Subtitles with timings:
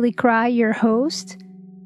[0.00, 0.14] everyone.
[0.14, 1.36] Cry, your host.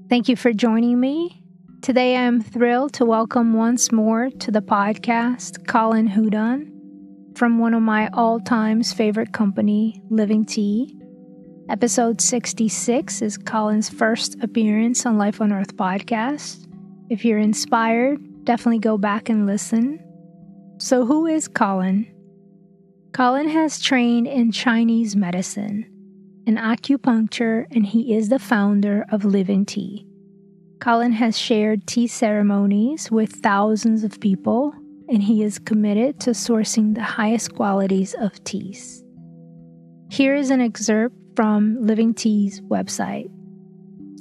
[0.08, 1.42] Thank you for joining me.
[1.82, 6.70] Today, I'm thrilled to welcome once more to the podcast Colin Hudon
[7.36, 10.96] from one of my all times favorite company, Living Tea.
[11.68, 16.68] Episode 66 is Colin's first appearance on Life on Earth podcast.
[17.10, 19.98] If you're inspired, definitely go back and listen.
[20.78, 22.06] So, who is Colin?
[23.12, 25.90] Colin has trained in Chinese medicine
[26.46, 30.06] and acupuncture, and he is the founder of Living Tea.
[30.80, 34.74] Colin has shared tea ceremonies with thousands of people,
[35.08, 39.02] and he is committed to sourcing the highest qualities of teas.
[40.10, 43.30] Here is an excerpt from Living Tea's website.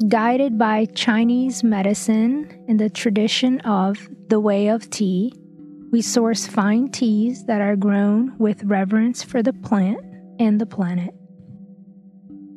[0.08, 5.34] Guided by Chinese medicine and the tradition of the way of tea,
[5.92, 10.00] we source fine teas that are grown with reverence for the plant
[10.40, 11.14] and the planet.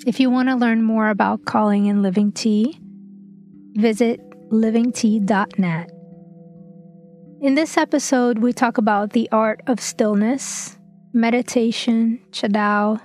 [0.06, 2.78] If you want to learn more about Colin and living tea,
[3.72, 5.90] visit livingtea.net.
[7.40, 10.78] In this episode, we talk about the art of stillness,
[11.12, 13.00] meditation, Cha Dao,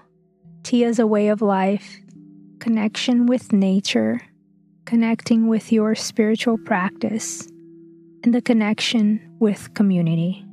[0.62, 1.98] tea as a way of life,
[2.60, 4.22] connection with nature,
[4.86, 7.48] connecting with your spiritual practice,
[8.24, 10.46] and the connection with community.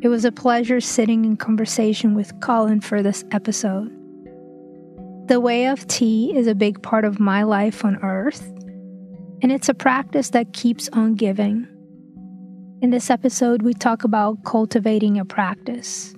[0.00, 3.90] It was a pleasure sitting in conversation with Colin for this episode.
[5.26, 8.42] The way of tea is a big part of my life on earth,
[9.40, 11.66] and it's a practice that keeps on giving.
[12.82, 16.12] In this episode, we talk about cultivating a practice.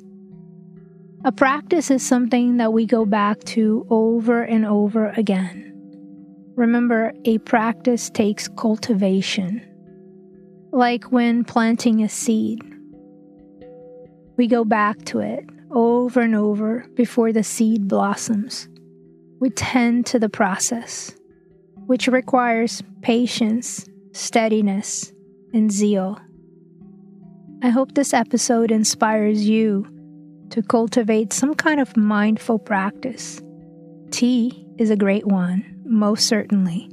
[1.27, 5.73] A practice is something that we go back to over and over again.
[6.57, 9.61] Remember, a practice takes cultivation
[10.73, 12.61] like when planting a seed.
[14.37, 18.69] We go back to it over and over before the seed blossoms.
[19.45, 21.15] We tend to the process,
[21.85, 25.13] which requires patience, steadiness,
[25.53, 26.19] and zeal.
[27.63, 29.87] I hope this episode inspires you
[30.49, 33.43] to cultivate some kind of mindful practice.
[34.11, 36.91] Tea is a great one, most certainly.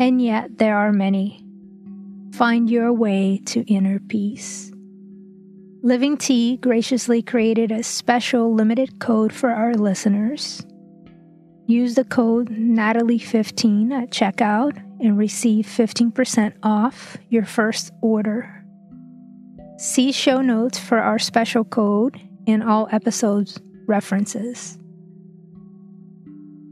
[0.00, 1.46] And yet, there are many
[2.32, 4.72] find your way to inner peace.
[5.84, 10.66] Living Tea graciously created a special limited code for our listeners.
[11.72, 18.62] Use the code Nathalie15 at checkout and receive 15% off your first order.
[19.78, 24.76] See show notes for our special code and all episodes references.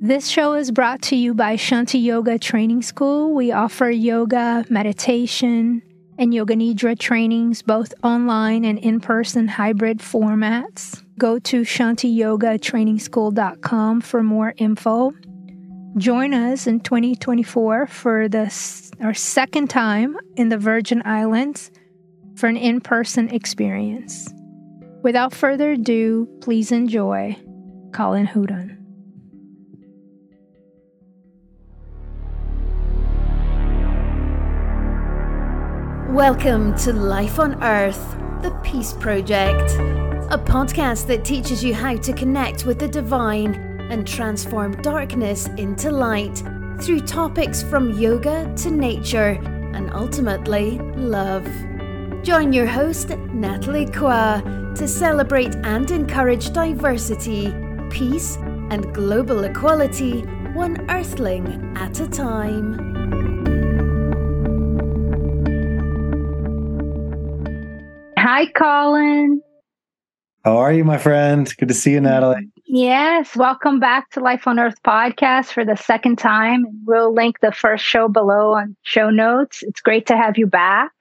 [0.02, 3.32] This show is brought to you by Shanti Yoga Training School.
[3.32, 5.80] We offer yoga, meditation,
[6.18, 11.02] and Yoga Nidra trainings, both online and in person hybrid formats.
[11.20, 15.12] Go to shantiyogatrainingschool.com for more info.
[15.98, 21.70] Join us in 2024 for this, our second time in the Virgin Islands
[22.36, 24.32] for an in person experience.
[25.02, 27.36] Without further ado, please enjoy
[27.92, 28.78] Colin Hudon.
[36.14, 39.78] Welcome to Life on Earth, the Peace Project,
[40.30, 43.52] a podcast that teaches you how to connect with the divine
[43.90, 46.40] and transform darkness into light
[46.80, 49.40] through topics from yoga to nature
[49.74, 51.44] and ultimately love.
[52.22, 54.40] Join your host, Nathalie Kwa,
[54.76, 57.52] to celebrate and encourage diversity,
[57.90, 58.36] peace,
[58.70, 60.20] and global equality,
[60.54, 62.78] one earthling at a time.
[68.16, 69.42] Hi, Colin.
[70.44, 71.52] How are you, my friend?
[71.58, 72.48] Good to see you, Nathalie.
[72.64, 76.64] Yes, welcome back to Life on Earth podcast for the second time.
[76.86, 79.62] We'll link the first show below on show notes.
[79.62, 80.92] It's great to have you back.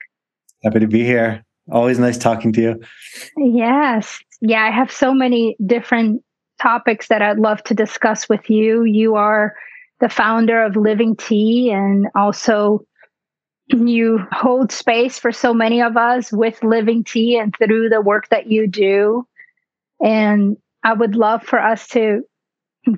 [0.62, 1.42] Happy to be here.
[1.72, 2.80] Always nice talking to you.
[3.38, 4.22] Yes.
[4.42, 6.22] Yeah, I have so many different
[6.60, 8.84] topics that I'd love to discuss with you.
[8.84, 9.54] You are
[10.00, 12.84] the founder of Living Tea and also
[13.68, 18.28] you hold space for so many of us with living tea and through the work
[18.28, 19.26] that you do.
[20.00, 22.22] And I would love for us to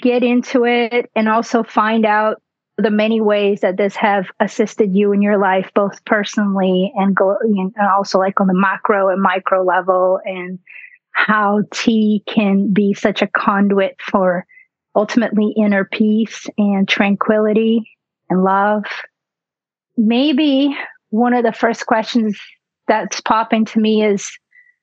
[0.01, 2.41] get into it and also find out
[2.79, 7.37] the many ways that this have assisted you in your life, both personally and, go,
[7.43, 10.59] and also like on the macro and micro level, and
[11.13, 14.47] how tea can be such a conduit for
[14.95, 17.83] ultimately inner peace and tranquility
[18.31, 18.85] and love.
[19.97, 20.77] Maybe
[21.11, 22.39] one of the first questions
[22.89, 24.31] that's popping to me is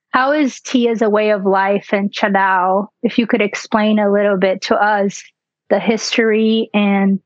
[0.09, 2.87] How is tea as a way of life and Cha Dao?
[3.03, 5.23] If you could explain a little bit to us
[5.69, 7.19] the history and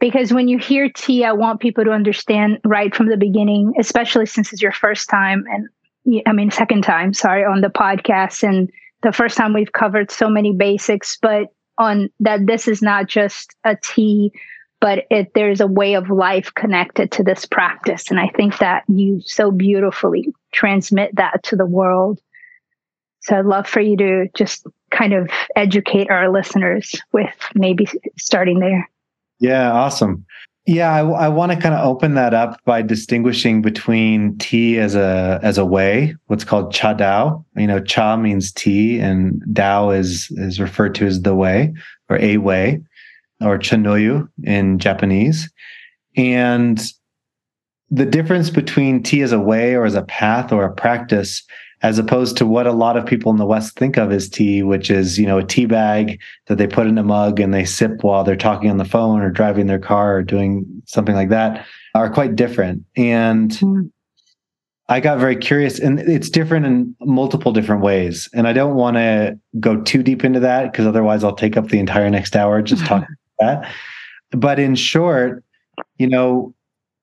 [0.00, 4.26] because when you hear tea, I want people to understand right from the beginning, especially
[4.26, 5.68] since it's your first time and
[6.26, 8.42] I mean, second time, sorry, on the podcast.
[8.42, 8.70] And
[9.02, 13.54] the first time we've covered so many basics, but on that this is not just
[13.64, 14.32] a tea,
[14.80, 18.10] but it, there's a way of life connected to this practice.
[18.10, 22.20] And I think that you so beautifully transmit that to the world.
[23.20, 28.60] So I'd love for you to just kind of educate our listeners with maybe starting
[28.60, 28.88] there.
[29.40, 30.24] Yeah, awesome.
[30.66, 34.94] Yeah, I, I want to kind of open that up by distinguishing between tea as
[34.94, 37.42] a as a way, what's called cha dao.
[37.56, 41.72] You know, cha means tea, and dao is is referred to as the way
[42.10, 42.82] or a way,
[43.40, 45.50] or chanoyu in Japanese.
[46.16, 46.80] And
[47.90, 51.42] the difference between tea as a way or as a path or a practice
[51.82, 54.62] as opposed to what a lot of people in the West think of as tea,
[54.62, 57.64] which is, you know, a tea bag that they put in a mug and they
[57.64, 61.28] sip while they're talking on the phone or driving their car or doing something like
[61.28, 61.64] that,
[61.94, 62.84] are quite different.
[62.96, 63.90] And mm.
[64.88, 68.28] I got very curious, and it's different in multiple different ways.
[68.34, 71.68] And I don't want to go too deep into that because otherwise I'll take up
[71.68, 73.70] the entire next hour just talking that.
[74.30, 75.42] But in short,
[75.98, 76.54] you know,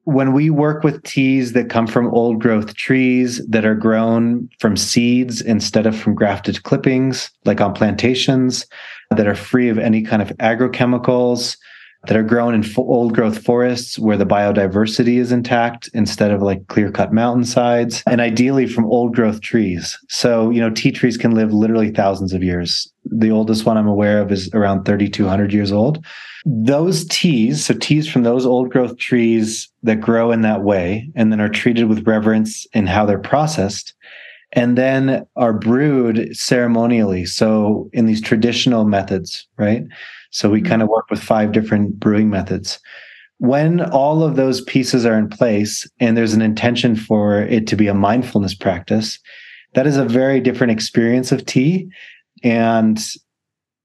[0.04, 4.78] when we work with teas that come from old growth trees that are grown from
[4.78, 8.68] seeds instead of from grafted clippings, like on plantations,
[9.10, 11.58] that are free of any kind of agrochemicals,
[12.08, 16.68] that are grown in old growth forests where the biodiversity is intact instead of like
[16.68, 19.98] clear cut mountainsides, and ideally from old growth trees.
[20.10, 22.92] So, you know, tea trees can live literally thousands of years.
[23.06, 26.04] The oldest one I'm aware of is around 3,200 years old
[26.46, 31.32] those teas, so teas from those old growth trees that grow in that way and
[31.32, 33.96] then are treated with reverence in how they're processed
[34.54, 37.26] and then are brewed ceremonially.
[37.26, 39.84] So in these traditional methods, right?
[40.36, 40.68] So we mm-hmm.
[40.68, 42.78] kind of work with five different brewing methods.
[43.38, 47.78] When all of those pieces are in place and there's an intention for it to
[47.78, 49.18] be a mindfulness practice,
[49.76, 51.90] that is a very different experience of tea.
[52.44, 53.02] And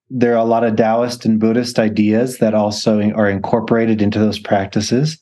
[0.08, 4.41] there are a lot of Taoist and Buddhist ideas that also are incorporated into those
[4.41, 5.19] practices.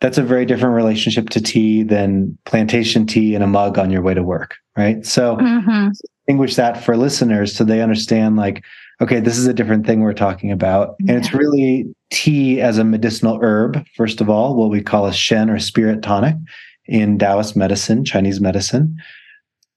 [0.00, 4.02] That's a very different relationship to tea than plantation tea in a mug on your
[4.02, 5.06] way to work, right?
[5.06, 5.90] So mm-hmm.
[5.90, 8.64] distinguish that for listeners so they understand like,
[9.00, 10.96] okay, this is a different thing we're talking about.
[11.00, 11.12] Yeah.
[11.12, 15.12] And it's really tea as a medicinal herb, first of all, what we call a
[15.12, 16.36] shen or spirit tonic
[16.86, 18.96] in Taoist medicine, Chinese medicine.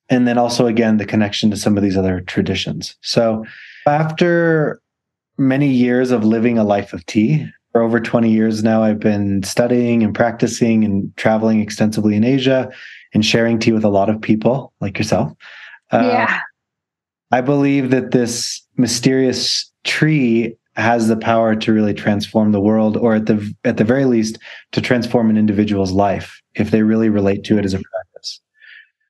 [0.09, 2.95] And then also again the connection to some of these other traditions.
[3.01, 3.45] So
[3.85, 4.81] after
[5.37, 9.43] many years of living a life of tea, for over 20 years now, I've been
[9.43, 12.71] studying and practicing and traveling extensively in Asia
[13.13, 15.31] and sharing tea with a lot of people like yourself.
[15.91, 16.39] Uh, yeah.
[17.31, 23.15] I believe that this mysterious tree has the power to really transform the world or
[23.15, 24.39] at the at the very least
[24.71, 28.41] to transform an individual's life if they really relate to it as a practice.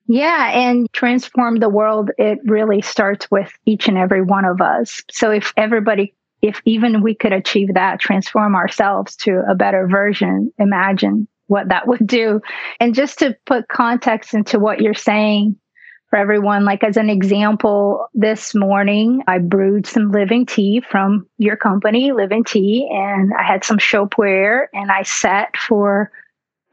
[0.07, 4.99] Yeah, and transform the world, it really starts with each and every one of us.
[5.11, 10.51] So if everybody, if even we could achieve that, transform ourselves to a better version,
[10.57, 12.41] imagine what that would do.
[12.79, 15.55] And just to put context into what you're saying
[16.09, 21.55] for everyone, like as an example, this morning I brewed some living tea from your
[21.55, 26.11] company, Living Tea, and I had some shopware and I sat for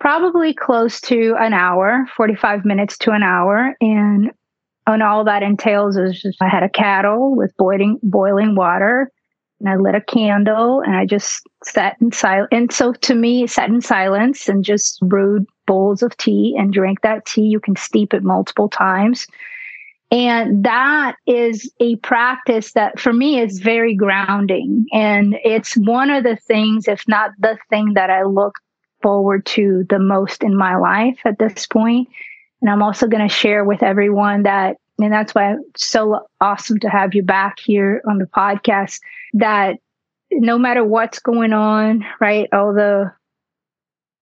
[0.01, 3.75] probably close to an hour, 45 minutes to an hour.
[3.81, 4.31] And
[4.87, 9.11] and all that entails is just I had a kettle with boiling boiling water
[9.61, 12.49] and I lit a candle and I just sat in silence.
[12.53, 17.03] And so to me, sat in silence and just brewed bowls of tea and drink
[17.03, 17.47] that tea.
[17.47, 19.27] You can steep it multiple times.
[20.13, 24.87] And that is a practice that for me is very grounding.
[24.93, 28.55] And it's one of the things, if not the thing that I look
[29.03, 32.09] forward to the most in my life at this point.
[32.63, 36.79] And I'm also going to share with everyone that, and that's why it's so awesome
[36.81, 39.01] to have you back here on the podcast,
[39.35, 39.79] that
[40.31, 43.13] no matter what's going on, right, all the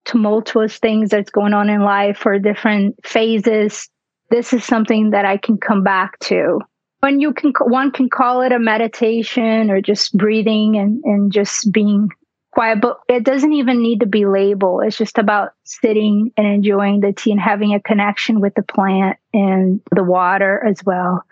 [0.04, 3.88] tumultuous things that's going on in life or different phases,
[4.30, 6.60] this is something that I can come back to.
[7.00, 11.70] When you can, one can call it a meditation or just breathing and, and just
[11.70, 12.08] being
[12.54, 14.84] quiet, but it doesn't even need to be labeled.
[14.84, 19.18] It's just about sitting and enjoying the tea and having a connection with the plant
[19.34, 21.24] and the water as well.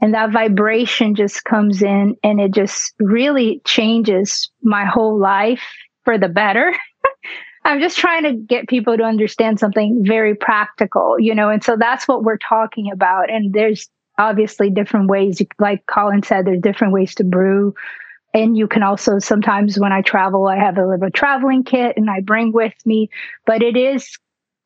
[0.00, 5.64] And that vibration just comes in and it just really changes my whole life
[6.04, 6.72] for the better.
[7.68, 11.76] I'm just trying to get people to understand something very practical, you know, and so
[11.76, 13.30] that's what we're talking about.
[13.30, 17.74] And there's obviously different ways, like Colin said, there's different ways to brew.
[18.32, 22.08] And you can also sometimes when I travel, I have a little traveling kit and
[22.08, 23.10] I bring with me,
[23.44, 24.16] but it is,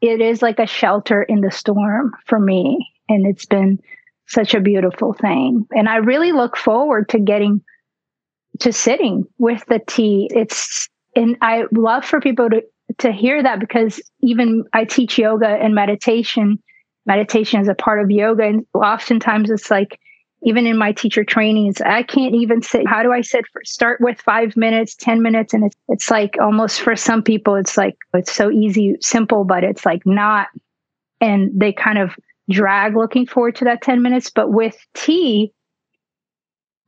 [0.01, 2.89] it is like a shelter in the storm for me.
[3.09, 3.81] And it's been
[4.29, 5.67] such a beautiful thing.
[5.75, 7.63] And I really look forward to getting
[8.61, 10.31] to sitting with the tea.
[10.33, 12.63] It's, and I love for people to,
[12.99, 16.63] to hear that because even I teach yoga and meditation.
[17.07, 18.45] Meditation is a part of yoga.
[18.45, 19.99] And oftentimes it's like,
[20.45, 22.87] even in my teacher trainings, I can't even sit.
[22.87, 25.55] How do I sit for start with five minutes, 10 minutes?
[25.55, 29.63] And it's, it's like almost for some people, it's like, it's so easy, simple, but
[29.63, 30.49] it's like not.
[31.21, 32.17] And they kind of
[32.51, 34.31] drag looking forward to that 10 minutes.
[34.31, 35.53] But with tea,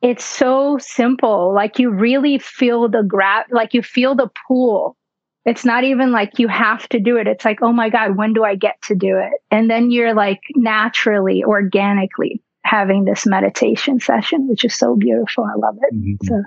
[0.03, 1.55] it's so simple.
[1.55, 4.97] Like you really feel the grab, like you feel the pool.
[5.45, 7.27] It's not even like you have to do it.
[7.27, 9.33] It's like, oh my God, when do I get to do it?
[9.51, 15.45] And then you're like naturally, organically having this meditation session, which is so beautiful.
[15.45, 15.95] I love it.
[15.95, 16.27] Mm-hmm.
[16.27, 16.43] So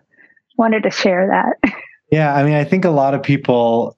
[0.58, 1.74] wanted to share that.
[2.10, 2.34] Yeah.
[2.34, 3.98] I mean, I think a lot of people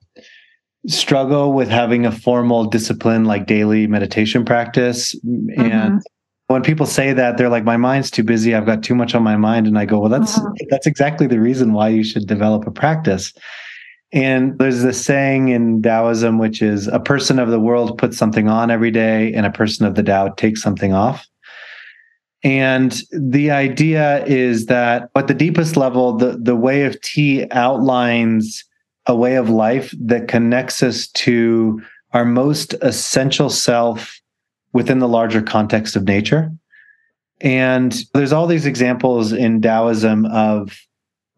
[0.88, 5.14] struggle with having a formal discipline like daily meditation practice.
[5.24, 5.60] Mm-hmm.
[5.60, 6.02] And
[6.50, 9.22] when people say that they're like my mind's too busy i've got too much on
[9.22, 10.50] my mind and i go well that's uh-huh.
[10.68, 13.32] that's exactly the reason why you should develop a practice
[14.12, 18.48] and there's this saying in taoism which is a person of the world puts something
[18.48, 21.26] on every day and a person of the tao takes something off
[22.42, 28.64] and the idea is that at the deepest level the the way of tea outlines
[29.06, 34.20] a way of life that connects us to our most essential self
[34.72, 36.50] within the larger context of nature.
[37.40, 40.78] And there's all these examples in Taoism of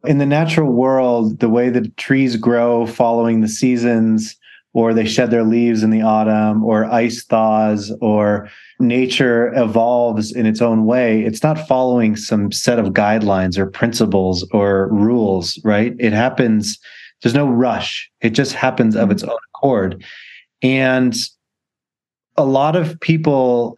[0.04, 4.36] in the natural world, the way that trees grow following the seasons,
[4.74, 8.48] or they shed their leaves in the autumn, or ice thaws, or
[8.80, 11.22] nature evolves in its own way.
[11.22, 15.94] It's not following some set of guidelines or principles or rules, right?
[15.98, 16.78] It happens,
[17.22, 18.10] there's no rush.
[18.22, 19.12] It just happens of mm-hmm.
[19.12, 20.02] its own accord.
[20.62, 21.14] And
[22.36, 23.76] a lot of people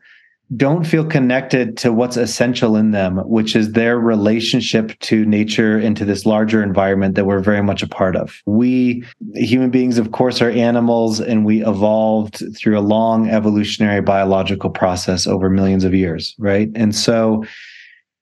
[0.57, 5.97] don't feel connected to what's essential in them, which is their relationship to nature and
[5.97, 8.43] to this larger environment that we're very much a part of.
[8.47, 14.71] We human beings, of course, are animals and we evolved through a long evolutionary biological
[14.71, 16.71] process over millions of years, right?
[16.75, 17.45] And so,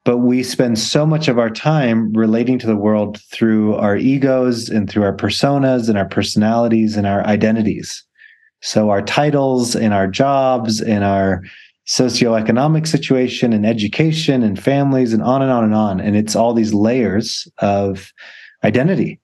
[0.05, 4.69] but we spend so much of our time relating to the world through our egos
[4.69, 8.05] and through our personas and our personalities and our identities.
[8.63, 11.43] So our titles and our jobs and our
[11.87, 16.01] socioeconomic situation and education and families and on and on and on.
[16.01, 18.13] And it's all these layers of
[18.63, 19.21] identity.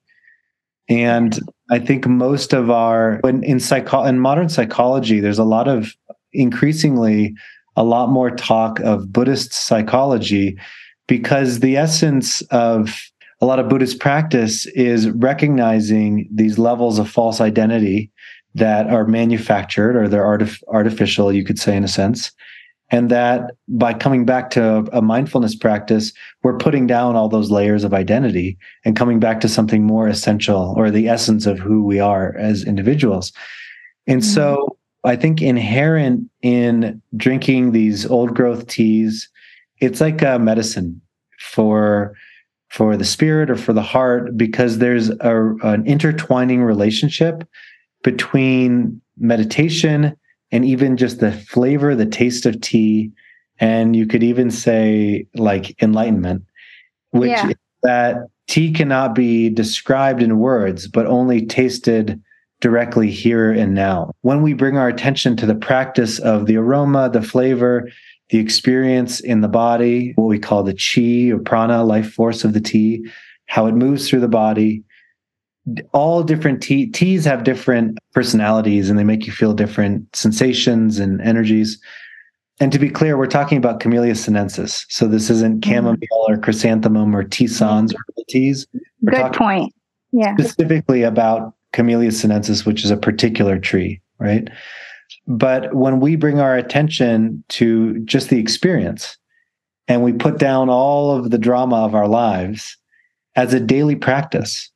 [0.89, 1.39] And
[1.69, 5.93] I think most of our in, in psycho in modern psychology, there's a lot of
[6.33, 7.35] increasingly
[7.75, 10.57] a lot more talk of Buddhist psychology
[11.07, 12.99] because the essence of
[13.41, 18.11] a lot of Buddhist practice is recognizing these levels of false identity
[18.55, 22.31] that are manufactured or they're artif- artificial, you could say, in a sense.
[22.91, 27.83] And that by coming back to a mindfulness practice, we're putting down all those layers
[27.83, 31.99] of identity and coming back to something more essential or the essence of who we
[31.99, 33.31] are as individuals.
[34.07, 34.33] And mm-hmm.
[34.33, 39.29] so I think inherent in drinking these old growth teas,
[39.79, 40.99] it's like a medicine
[41.39, 42.15] for
[42.69, 47.43] for the spirit or for the heart because there's a, an intertwining relationship
[48.03, 50.15] between meditation
[50.51, 53.11] and even just the flavor, the taste of tea,
[53.59, 56.43] and you could even say like enlightenment,
[57.11, 57.51] which yeah.
[57.83, 62.21] that tea cannot be described in words, but only tasted
[62.61, 64.11] directly here and now.
[64.21, 67.89] When we bring our attention to the practice of the aroma, the flavor,
[68.29, 72.53] the experience in the body, what we call the chi or prana, life force of
[72.53, 73.05] the tea,
[73.47, 74.83] how it moves through the body,
[75.93, 81.21] all different tea, teas have different personalities and they make you feel different sensations and
[81.21, 81.79] energies.
[82.59, 84.85] And to be clear, we're talking about Camellia sinensis.
[84.89, 85.71] So this isn't mm-hmm.
[85.71, 88.67] chamomile or chrysanthemum or tisanes or teas.
[89.01, 89.73] We're Good point.
[90.11, 90.35] Yeah.
[90.35, 94.49] Specifically about Camellia sinensis, which is a particular tree, right?
[95.27, 99.17] But when we bring our attention to just the experience
[99.87, 102.75] and we put down all of the drama of our lives
[103.35, 104.68] as a daily practice,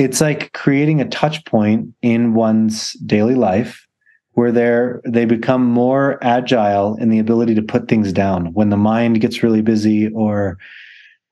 [0.00, 3.86] it's like creating a touch point in one's daily life
[4.32, 8.76] where they're they become more agile in the ability to put things down when the
[8.76, 10.56] mind gets really busy or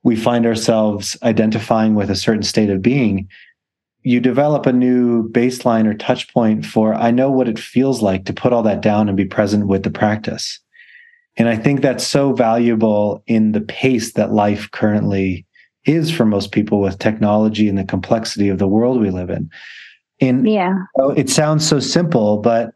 [0.03, 3.29] we find ourselves identifying with a certain state of being
[4.03, 8.27] you develop a new baseline or touch point for I know what it feels like
[8.27, 10.61] to put all that down and be present with the practice.
[11.37, 15.47] And I think that's so valuable in the pace that life currently
[15.89, 19.51] is for most people with technology and the complexity of the world we live in.
[20.21, 20.75] And yeah,
[21.17, 22.73] it sounds so simple, but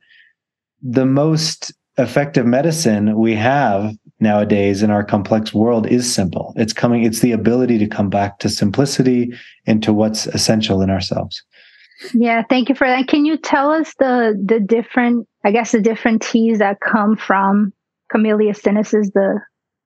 [0.81, 6.55] the most effective medicine we have nowadays in our complex world is simple.
[6.57, 9.33] It's coming, it's the ability to come back to simplicity
[9.67, 11.43] and to what's essential in ourselves.
[12.15, 13.09] Yeah, thank you for that.
[13.09, 17.73] Can you tell us the the different, I guess, the different teas that come from
[18.11, 19.11] Camellia sinensis?
[19.15, 19.41] The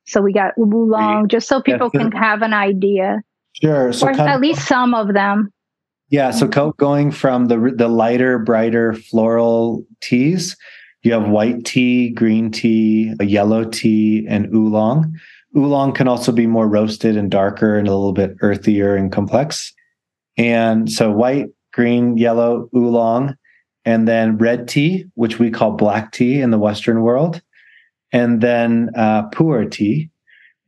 [0.06, 3.22] so we got oolong, just so people yeah, can have an idea.
[3.52, 3.92] Sure.
[3.92, 5.52] So or at least some of them.
[6.10, 6.30] Yeah.
[6.30, 10.56] So going from the the lighter, brighter floral teas
[11.06, 15.16] you have white tea, green tea, a yellow tea, and oolong.
[15.56, 19.72] Oolong can also be more roasted and darker and a little bit earthier and complex.
[20.36, 23.36] And so white, green, yellow, oolong,
[23.84, 27.40] and then red tea, which we call black tea in the Western world,
[28.12, 30.10] and then uh, pu'er tea.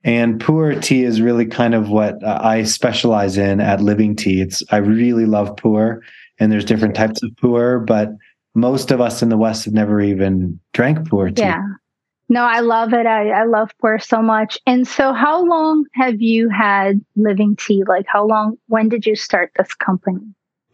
[0.04, 4.40] And pu'er tea is really kind of what uh, I specialize in at Living Tea.
[4.40, 6.00] It's I really love pu'er,
[6.38, 8.10] and there's different types of pu'er, but
[8.54, 11.42] most of us in the West have never even drank pu'er tea.
[11.42, 11.62] Yeah.
[12.30, 13.06] No, I love it.
[13.06, 14.58] I, I love pu'er so much.
[14.66, 17.84] And so, how long have you had Living Tea?
[17.86, 20.20] Like, how long, when did you start this company?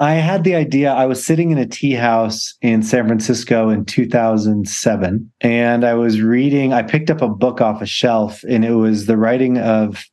[0.00, 0.92] I had the idea.
[0.92, 6.20] I was sitting in a tea house in San Francisco in 2007, and I was
[6.20, 6.72] reading.
[6.72, 10.04] I picked up a book off a shelf, and it was the writing of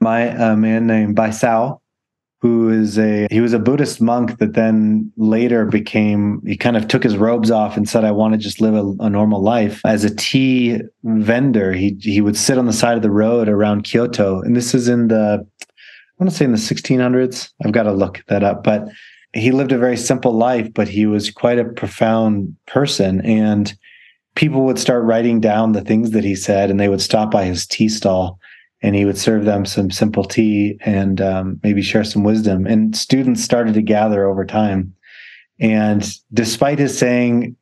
[0.00, 1.80] my a man named Bai Sao,
[2.40, 6.88] who is a he was a Buddhist monk that then later became he kind of
[6.88, 9.80] took his robes off and said I want to just live a, a, normal life
[9.84, 13.82] as a tea vendor he he would sit on the side of the road around
[13.82, 17.84] Kyoto and this is in the I want to say in the 1600s I've got
[17.84, 18.88] to look that up but
[19.38, 23.74] he lived a very simple life but he was quite a profound person and
[24.34, 27.44] people would start writing down the things that he said and they would stop by
[27.44, 28.38] his tea stall
[28.82, 32.66] and he would serve them some simple tea and um, maybe share some wisdom.
[32.66, 34.94] And students started to gather over time.
[35.58, 37.56] And despite his saying,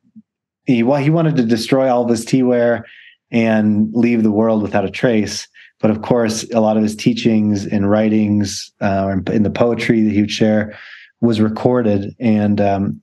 [0.65, 2.83] he, well, he wanted to destroy all of his teaware
[3.31, 5.47] and leave the world without a trace.
[5.79, 10.13] But of course, a lot of his teachings and writings uh, in the poetry that
[10.13, 10.77] he would share
[11.21, 12.15] was recorded.
[12.19, 13.01] And um,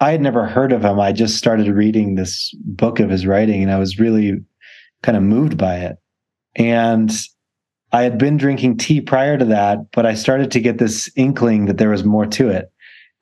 [0.00, 1.00] I had never heard of him.
[1.00, 4.40] I just started reading this book of his writing, and I was really
[5.02, 5.96] kind of moved by it.
[6.56, 7.10] And
[7.92, 11.66] I had been drinking tea prior to that, but I started to get this inkling
[11.66, 12.72] that there was more to it.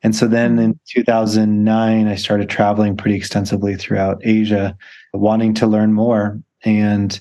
[0.03, 4.77] And so then in 2009, I started traveling pretty extensively throughout Asia,
[5.13, 7.21] wanting to learn more and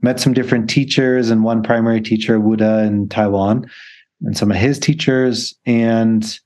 [0.00, 3.66] met some different teachers and one primary teacher, Wu De in Taiwan,
[4.22, 5.54] and some of his teachers.
[5.66, 6.38] And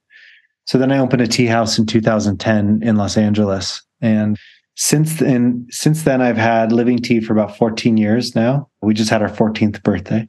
[0.65, 3.83] so then I opened a tea house in 2010 in Los Angeles.
[4.01, 4.37] And
[4.77, 8.69] since then, since then, I've had Living Tea for about 14 years now.
[8.81, 10.27] We just had our 14th birthday.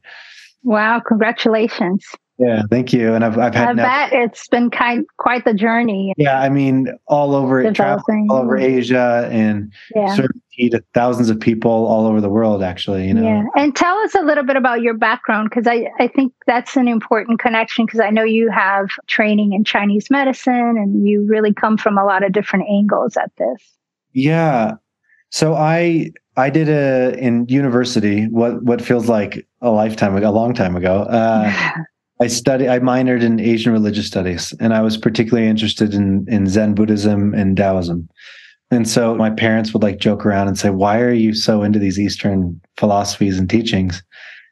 [0.62, 1.00] Wow!
[1.06, 2.04] Congratulations.
[2.38, 3.14] Yeah, thank you.
[3.14, 3.68] And I've I've had.
[3.68, 6.12] I now, bet it's been kind quite the journey.
[6.18, 10.14] Yeah, I mean, all over traveling all over Asia and yeah.
[10.14, 12.62] serving to thousands of people all over the world.
[12.62, 13.22] Actually, you know.
[13.22, 16.76] Yeah, and tell us a little bit about your background because I I think that's
[16.76, 21.52] an important connection because I know you have training in Chinese medicine and you really
[21.52, 23.62] come from a lot of different angles at this.
[24.12, 24.72] Yeah.
[25.30, 30.32] So I I did a in university what what feels like a lifetime ago, a
[30.32, 31.02] long time ago.
[31.02, 31.52] Uh,
[32.20, 32.68] I studied.
[32.68, 37.34] I minored in Asian religious studies, and I was particularly interested in in Zen Buddhism
[37.34, 38.08] and Taoism.
[38.72, 41.78] And so my parents would like joke around and say, "Why are you so into
[41.78, 44.02] these Eastern philosophies and teachings?"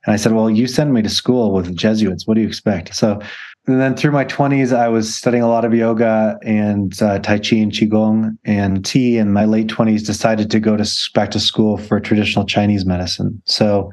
[0.05, 2.27] And I said, "Well, you send me to school with Jesuits.
[2.27, 3.21] What do you expect?" So
[3.67, 7.39] and then through my 20s, I was studying a lot of yoga and uh, Tai
[7.39, 9.19] Chi and Qigong and tea.
[9.19, 13.41] In my late 20s, decided to go to back to school for traditional Chinese medicine.
[13.45, 13.93] So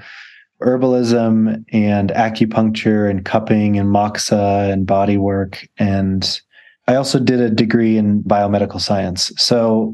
[0.61, 5.67] herbalism and acupuncture and cupping and moxa and body work.
[5.77, 6.41] And
[6.87, 9.31] I also did a degree in biomedical science.
[9.37, 9.93] So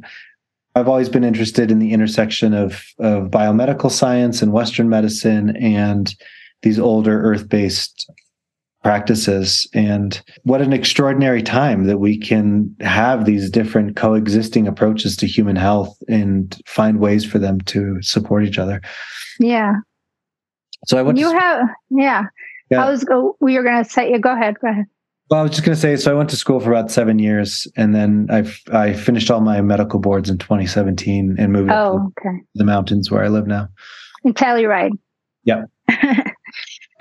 [0.76, 6.14] I've always been interested in the intersection of, of biomedical science and Western medicine and
[6.64, 8.10] these older earth based
[8.84, 9.68] practices.
[9.74, 15.56] And what an extraordinary time that we can have these different coexisting approaches to human
[15.56, 18.82] health and find ways for them to support each other.
[19.40, 19.76] Yeah.
[20.86, 22.24] So i want you have yeah.
[22.70, 22.86] yeah.
[22.86, 24.86] I was go we were gonna say yeah, go ahead go ahead
[25.30, 27.20] well, I was just going to say, so I went to school for about seven
[27.20, 32.12] years, and then I I finished all my medical boards in 2017 and moved oh,
[32.16, 32.38] to okay.
[32.56, 33.70] the mountains where I live now.
[34.24, 34.92] In Telluride.
[35.46, 35.70] Yep.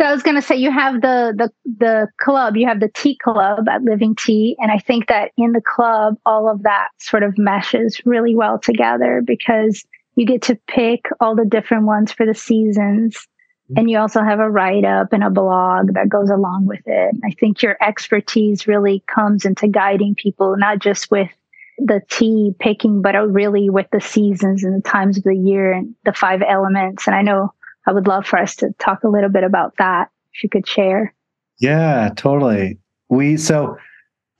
[0.02, 2.90] So I was going to say you have the the the club, you have the
[2.92, 6.88] tea club at Living Tea, and I think that in the club all of that
[6.98, 9.85] sort of meshes really well together because
[10.16, 13.28] you get to pick all the different ones for the seasons.
[13.70, 13.79] Mm-hmm.
[13.79, 17.14] And you also have a write up and a blog that goes along with it.
[17.25, 21.31] I think your expertise really comes into guiding people, not just with
[21.79, 25.94] the tea picking, but really with the seasons and the times of the year and
[26.05, 27.07] the five elements.
[27.07, 27.53] And I know
[27.87, 30.68] I would love for us to talk a little bit about that if you could
[30.68, 31.14] share.
[31.59, 32.79] Yeah, totally.
[33.09, 33.77] We so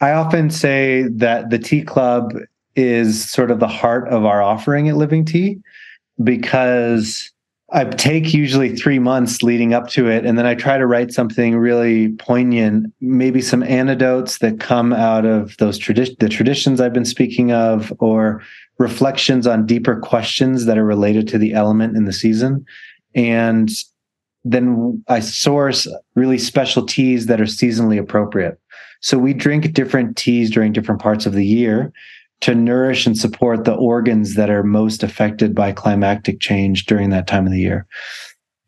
[0.00, 2.35] I often say that the tea club
[2.74, 5.58] is sort of the heart of our offering at Living Tea
[6.22, 7.31] because
[7.74, 11.11] I take usually three months leading up to it, and then I try to write
[11.11, 16.92] something really poignant, maybe some anecdotes that come out of those tradi- the traditions I've
[16.92, 18.42] been speaking of, or
[18.78, 22.64] reflections on deeper questions that are related to the element in the season.
[23.14, 23.70] And
[24.44, 28.61] then I source really special teas that are seasonally appropriate.
[29.00, 31.92] So we drink different teas during different parts of the year
[32.42, 37.26] to nourish and support the organs that are most affected by climactic change during that
[37.26, 37.87] time of the year.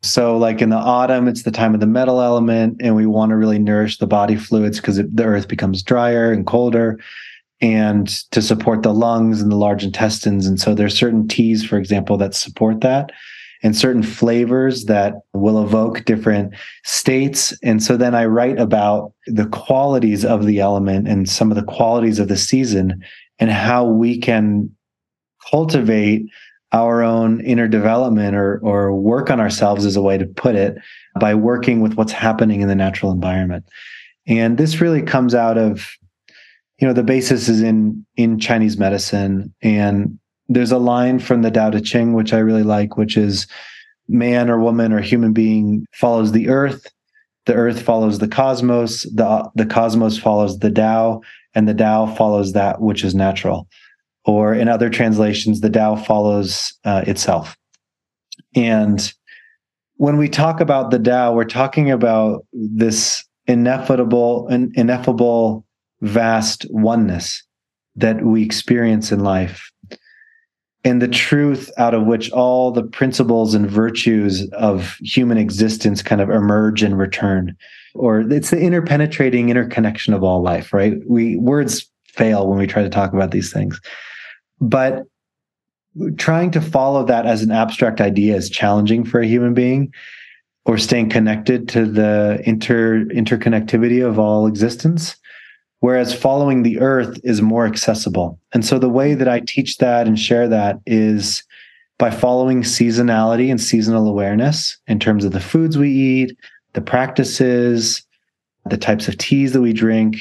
[0.03, 3.31] So, like in the autumn, it's the time of the metal element, and we want
[3.31, 7.01] to really nourish the body fluids because the earth becomes drier and colder,
[7.61, 10.47] and to support the lungs and the large intestines.
[10.47, 13.13] And so, there's certain teas, for example, that support that
[13.65, 16.53] and certain flavors that will evoke different
[16.85, 17.57] states.
[17.63, 21.65] And so then I write about the qualities of the element and some of the
[21.65, 23.03] qualities of the season
[23.39, 24.71] and how we can
[25.51, 26.27] cultivate
[26.73, 30.77] our own inner development or or work on ourselves is a way to put it
[31.21, 33.65] by working with what's happening in the natural environment.
[34.27, 35.89] And this really comes out of
[36.81, 39.55] you know the basis is in in Chinese medicine.
[39.63, 40.19] And
[40.49, 43.47] there's a line from the Tao Te Ching, which I really like, which is
[44.09, 46.87] man or woman or human being follows the earth,
[47.47, 51.21] the earth follows the cosmos, the, the cosmos follows the Tao,
[51.55, 53.69] and the Tao follows that which is natural.
[54.25, 57.57] Or in other translations, the Tao follows uh, itself.
[58.55, 59.13] And
[59.97, 65.67] when we talk about the Tao, we're talking about this ineffable, ineffable,
[66.01, 67.43] vast oneness
[67.97, 69.71] that we experience in life
[70.85, 76.21] and the truth out of which all the principles and virtues of human existence kind
[76.21, 77.57] of emerge and return
[77.95, 82.83] or it's the interpenetrating interconnection of all life right we words fail when we try
[82.83, 83.81] to talk about these things
[84.61, 85.05] but
[86.17, 89.93] trying to follow that as an abstract idea is challenging for a human being
[90.67, 95.17] or staying connected to the inter interconnectivity of all existence
[95.85, 98.41] whereas following the earth is more accessible.
[98.55, 101.45] And so the way that I teach that and share that is
[101.99, 106.39] by following seasonality and seasonal awareness in terms of the foods we eat,
[106.75, 108.05] the practices,
[108.67, 110.17] the types of teas that we drink.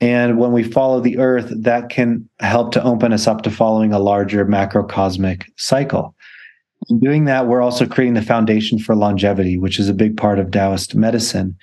[0.00, 3.92] And when we follow the earth, that can help to open us up to following
[3.92, 6.14] a larger macrocosmic cycle.
[6.88, 10.38] In doing that, we're also creating the foundation for longevity, which is a big part
[10.38, 11.56] of Taoist medicine,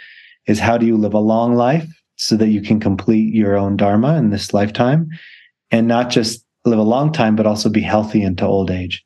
[0.46, 3.78] is how do you live a long life so that you can complete your own
[3.78, 5.10] dharma in this lifetime
[5.72, 9.04] and not just live a long time but also be healthy into old age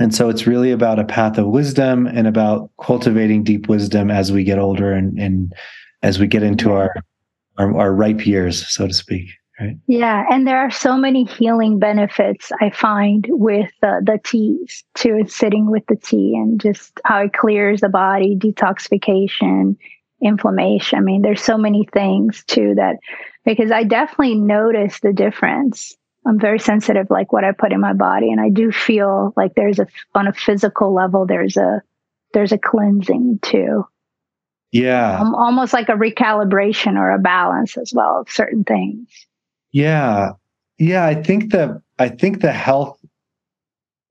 [0.00, 4.32] and so it's really about a path of wisdom and about cultivating deep wisdom as
[4.32, 5.52] we get older and, and
[6.02, 6.92] as we get into our,
[7.58, 9.28] our, our ripe years so to speak
[9.60, 14.82] right yeah and there are so many healing benefits i find with uh, the teas
[14.94, 19.76] too sitting with the tea and just how it clears the body detoxification
[20.20, 20.98] inflammation.
[20.98, 22.96] I mean, there's so many things too that
[23.44, 25.96] because I definitely notice the difference.
[26.26, 29.54] I'm very sensitive, like what I put in my body, and I do feel like
[29.54, 31.82] there's a on a physical level there's a
[32.34, 33.86] there's a cleansing too.
[34.72, 39.08] Yeah, um, almost like a recalibration or a balance as well of certain things.
[39.72, 40.32] Yeah,
[40.78, 41.06] yeah.
[41.06, 42.98] I think the I think the health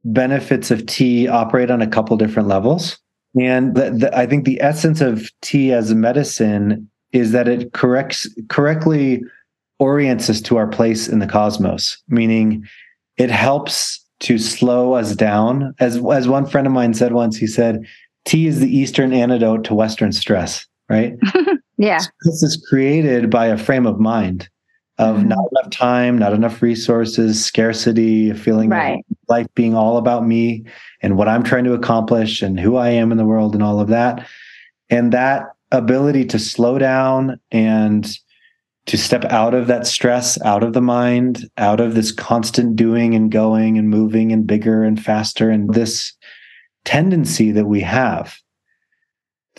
[0.03, 2.97] benefits of tea operate on a couple different levels.
[3.39, 7.73] And the, the, I think the essence of tea as a medicine is that it
[7.73, 9.21] corrects correctly
[9.79, 12.65] orients us to our place in the cosmos, meaning
[13.17, 15.73] it helps to slow us down.
[15.79, 17.85] As as one friend of mine said once, he said,
[18.25, 21.13] "Tea is the Eastern antidote to Western stress." Right?
[21.77, 21.99] yeah.
[22.25, 24.49] This is created by a frame of mind
[24.99, 25.29] of mm-hmm.
[25.29, 29.03] not enough time, not enough resources, scarcity, feeling right.
[29.29, 30.65] life being all about me
[31.01, 33.79] and what I'm trying to accomplish and who I am in the world and all
[33.79, 34.27] of that.
[34.89, 38.11] And that ability to slow down and
[38.85, 43.13] to step out of that stress, out of the mind, out of this constant doing
[43.13, 46.13] and going and moving and bigger and faster, and this
[46.85, 48.35] tendency that we have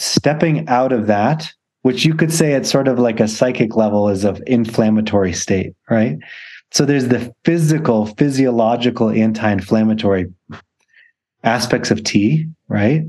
[0.01, 1.53] stepping out of that,
[1.83, 5.75] which you could say at sort of like a psychic level is of inflammatory state,
[5.89, 6.17] right?
[6.73, 10.27] So there's the physical, physiological anti-inflammatory
[11.43, 13.03] aspects of tea, right?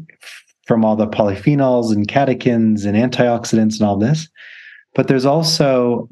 [0.66, 4.28] From all the polyphenols and catechins and antioxidants and all this.
[4.94, 6.10] But there's also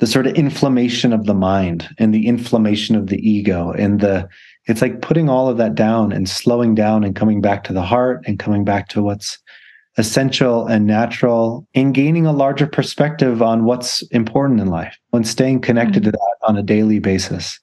[0.00, 4.28] the sort of inflammation of the mind and the inflammation of the ego and the
[4.66, 7.82] it's like putting all of that down and slowing down and coming back to the
[7.82, 9.38] heart and coming back to what's
[9.98, 15.60] essential and natural and gaining a larger perspective on what's important in life and staying
[15.60, 16.12] connected mm-hmm.
[16.12, 17.60] to that on a daily basis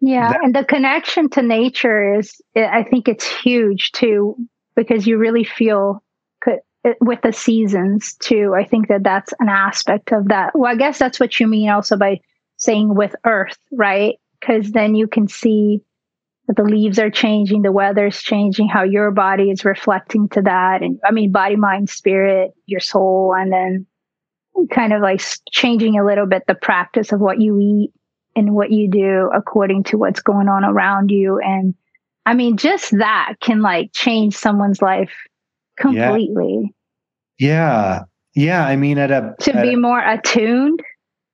[0.00, 4.36] yeah that- and the connection to nature is i think it's huge too
[4.76, 6.02] because you really feel
[7.00, 10.98] with the seasons too i think that that's an aspect of that well i guess
[10.98, 12.18] that's what you mean also by
[12.56, 15.80] saying with earth right because then you can see
[16.48, 20.82] that the leaves are changing, the weather's changing, how your body is reflecting to that.
[20.82, 23.86] And I mean, body, mind, spirit, your soul, and then
[24.70, 27.92] kind of like changing a little bit the practice of what you eat
[28.34, 31.38] and what you do according to what's going on around you.
[31.38, 31.74] And
[32.26, 35.12] I mean, just that can like change someone's life
[35.82, 36.74] completely.
[37.38, 38.04] Yeah.
[38.34, 38.62] Yeah.
[38.62, 38.66] yeah.
[38.66, 40.80] I mean, at a to at be a, more attuned.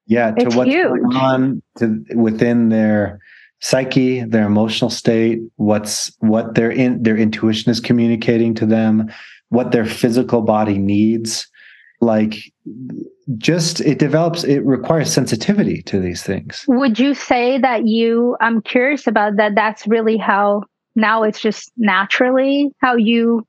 [0.06, 0.32] Yeah.
[0.32, 0.88] To what's huge.
[0.88, 3.20] going on to within their
[3.60, 9.10] psyche, their emotional state, what's what their in their intuition is communicating to them,
[9.50, 11.46] what their physical body needs.
[12.00, 12.36] Like
[13.36, 16.64] just it develops it requires sensitivity to these things.
[16.68, 20.62] Would you say that you I'm curious about that that's really how
[20.94, 23.46] now it's just naturally how you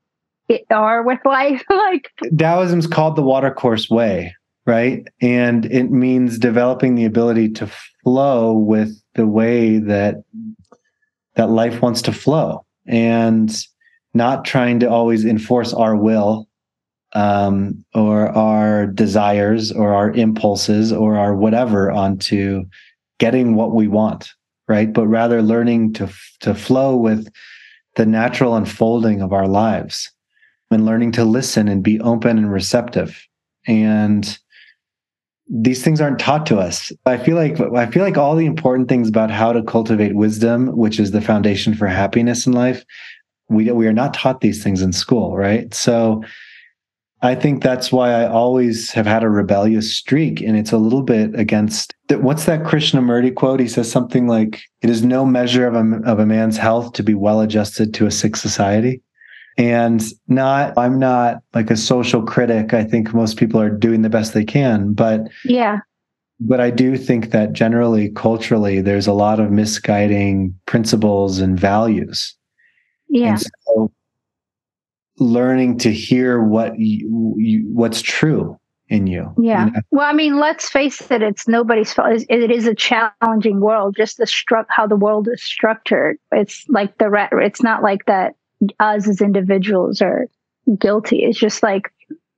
[0.70, 4.34] are with life like Taoism's called the watercourse way,
[4.66, 5.06] right?
[5.20, 7.70] And it means developing the ability to
[8.02, 10.22] flow with the way that
[11.36, 13.54] that life wants to flow and
[14.14, 16.48] not trying to always enforce our will
[17.12, 22.64] um, or our desires or our impulses or our whatever onto
[23.18, 24.30] getting what we want
[24.68, 26.08] right but rather learning to
[26.40, 27.28] to flow with
[27.96, 30.10] the natural unfolding of our lives
[30.70, 33.26] and learning to listen and be open and receptive
[33.66, 34.38] and
[35.50, 36.92] these things aren't taught to us.
[37.06, 40.76] I feel like I feel like all the important things about how to cultivate wisdom,
[40.76, 42.84] which is the foundation for happiness in life,
[43.48, 45.74] we we are not taught these things in school, right?
[45.74, 46.22] So
[47.22, 51.02] I think that's why I always have had a rebellious streak, and it's a little
[51.02, 51.94] bit against.
[52.08, 53.60] What's that Krishnamurti quote?
[53.60, 57.02] He says something like, "It is no measure of a of a man's health to
[57.02, 59.02] be well adjusted to a sick society."
[59.58, 62.72] And not i'm not like a social critic.
[62.72, 65.78] I think most people are doing the best they can but yeah.
[66.38, 72.34] but i do think that generally culturally there's a lot of misguiding principles and values.
[73.08, 73.30] Yeah.
[73.30, 73.92] And so
[75.18, 78.56] learning to hear what you, you, what's true
[78.88, 79.32] in you.
[79.40, 79.66] Yeah.
[79.66, 79.80] You know?
[79.90, 82.24] well i mean let's face it it's nobody's fault.
[82.28, 86.16] It is a challenging world just the stru- how the world is structured.
[86.32, 88.34] It's like the it's not like that
[88.78, 90.26] us as individuals are
[90.78, 91.24] guilty.
[91.24, 91.92] It's just like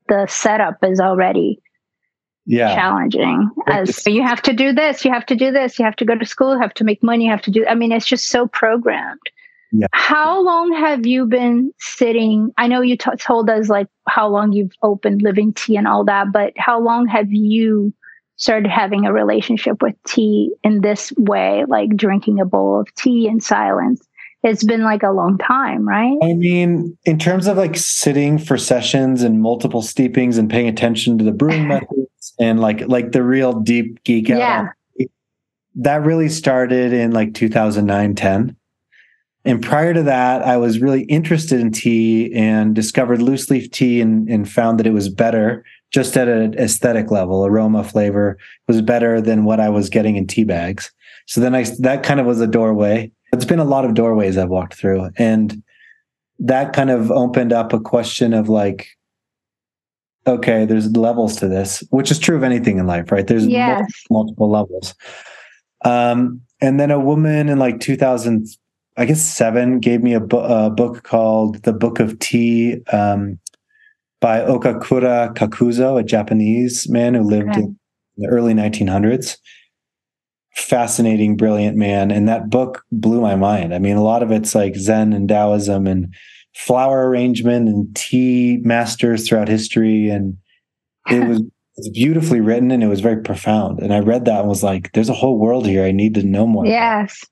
[0.09, 1.61] the setup is already
[2.45, 5.95] yeah challenging as you have to do this you have to do this you have
[5.95, 7.93] to go to school you have to make money you have to do i mean
[7.93, 9.21] it's just so programmed
[9.71, 9.87] yeah.
[9.93, 14.53] how long have you been sitting i know you t- told us like how long
[14.53, 17.95] you've opened living tea and all that but how long have you
[18.37, 23.29] started having a relationship with tea in this way like drinking a bowl of tea
[23.29, 24.05] in silence
[24.42, 26.16] it's been like a long time, right?
[26.22, 31.18] I mean, in terms of like sitting for sessions and multiple steepings and paying attention
[31.18, 34.38] to the brewing methods and like like the real deep geek out.
[34.38, 35.07] Yeah.
[35.76, 38.57] That really started in like 2009, 10.
[39.44, 44.00] And prior to that, I was really interested in tea and discovered loose leaf tea
[44.00, 48.81] and, and found that it was better just at an aesthetic level, aroma, flavor was
[48.83, 50.92] better than what I was getting in tea bags.
[51.26, 54.37] So then I that kind of was a doorway it's been a lot of doorways
[54.37, 55.11] I've walked through.
[55.16, 55.62] And
[56.38, 58.88] that kind of opened up a question of like,
[60.27, 63.27] okay, there's levels to this, which is true of anything in life, right?
[63.27, 63.81] There's yes.
[64.11, 64.95] multiple, multiple levels.
[65.85, 68.47] Um, and then a woman in like 2000,
[68.97, 73.38] I guess seven, gave me a, bu- a book called The Book of Tea um,
[74.21, 77.62] by Okakura Kakuzo, a Japanese man who lived okay.
[77.62, 77.79] in
[78.18, 79.38] the early 1900s
[80.55, 82.11] fascinating, brilliant man.
[82.11, 83.75] And that book blew my mind.
[83.75, 86.15] I mean, a lot of it's like Zen and Taoism and
[86.55, 90.09] flower arrangement and tea masters throughout history.
[90.09, 90.37] And
[91.09, 91.43] it was
[91.77, 93.81] it's beautifully written and it was very profound.
[93.81, 95.85] And I read that and was like, there's a whole world here.
[95.85, 96.67] I need to know more.
[96.67, 97.25] Yes.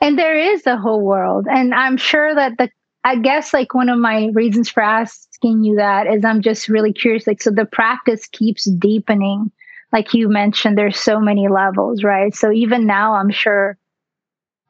[0.00, 1.46] And there is a whole world.
[1.50, 2.70] And I'm sure that the
[3.04, 6.92] I guess like one of my reasons for asking you that is I'm just really
[6.92, 7.26] curious.
[7.26, 9.50] Like, so the practice keeps deepening.
[9.92, 12.34] Like you mentioned, there's so many levels, right?
[12.34, 13.76] So even now, I'm sure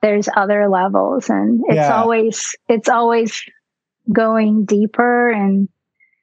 [0.00, 1.94] there's other levels and it's yeah.
[1.94, 3.40] always, it's always
[4.12, 5.30] going deeper.
[5.30, 5.68] And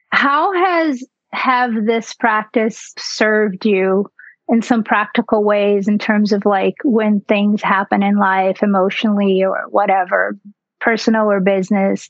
[0.10, 4.12] how has, have this practice served you
[4.50, 9.66] in some practical ways in terms of like when things happen in life emotionally or
[9.70, 10.38] whatever
[10.82, 12.10] personal or business,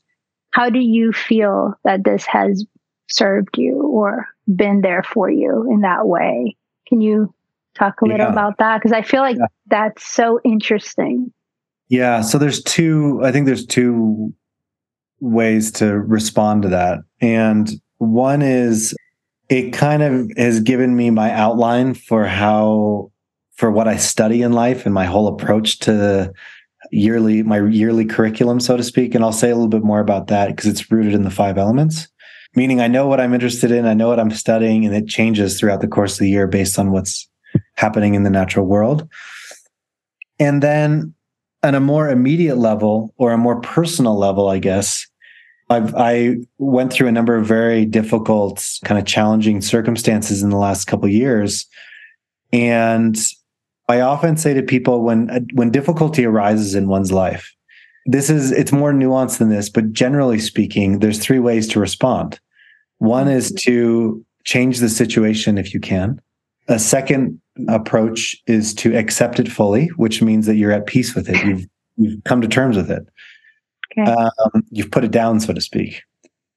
[0.52, 2.65] how do you feel that this has
[3.10, 6.56] served you or been there for you in that way?
[6.89, 7.34] Can you
[7.78, 8.32] talk a little yeah.
[8.32, 8.80] about that?
[8.80, 9.45] Because I feel like yeah.
[9.67, 11.32] that's so interesting.
[11.88, 12.21] Yeah.
[12.21, 14.34] So there's two, I think there's two
[15.19, 16.99] ways to respond to that.
[17.21, 18.95] And one is
[19.49, 23.12] it kind of has given me my outline for how,
[23.56, 26.34] for what I study in life and my whole approach to
[26.91, 30.28] yearly my yearly curriculum so to speak and i'll say a little bit more about
[30.28, 32.08] that because it's rooted in the five elements
[32.56, 35.60] meaning i know what i'm interested in i know what i'm studying and it changes
[35.60, 37.30] throughout the course of the year based on what's
[37.76, 39.08] happening in the natural world.
[40.38, 41.14] And then
[41.64, 45.06] on a more immediate level or a more personal level i guess
[45.70, 50.58] I've, I went through a number of very difficult, kind of challenging circumstances in the
[50.58, 51.68] last couple years,
[52.52, 53.16] and
[53.88, 57.54] I often say to people when when difficulty arises in one's life,
[58.12, 62.39] this is it's more nuanced than this, but generally speaking, there's three ways to respond.
[62.98, 63.72] One is mm-hmm.
[63.72, 66.19] to change the situation if you can.
[66.67, 71.30] A second approach is to accept it fully, which means that you're at peace with
[71.30, 71.45] it.
[71.45, 71.65] You've
[71.98, 73.08] you've come to terms with it.
[73.98, 74.12] Okay.
[74.12, 76.02] Um, you've put it down, so to speak.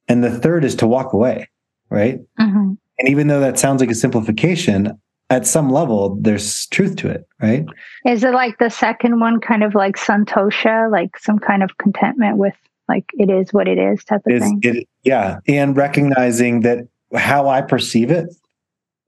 [0.08, 1.48] And the third is to walk away,
[1.90, 2.18] right?
[2.40, 2.72] Mm-hmm.
[2.98, 4.98] And even though that sounds like a simplification,
[5.32, 7.64] at some level there's truth to it right?
[8.06, 12.36] Is it like the second one kind of like santosha like some kind of contentment
[12.36, 12.54] with
[12.86, 14.60] like it is what it is type of thing?
[14.62, 18.26] it, yeah and recognizing that how i perceive it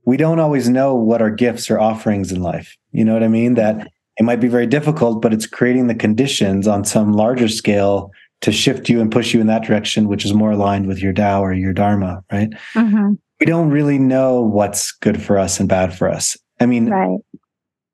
[0.06, 3.28] we don't always know what our gifts or offerings in life you know what i
[3.28, 3.54] mean?
[3.54, 3.87] That
[4.18, 8.10] it might be very difficult but it's creating the conditions on some larger scale
[8.40, 11.12] to shift you and push you in that direction which is more aligned with your
[11.12, 12.48] dao or your dharma right?
[12.72, 16.35] Mm-hmm we don't really know what's good for us and bad for us.
[16.61, 17.18] I mean, right.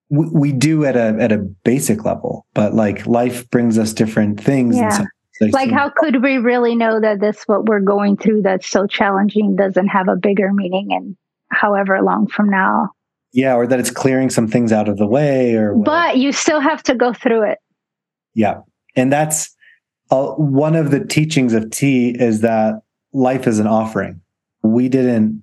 [0.08, 4.40] we, we do at a at a basic level, but like life brings us different
[4.40, 4.76] things.
[4.76, 5.06] Yeah.
[5.40, 8.86] like, like how could we really know that this what we're going through that's so
[8.86, 11.16] challenging doesn't have a bigger meaning and
[11.50, 12.90] however long from now?
[13.32, 16.60] Yeah, or that it's clearing some things out of the way or But you still
[16.60, 17.58] have to go through it.
[18.34, 18.60] Yeah.
[18.94, 19.54] And that's
[20.10, 22.82] uh, one of the teachings of tea is that
[23.12, 24.20] life is an offering
[24.62, 25.42] we didn't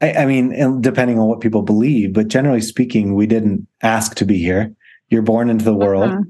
[0.00, 4.24] I, I, mean depending on what people believe but generally speaking we didn't ask to
[4.24, 4.74] be here.
[5.08, 6.10] You're born into the world.
[6.10, 6.22] Uh-huh.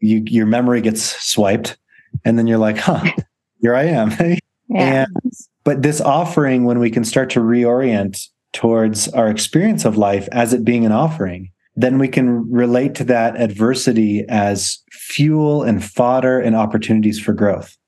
[0.00, 1.76] you your memory gets swiped
[2.24, 3.04] and then you're like huh
[3.60, 4.12] here i am.
[4.70, 5.06] Yeah.
[5.06, 5.32] and
[5.64, 10.52] but this offering when we can start to reorient towards our experience of life as
[10.52, 16.38] it being an offering then we can relate to that adversity as fuel and fodder
[16.38, 17.78] and opportunities for growth.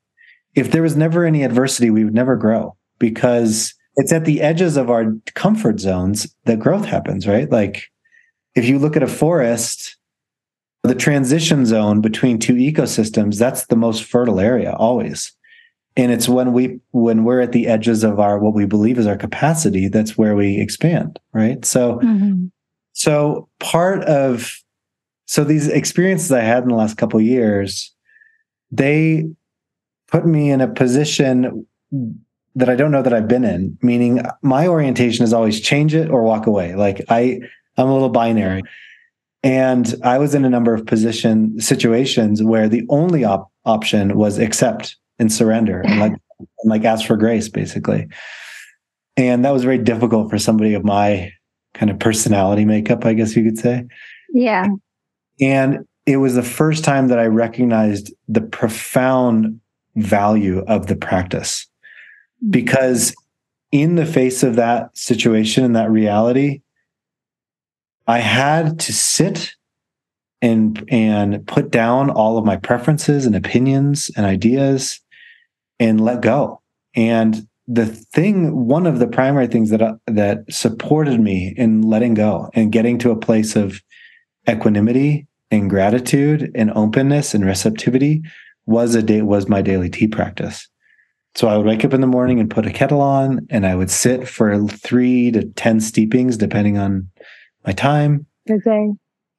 [0.55, 4.77] If there was never any adversity we would never grow because it's at the edges
[4.77, 7.51] of our comfort zones that growth happens, right?
[7.51, 7.91] Like
[8.55, 9.97] if you look at a forest,
[10.85, 15.33] the transition zone between two ecosystems, that's the most fertile area always.
[15.97, 19.09] And it's when we when we're at the edges of our what we believe is
[19.09, 21.65] our capacity, that's where we expand, right?
[21.65, 22.47] So mm-hmm.
[22.93, 24.57] so part of
[25.27, 27.93] so these experiences I had in the last couple years,
[28.71, 29.29] they
[30.07, 31.67] put me in a position
[32.55, 36.11] that I don't know that I've been in, meaning my orientation is always change it
[36.11, 36.75] or walk away.
[36.75, 37.41] Like I,
[37.77, 38.63] I'm a little binary.
[39.43, 44.39] And I was in a number of position situations where the only op- option was
[44.39, 48.09] accept and surrender and like, and like ask for grace basically.
[49.17, 51.33] And that was very difficult for somebody of my
[51.75, 53.85] kind of personality makeup, I guess you could say.
[54.33, 54.67] Yeah.
[55.41, 59.61] And it was the first time that I recognized the profound
[59.97, 61.67] value of the practice
[62.49, 63.15] because
[63.73, 66.63] in the face of that situation and that reality,
[68.07, 69.55] I had to sit
[70.43, 75.01] and and put down all of my preferences and opinions and ideas
[75.79, 76.61] and let go.
[76.95, 82.51] And the thing, one of the primary things that that supported me in letting go
[82.55, 83.81] and getting to a place of
[84.49, 88.23] equanimity and gratitude and openness and receptivity
[88.67, 90.69] was a day was my daily tea practice.
[91.35, 93.75] So I would wake up in the morning and put a kettle on, and I
[93.75, 97.09] would sit for three to 10 steepings, depending on
[97.65, 98.27] my time.
[98.51, 98.91] Okay.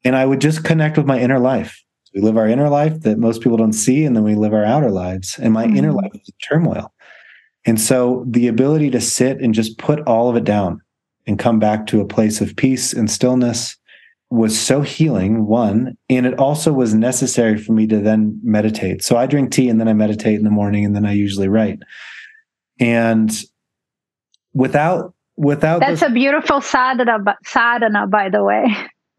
[0.03, 1.83] And I would just connect with my inner life.
[2.15, 4.65] We live our inner life that most people don't see, and then we live our
[4.65, 5.37] outer lives.
[5.37, 5.77] And my mm-hmm.
[5.77, 6.93] inner life is a turmoil.
[7.65, 10.81] And so the ability to sit and just put all of it down
[11.27, 13.77] and come back to a place of peace and stillness
[14.31, 15.97] was so healing, one.
[16.09, 19.03] And it also was necessary for me to then meditate.
[19.03, 21.49] So I drink tea and then I meditate in the morning and then I usually
[21.49, 21.79] write.
[22.79, 23.29] And
[24.53, 28.65] without without that's those, a beautiful sadhana, sadhana, by the way.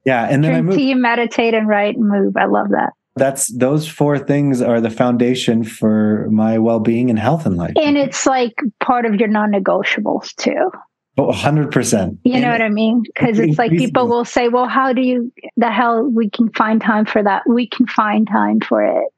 [0.04, 0.76] Yeah, and then Drink I move.
[0.76, 2.36] tea, meditate, and write and move.
[2.36, 2.92] I love that.
[3.14, 7.74] That's those four things are the foundation for my well-being and health in life.
[7.76, 10.70] And it's like part of your non-negotiables too.
[11.18, 12.18] Oh, 100%.
[12.24, 13.02] You know what I mean?
[13.02, 16.80] Because it's like people will say, well, how do you, the hell we can find
[16.80, 17.42] time for that?
[17.46, 19.08] We can find time for it.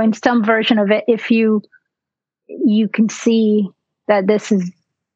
[0.00, 1.62] In some version of it, if you,
[2.46, 3.68] you can see
[4.06, 4.70] that this is,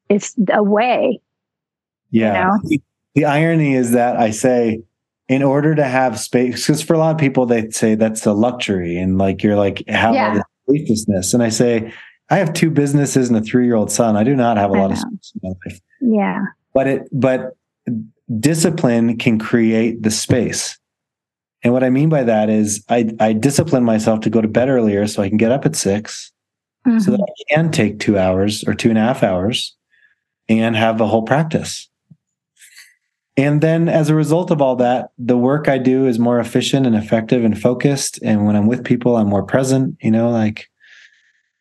[0.09, 1.21] it's a way.
[2.11, 2.57] Yeah.
[2.65, 2.79] You know?
[3.15, 4.83] The irony is that I say,
[5.29, 8.33] in order to have space, because for a lot of people, they say that's a
[8.33, 10.29] luxury and like you're like, how yeah.
[10.29, 11.33] all this spaciousness.
[11.33, 11.93] And I say,
[12.31, 14.17] I have two businesses and a three year old son.
[14.17, 14.95] I do not have a I lot know.
[14.95, 15.81] of space in my life.
[16.05, 16.45] Yeah.
[16.73, 17.57] But it, but
[18.39, 20.79] discipline can create the space.
[21.63, 24.69] And what I mean by that is I, I discipline myself to go to bed
[24.69, 26.33] earlier so I can get up at 6
[26.87, 26.99] mm-hmm.
[26.99, 29.75] so that I can take two hours or two and a half hours
[30.49, 31.89] and have the whole practice.
[33.37, 36.87] And then as a result of all that, the work I do is more efficient
[36.87, 38.21] and effective and focused.
[38.23, 40.69] And when I'm with people, I'm more present, you know, like,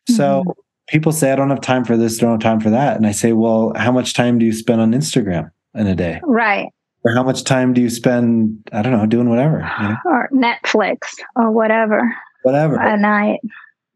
[0.08, 0.50] so mm-hmm.
[0.94, 2.96] People say, I don't have time for this, don't have time for that.
[2.96, 6.22] And I say, well, how much time do you spend on Instagram in a day?
[6.24, 6.70] Right.
[7.04, 9.68] Or how much time do you spend, I don't know, doing whatever?
[9.82, 9.96] You know?
[10.06, 11.00] Or Netflix
[11.36, 12.16] or whatever.
[12.44, 12.80] Whatever.
[12.80, 13.40] At night.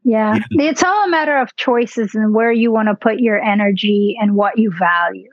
[0.03, 0.39] Yeah.
[0.49, 0.69] yeah.
[0.69, 4.35] It's all a matter of choices and where you want to put your energy and
[4.35, 5.29] what you value.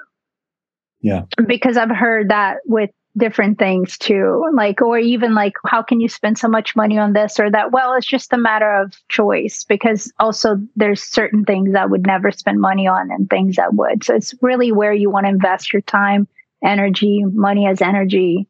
[1.00, 1.22] Yeah.
[1.46, 4.44] Because I've heard that with different things too.
[4.54, 7.72] Like, or even like, how can you spend so much money on this or that?
[7.72, 12.30] Well, it's just a matter of choice because also there's certain things I would never
[12.32, 14.04] spend money on and things that would.
[14.04, 16.26] So it's really where you want to invest your time,
[16.64, 18.48] energy, money as energy.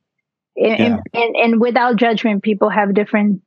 [0.57, 0.75] Yeah.
[0.75, 3.43] And, and, and without judgment, people have different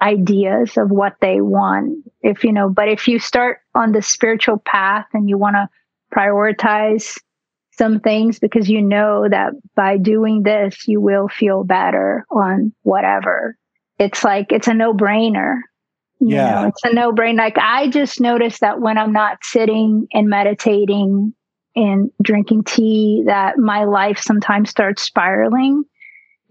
[0.00, 2.04] ideas of what they want.
[2.22, 5.68] If you know, but if you start on the spiritual path and you want to
[6.14, 7.18] prioritize
[7.80, 13.56] some things because you know that by doing this, you will feel better on whatever.
[13.98, 15.60] It's like, it's a no brainer.
[16.20, 16.60] Yeah.
[16.60, 17.38] Know, it's a no brainer.
[17.38, 21.34] Like I just noticed that when I'm not sitting and meditating
[21.74, 25.82] and drinking tea, that my life sometimes starts spiraling.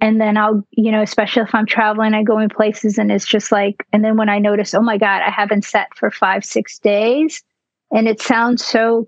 [0.01, 3.27] And then I'll, you know, especially if I'm traveling, I go in places and it's
[3.27, 6.43] just like, and then when I notice, oh my God, I haven't sat for five,
[6.43, 7.43] six days.
[7.91, 9.07] And it sounds so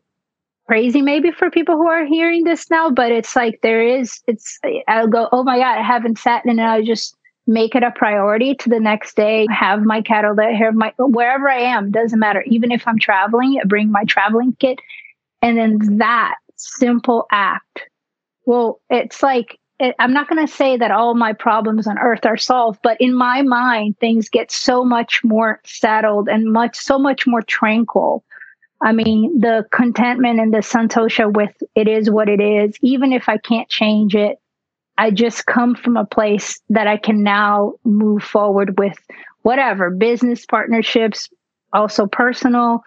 [0.72, 4.58] crazy maybe for people who are hearing this now, but it's like there is, it's,
[4.88, 7.14] I'll go, oh my God, I haven't sat and I just
[7.46, 11.50] make it a priority to the next day, have my kettle there, have my, wherever
[11.50, 12.42] I am, doesn't matter.
[12.48, 14.80] Even if I'm traveling, I bring my traveling kit.
[15.42, 17.82] And then that simple act,
[18.46, 22.26] well, it's like, it, I'm not going to say that all my problems on earth
[22.26, 26.98] are solved, but in my mind, things get so much more settled and much, so
[26.98, 28.24] much more tranquil
[28.84, 33.30] I mean, the contentment and the santosha with it is what it is, even if
[33.30, 34.40] I can't change it,
[34.98, 38.98] I just come from a place that I can now move forward with
[39.44, 41.30] whatever business partnerships,
[41.74, 42.82] also personal,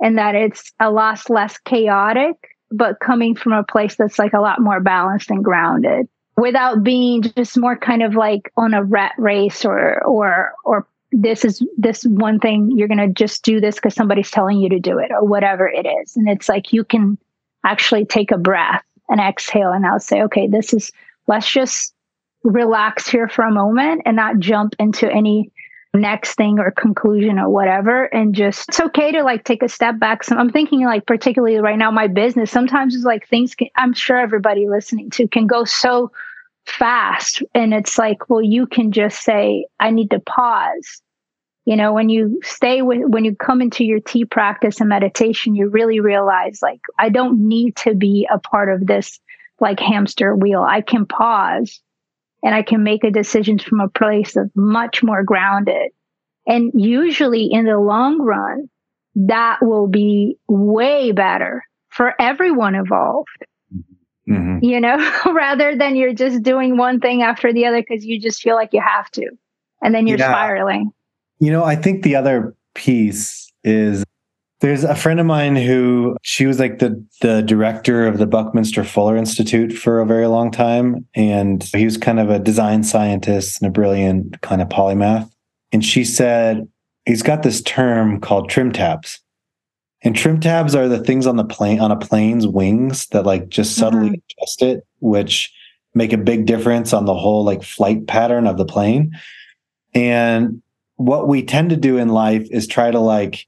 [0.00, 2.36] and that it's a lot less chaotic,
[2.70, 7.22] but coming from a place that's like a lot more balanced and grounded without being
[7.22, 12.04] just more kind of like on a rat race or or or this is this
[12.04, 15.10] one thing you're going to just do this because somebody's telling you to do it
[15.12, 16.16] or whatever it is.
[16.16, 17.16] And it's like you can
[17.64, 20.92] actually take a breath and exhale and i'll say okay this is
[21.26, 21.94] let's just
[22.44, 25.50] relax here for a moment and not jump into any
[25.94, 28.04] next thing or conclusion or whatever.
[28.04, 30.22] And just it's okay to like take a step back.
[30.22, 33.92] So i'm thinking like particularly right now my business sometimes it's like things can, i'm
[33.92, 36.12] sure everybody listening to can go so
[36.66, 37.42] fast.
[37.54, 41.02] And it's like, well, you can just say, I need to pause.
[41.64, 45.56] You know, when you stay with, when you come into your tea practice and meditation,
[45.56, 49.18] you really realize, like, I don't need to be a part of this
[49.58, 50.62] like hamster wheel.
[50.62, 51.80] I can pause
[52.42, 55.90] and I can make a decision from a place of much more grounded.
[56.46, 58.68] And usually in the long run,
[59.16, 63.28] that will be way better for everyone involved.
[64.28, 64.64] Mm-hmm.
[64.64, 64.96] You know,
[65.32, 68.72] rather than you're just doing one thing after the other because you just feel like
[68.72, 69.30] you have to.
[69.82, 70.32] And then you're yeah.
[70.32, 70.90] spiraling.
[71.38, 74.04] You know, I think the other piece is
[74.60, 78.84] there's a friend of mine who she was like the the director of the Buckminster
[78.84, 83.60] Fuller Institute for a very long time and he was kind of a design scientist
[83.60, 85.30] and a brilliant kind of polymath
[85.72, 86.66] and she said
[87.04, 89.20] he's got this term called trim tabs.
[90.02, 93.48] And trim tabs are the things on the plane on a plane's wings that like
[93.48, 94.40] just subtly mm-hmm.
[94.40, 95.52] adjust it, which
[95.94, 99.12] make a big difference on the whole like flight pattern of the plane.
[99.94, 100.62] And
[100.96, 103.46] what we tend to do in life is try to like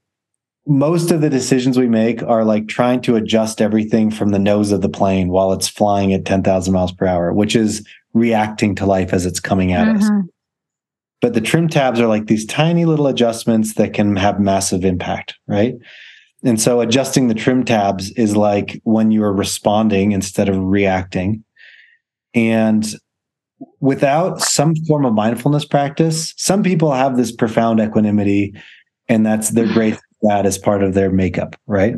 [0.66, 4.70] most of the decisions we make are like trying to adjust everything from the nose
[4.70, 8.84] of the plane while it's flying at 10,000 miles per hour, which is reacting to
[8.84, 10.04] life as it's coming at us.
[10.04, 10.26] Mm-hmm.
[11.20, 15.36] But the trim tabs are like these tiny little adjustments that can have massive impact,
[15.46, 15.74] right?
[16.44, 21.44] And so adjusting the trim tabs is like when you are responding instead of reacting.
[22.34, 22.86] And
[23.80, 28.54] without some form of mindfulness practice, some people have this profound equanimity
[29.08, 31.94] and that's their great that as part of their makeup, right?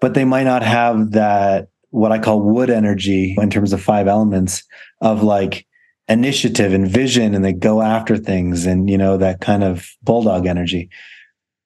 [0.00, 4.08] But they might not have that what I call wood energy in terms of five
[4.08, 4.64] elements
[5.00, 5.66] of like
[6.08, 10.46] initiative and vision and they go after things and you know that kind of bulldog
[10.46, 10.90] energy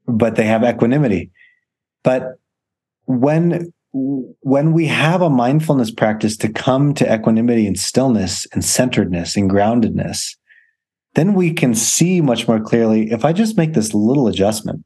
[0.07, 1.31] but they have equanimity.
[2.03, 2.39] But
[3.07, 9.37] when when we have a mindfulness practice to come to equanimity and stillness and centeredness
[9.37, 10.37] and groundedness
[11.15, 14.85] then we can see much more clearly if i just make this little adjustment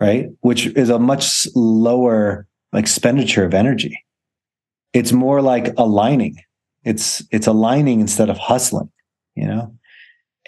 [0.00, 4.04] right which is a much lower expenditure of energy.
[4.92, 6.36] It's more like aligning.
[6.84, 8.90] It's it's aligning instead of hustling
[9.34, 9.74] you know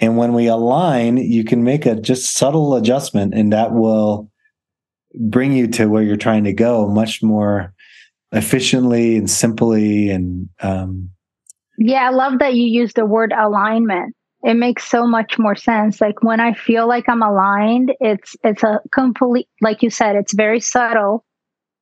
[0.01, 4.31] and when we align you can make a just subtle adjustment and that will
[5.15, 7.75] bring you to where you're trying to go much more
[8.33, 11.11] efficiently and simply and um,
[11.79, 14.15] yeah i love that you use the word alignment.
[14.45, 16.01] It makes so much more sense.
[16.01, 20.35] Like when i feel like i'm aligned it's it's a complete like you said it's
[20.35, 21.25] very subtle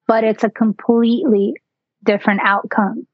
[0.06, 1.54] but it's a completely
[2.04, 3.06] different outcome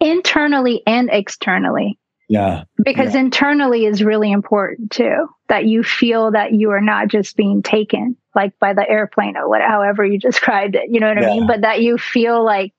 [0.00, 1.98] internally and externally
[2.28, 2.64] yeah.
[2.82, 3.20] Because yeah.
[3.20, 8.16] internally is really important too that you feel that you are not just being taken
[8.34, 11.28] like by the airplane or whatever however you described it you know what yeah.
[11.28, 11.46] i mean?
[11.46, 12.72] But that you feel like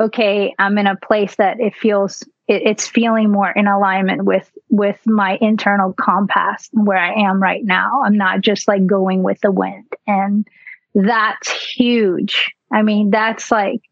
[0.00, 4.50] okay i'm in a place that it feels it, it's feeling more in alignment with
[4.70, 8.02] with my internal compass where i am right now.
[8.04, 9.86] I'm not just like going with the wind.
[10.06, 10.46] And
[10.94, 12.52] that's huge.
[12.72, 13.82] I mean that's like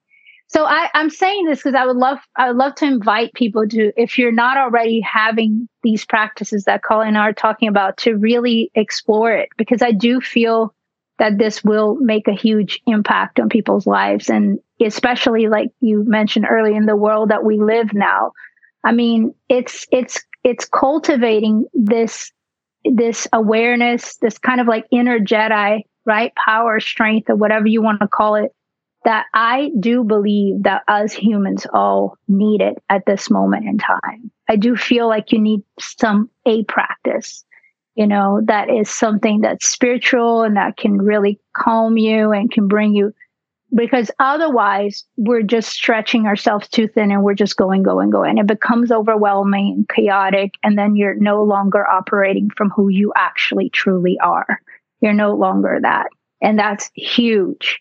[0.53, 3.67] so I, I'm saying this because I would love I would love to invite people
[3.69, 7.97] to, if you're not already having these practices that Colin and I are talking about,
[7.99, 10.75] to really explore it because I do feel
[11.19, 16.47] that this will make a huge impact on people's lives and especially like you mentioned
[16.51, 18.33] earlier in the world that we live now.
[18.85, 22.31] I mean, it's it's it's cultivating this
[22.85, 26.33] this awareness, this kind of like inner Jedi, right?
[26.35, 28.53] Power, strength, or whatever you want to call it
[29.05, 34.31] that I do believe that us humans all need it at this moment in time.
[34.49, 37.45] I do feel like you need some a practice,
[37.95, 42.69] you know, that is something that's spiritual and that can really calm you and can
[42.69, 43.13] bring you
[43.75, 48.39] because otherwise we're just stretching ourselves too thin and we're just going, going, going.
[48.39, 50.55] It becomes overwhelming and chaotic.
[50.63, 54.61] And then you're no longer operating from who you actually truly are.
[55.01, 56.09] You're no longer that.
[56.43, 57.81] And that's huge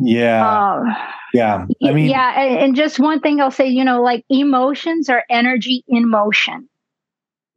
[0.00, 0.46] yeah.
[0.46, 0.94] Uh,
[1.32, 1.66] yeah.
[1.82, 2.40] I mean, yeah.
[2.40, 6.68] And just one thing I'll say, you know, like emotions are energy in motion.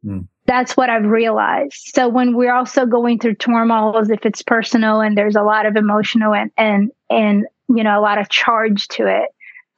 [0.04, 0.20] Hmm.
[0.46, 1.92] That's what I've realized.
[1.94, 5.76] So when we're also going through turmoils, if it's personal and there's a lot of
[5.76, 9.30] emotional and, and, and, you know, a lot of charge to it,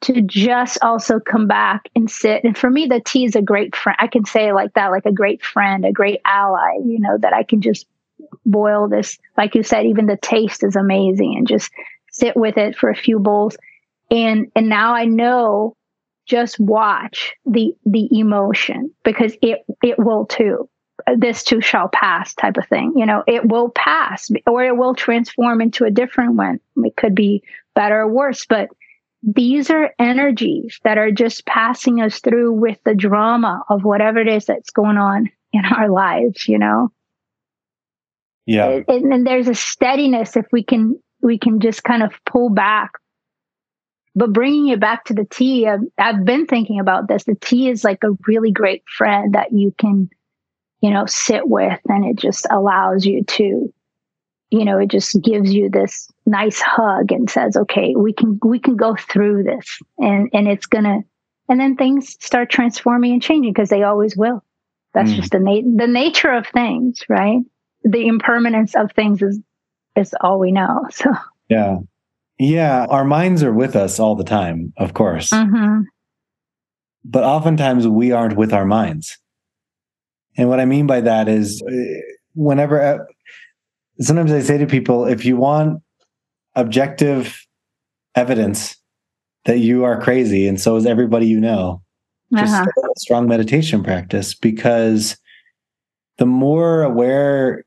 [0.03, 2.43] to just also come back and sit.
[2.43, 3.97] And for me, the tea is a great friend.
[4.01, 7.33] I can say like that, like a great friend, a great ally, you know, that
[7.33, 7.87] I can just
[8.45, 9.19] boil this.
[9.37, 11.71] Like you said, even the taste is amazing and just
[12.17, 13.57] sit with it for a few bowls.
[14.11, 15.77] And and now i know
[16.27, 20.69] just watch the the emotion because it it will too.
[21.17, 22.93] This too shall pass type of thing.
[22.97, 26.61] You know it will pass or it will transform into a different one.
[26.77, 27.43] It could be
[27.75, 28.69] better or worse but
[29.23, 34.29] these are energies that are just passing us through with the drama of whatever it
[34.29, 36.91] is that's going on in our lives you know?
[38.47, 38.67] Yeah.
[38.67, 42.49] Uh, and, and there's a steadiness if we can we can just kind of pull
[42.49, 42.93] back.
[44.15, 47.25] But bringing it back to the tea, I've, I've been thinking about this.
[47.25, 50.09] The tea is like a really great friend that you can,
[50.81, 53.75] you know, sit with, and it just allows you to,
[54.51, 58.61] you know, it just gives you this nice hug and says, "Okay, we can we
[58.61, 61.01] can go through this," and and it's gonna,
[61.49, 64.43] and then things start transforming and changing because they always will.
[64.95, 65.17] That's mm.
[65.17, 67.41] just the na- the nature of things, right?
[67.83, 69.41] The impermanence of things is
[69.97, 70.87] is all we know.
[70.91, 71.11] So
[71.49, 71.79] yeah,
[72.39, 75.83] yeah, our minds are with us all the time, of course, mm-hmm.
[77.05, 79.17] but oftentimes we aren't with our minds.
[80.37, 81.73] And what I mean by that is uh,
[82.35, 82.99] whenever, uh,
[84.01, 85.83] sometimes I say to people, if you want
[86.57, 87.47] objective
[88.17, 88.77] evidence
[89.45, 91.81] that you are crazy and so is everybody you know,
[92.35, 92.67] just uh-huh.
[92.67, 95.17] a strong meditation practice because
[96.19, 97.65] the more aware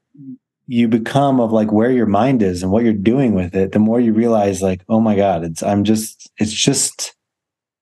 [0.71, 3.79] you become of like where your mind is and what you're doing with it, the
[3.79, 7.15] more you realize like, oh my God, it's I'm just it's just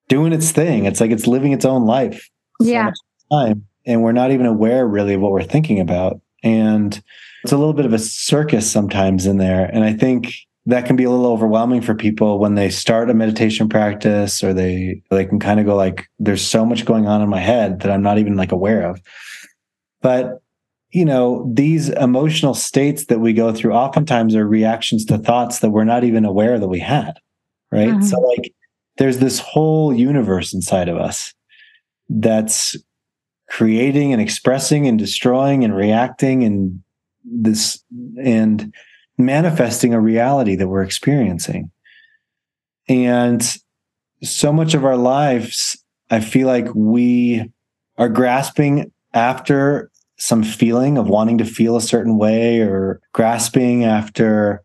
[0.08, 0.86] doing its thing.
[0.86, 2.30] It's like it's living its own life.
[2.62, 2.92] Yeah.
[3.30, 3.66] time.
[3.86, 6.22] And we're not even aware really of what we're thinking about.
[6.44, 7.02] And
[7.44, 9.66] it's a little bit of a circus sometimes in there.
[9.66, 10.34] And I think
[10.66, 14.54] that can be a little overwhelming for people when they start a meditation practice or
[14.54, 17.82] they they can kind of go like there's so much going on in my head
[17.82, 19.02] that I'm not even like aware of.
[20.02, 20.42] But
[20.92, 25.72] you know, these emotional states that we go through oftentimes are reactions to thoughts that
[25.72, 27.14] we're not even aware that we had.
[27.72, 27.90] Right.
[27.90, 28.04] Mm-hmm.
[28.04, 28.54] So, like,
[28.98, 31.34] there's this whole universe inside of us
[32.10, 32.78] that's
[33.50, 36.82] creating and expressing and destroying and reacting and
[37.26, 37.84] this
[38.22, 38.74] and
[39.18, 41.72] manifesting a reality that we're experiencing.
[42.88, 43.58] And
[44.24, 45.78] so much of our lives,
[46.10, 47.52] I feel like we
[47.98, 54.64] are grasping after some feeling of wanting to feel a certain way or grasping after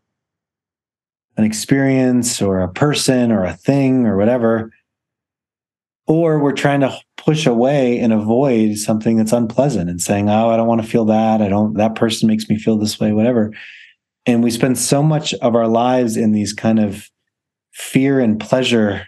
[1.37, 4.71] an experience or a person or a thing or whatever.
[6.05, 10.57] Or we're trying to push away and avoid something that's unpleasant and saying, Oh, I
[10.57, 11.41] don't want to feel that.
[11.41, 13.53] I don't, that person makes me feel this way, whatever.
[14.25, 17.09] And we spend so much of our lives in these kind of
[17.71, 19.05] fear and pleasure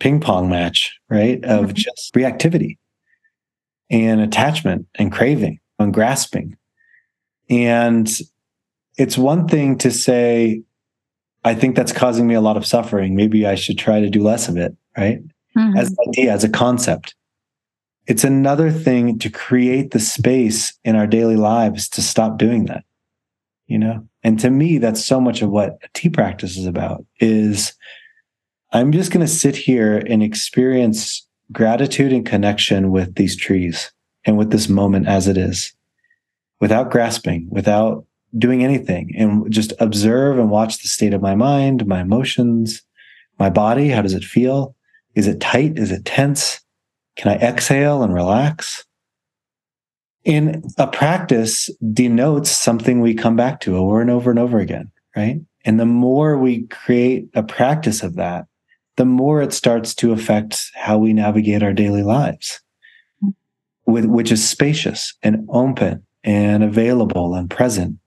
[0.00, 1.44] ping pong match, right?
[1.44, 1.74] Of mm-hmm.
[1.74, 2.78] just reactivity
[3.90, 6.56] and attachment and craving and grasping.
[7.50, 8.10] And
[8.96, 10.62] it's one thing to say,
[11.44, 13.14] I think that's causing me a lot of suffering.
[13.14, 15.18] Maybe I should try to do less of it, right?
[15.56, 15.76] Mm-hmm.
[15.76, 17.14] As an idea, as a concept.
[18.06, 22.84] It's another thing to create the space in our daily lives to stop doing that,
[23.66, 24.06] you know?
[24.22, 27.74] And to me, that's so much of what a tea practice is about is
[28.72, 33.92] I'm just going to sit here and experience gratitude and connection with these trees
[34.24, 35.72] and with this moment as it is
[36.60, 38.06] without grasping, without
[38.36, 42.82] doing anything and just observe and watch the state of my mind, my emotions,
[43.38, 43.88] my body.
[43.88, 44.74] How does it feel?
[45.14, 45.78] Is it tight?
[45.78, 46.60] Is it tense?
[47.16, 48.84] Can I exhale and relax?
[50.24, 54.90] In a practice denotes something we come back to over and over and over again,
[55.14, 55.40] right?
[55.64, 58.46] And the more we create a practice of that,
[58.96, 62.60] the more it starts to affect how we navigate our daily lives,
[63.86, 67.98] with, which is spacious and open and available and present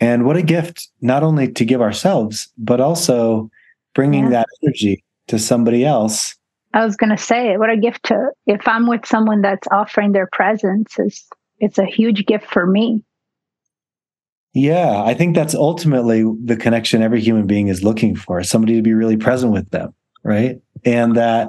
[0.00, 3.50] and what a gift, not only to give ourselves, but also
[3.94, 4.30] bringing yeah.
[4.30, 6.36] that energy to somebody else.
[6.72, 10.12] I was going to say, what a gift to, if I'm with someone that's offering
[10.12, 11.26] their presence, is
[11.58, 13.02] it's a huge gift for me.
[14.54, 18.82] Yeah, I think that's ultimately the connection every human being is looking for somebody to
[18.82, 20.60] be really present with them, right?
[20.84, 21.48] And that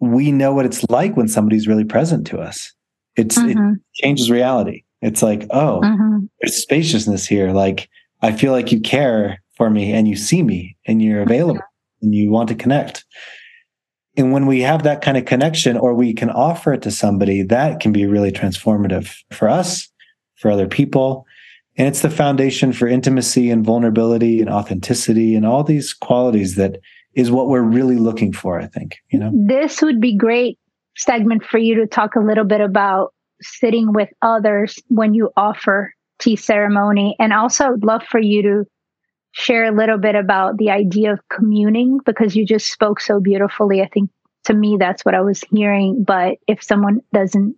[0.00, 2.72] we know what it's like when somebody's really present to us.
[3.16, 3.74] It's mm-hmm.
[3.74, 4.84] it changes reality.
[5.00, 6.26] It's like, oh, mm-hmm.
[6.40, 7.50] there's spaciousness here.
[7.50, 7.88] Like,
[8.22, 11.30] I feel like you care for me and you see me and you're mm-hmm.
[11.30, 12.06] available mm-hmm.
[12.06, 13.04] and you want to connect.
[14.16, 17.42] And when we have that kind of connection or we can offer it to somebody,
[17.42, 19.88] that can be really transformative for us,
[20.36, 21.26] for other people.
[21.76, 26.78] And it's the foundation for intimacy and vulnerability and authenticity and all these qualities that
[27.14, 29.30] is what we're really looking for, I think, you know.
[29.34, 30.58] This would be great
[30.96, 35.94] segment for you to talk a little bit about sitting with others when you offer
[36.18, 37.16] tea ceremony.
[37.18, 38.64] And also, I'd love for you to
[39.32, 43.82] share a little bit about the idea of communing because you just spoke so beautifully.
[43.82, 44.10] I think
[44.44, 46.04] to me, that's what I was hearing.
[46.04, 47.56] But if someone doesn't,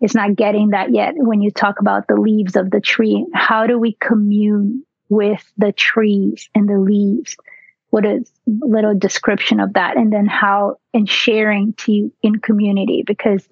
[0.00, 3.66] is not getting that yet, when you talk about the leaves of the tree, how
[3.66, 7.36] do we commune with the trees and the leaves?
[7.92, 9.96] What is a little description of that?
[9.96, 13.46] And then how in sharing tea in community, because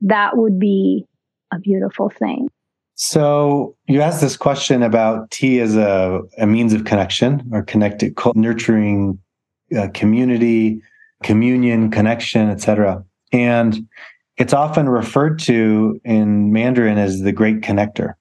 [0.00, 1.06] that would be
[1.52, 2.48] a beautiful thing.
[2.96, 8.18] So you asked this question about tea as a, a means of connection or connected,
[8.34, 9.20] nurturing
[9.78, 10.80] uh, community,
[11.22, 13.04] communion, connection, etc.
[13.32, 13.86] And
[14.36, 18.14] it's often referred to in Mandarin as the great connector.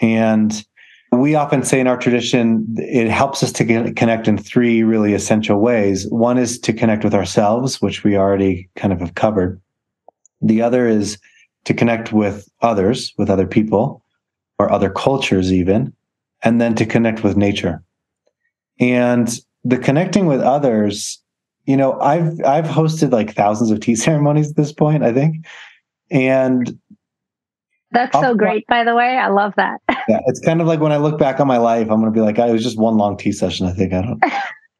[0.00, 0.64] And
[1.12, 5.12] we often say in our tradition, it helps us to get, connect in three really
[5.12, 6.06] essential ways.
[6.08, 9.60] One is to connect with ourselves, which we already kind of have covered.
[10.40, 11.18] The other is
[11.64, 14.02] to connect with others, with other people,
[14.58, 15.92] or other cultures, even,
[16.42, 17.82] and then to connect with nature.
[18.80, 21.22] And the connecting with others,
[21.66, 25.44] you know, I've I've hosted like thousands of tea ceremonies at this point, I think.
[26.10, 26.78] And
[27.92, 29.18] That's so great, by the way.
[29.18, 29.80] I love that.
[30.08, 32.10] yeah, it's kind of like when I look back on my life, I'm going to
[32.10, 33.66] be like, ah, it was just one long tea session.
[33.66, 34.22] I think I don't.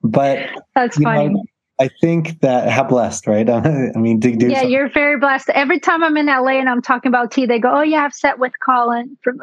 [0.02, 1.28] But that's funny.
[1.28, 1.44] Know,
[1.80, 3.48] I think that how blessed, right?
[3.50, 4.70] I mean, to do yeah, something.
[4.70, 5.50] you're very blessed.
[5.50, 8.14] Every time I'm in LA and I'm talking about tea, they go, "Oh, yeah, I've
[8.14, 9.38] sat with Colin from."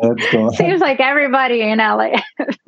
[0.00, 0.52] that's cool.
[0.52, 2.10] Seems like everybody in LA.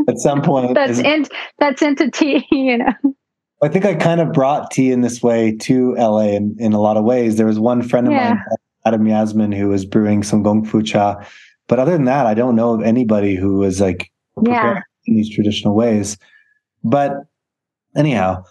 [0.09, 1.27] At some point, that's in
[1.59, 3.15] that's into tea, you know.
[3.63, 6.81] I think I kind of brought tea in this way to LA in, in a
[6.81, 7.37] lot of ways.
[7.37, 8.35] There was one friend of yeah.
[8.35, 8.45] mine,
[8.87, 11.17] Adam Yasmin, who was brewing some Gong Fu cha.
[11.69, 14.11] But other than that, I don't know of anybody who was like
[14.43, 14.81] yeah.
[15.07, 16.17] in these traditional ways.
[16.85, 17.13] But
[17.97, 18.45] anyhow,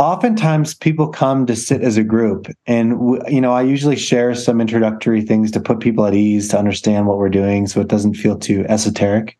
[0.00, 2.92] oftentimes people come to sit as a group and
[3.28, 7.06] you know i usually share some introductory things to put people at ease to understand
[7.06, 9.36] what we're doing so it doesn't feel too esoteric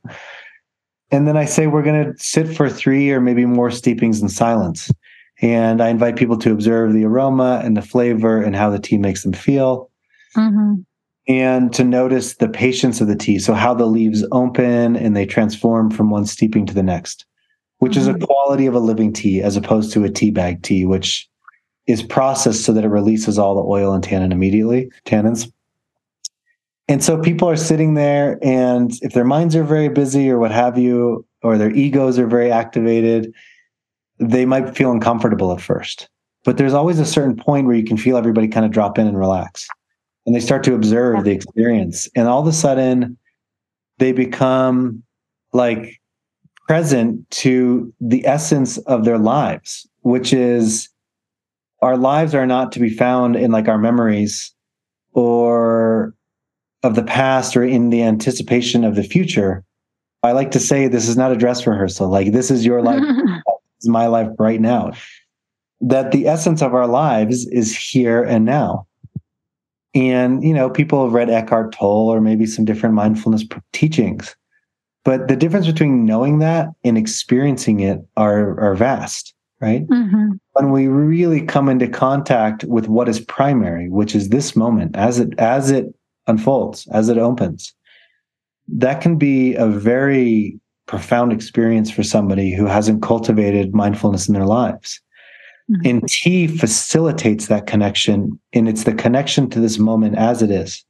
[1.11, 4.29] and then i say we're going to sit for three or maybe more steepings in
[4.29, 4.91] silence
[5.43, 8.99] and i invite people to observe the aroma and the flavor and how the tea
[8.99, 9.91] makes them feel
[10.37, 10.75] mm-hmm.
[11.29, 15.27] and to notice the patience of the tea so how the leaves open and they
[15.27, 17.27] transform from one steeping to the next
[17.81, 18.01] which mm-hmm.
[18.01, 18.25] is a mm-hmm.
[18.25, 21.29] quality of a living tea as opposed to a tea bag tea, which
[21.87, 25.51] is processed so that it releases all the oil and tannin immediately, tannins.
[26.87, 30.51] And so people are sitting there, and if their minds are very busy or what
[30.51, 33.33] have you, or their egos are very activated,
[34.21, 36.09] they might feel uncomfortable at first.
[36.45, 39.07] But there's always a certain point where you can feel everybody kind of drop in
[39.07, 39.67] and relax.
[40.27, 42.09] And they start to observe the experience.
[42.15, 43.19] And all of a sudden,
[43.99, 45.03] they become
[45.53, 46.01] like
[46.69, 50.89] present to the essence of their lives, which is
[51.83, 54.55] our lives are not to be found in like our memories
[55.13, 56.15] or
[56.83, 59.65] of the past or in the anticipation of the future.
[60.23, 62.09] I like to say this is not a dress rehearsal.
[62.09, 63.03] Like this is your life.
[63.81, 64.93] is my life right now.
[65.81, 68.87] That the essence of our lives is here and now.
[69.95, 74.37] And, you know, people have read Eckhart Tolle or maybe some different mindfulness teachings.
[75.05, 79.87] But the difference between knowing that and experiencing it are, are vast, right?
[79.89, 80.33] Mm-hmm.
[80.53, 85.19] When we really come into contact with what is primary, which is this moment as
[85.19, 85.87] it as it
[86.27, 87.73] unfolds, as it opens,
[88.69, 90.60] that can be a very
[90.91, 95.01] profound experience for somebody who hasn't cultivated mindfulness in their lives.
[95.71, 95.89] Mm-hmm.
[95.89, 100.85] And tea facilitates that connection, and it's the connection to this moment as it is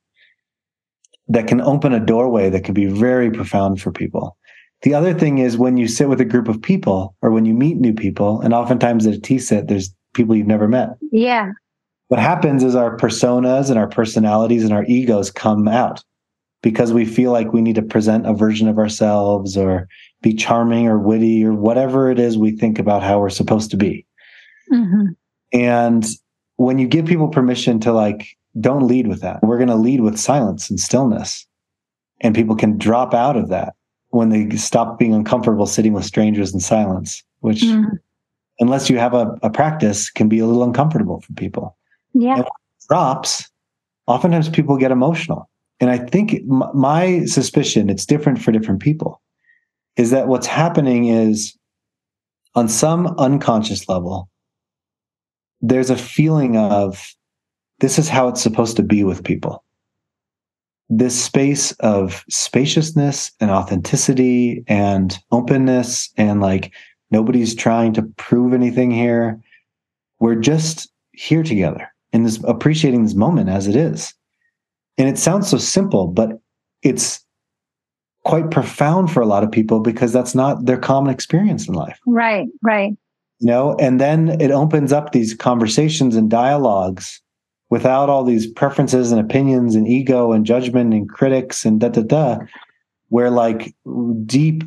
[1.28, 4.38] that can open a doorway that can be very profound for people.
[4.80, 7.52] The other thing is when you sit with a group of people or when you
[7.52, 10.96] meet new people, and oftentimes at a tea set, there's people you've never met.
[11.12, 11.50] Yeah.
[12.08, 16.02] What happens is our personas and our personalities and our egos come out
[16.62, 19.88] because we feel like we need to present a version of ourselves or
[20.22, 23.76] be charming or witty or whatever it is we think about how we're supposed to
[23.76, 24.06] be.
[24.72, 25.12] Mm-hmm.
[25.52, 26.06] And
[26.56, 29.42] when you give people permission to like don't lead with that.
[29.42, 31.46] We're going to lead with silence and stillness.
[32.20, 33.74] And people can drop out of that
[34.08, 37.86] when they stop being uncomfortable sitting with strangers in silence, which, mm.
[38.58, 41.76] unless you have a, a, practice, can be a little uncomfortable for people.
[42.12, 42.42] Yeah.
[42.88, 43.48] drops,
[44.06, 45.48] oftentimes people get emotional.
[45.80, 49.20] And I think my suspicion, it's different for different people,
[49.96, 51.56] is that what's happening is
[52.54, 54.28] on some unconscious level,
[55.62, 57.14] there's a feeling of
[57.80, 59.64] this is how it's supposed to be with people.
[60.90, 66.72] This space of spaciousness and authenticity and openness, and like
[67.10, 69.40] nobody's trying to prove anything here.
[70.18, 74.12] We're just here together and this appreciating this moment as it is.
[75.00, 76.42] And it sounds so simple, but
[76.82, 77.24] it's
[78.26, 81.98] quite profound for a lot of people because that's not their common experience in life.
[82.06, 82.92] Right, right.
[83.38, 87.22] You know, and then it opens up these conversations and dialogues
[87.70, 92.02] without all these preferences and opinions and ego and judgment and critics and da da
[92.02, 92.38] da,
[93.08, 93.74] where like
[94.26, 94.64] deep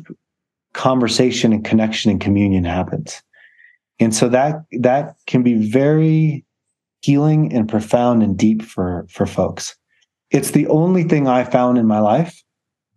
[0.72, 3.22] conversation and connection and communion happens.
[4.00, 6.44] And so that that can be very
[7.02, 9.76] healing and profound and deep for for folks.
[10.30, 12.42] It's the only thing I found in my life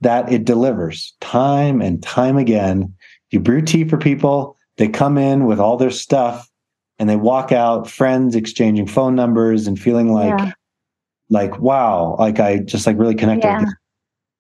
[0.02, 2.94] that it delivers time and time again.
[3.32, 6.50] You brew tea for people, they come in with all their stuff
[7.00, 10.52] and they walk out friends exchanging phone numbers and feeling like yeah.
[11.30, 13.60] like wow like i just like really connected yeah.
[13.60, 13.74] with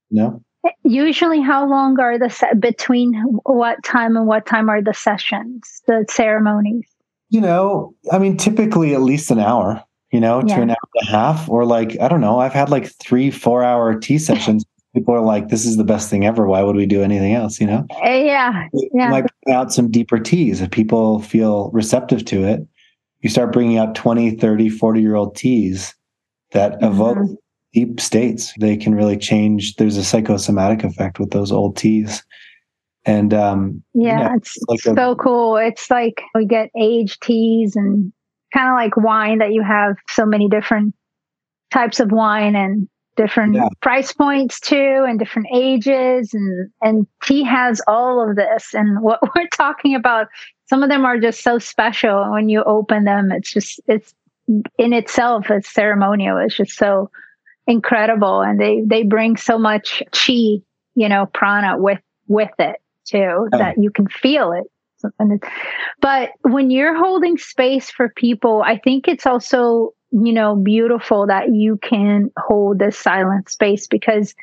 [0.09, 3.13] you know eh, usually how long are the se- between
[3.43, 6.87] what time and what time are the sessions the ceremonies
[7.29, 9.83] you know i mean typically at least an hour
[10.17, 10.55] you know yeah.
[10.55, 13.29] to an hour and a half or like i don't know i've had like three
[13.29, 14.65] four hour tea sessions
[14.97, 16.47] people are like, this is the best thing ever.
[16.47, 17.61] Why would we do anything else?
[17.61, 17.85] You know?
[18.01, 18.67] Eh, yeah.
[18.93, 19.09] Yeah.
[19.09, 22.67] Bring out some deeper teas if people feel receptive to it.
[23.21, 25.93] You start bringing out 20, 30, 40 year old teas
[26.51, 26.85] that mm-hmm.
[26.85, 27.39] evoke
[27.73, 28.53] deep states.
[28.59, 29.75] They can really change.
[29.75, 32.23] There's a psychosomatic effect with those old teas.
[33.05, 35.55] And um, yeah, know, it's like so a, cool.
[35.55, 38.11] It's like we get aged teas and
[38.53, 40.95] kind of like wine that you have so many different
[41.71, 43.67] types of wine and different yeah.
[43.81, 48.73] price points too and different ages and and tea has all of this.
[48.73, 50.27] And what we're talking about
[50.67, 52.21] some of them are just so special.
[52.21, 54.13] And when you open them it's just it's
[54.77, 56.37] in itself it's ceremonial.
[56.37, 57.09] It's just so
[57.65, 58.41] incredible.
[58.41, 60.61] And they they bring so much chi
[60.95, 63.57] you know prana with with it too oh.
[63.57, 64.65] that you can feel it
[66.01, 71.53] but when you're holding space for people i think it's also you know beautiful that
[71.53, 74.33] you can hold this silent space because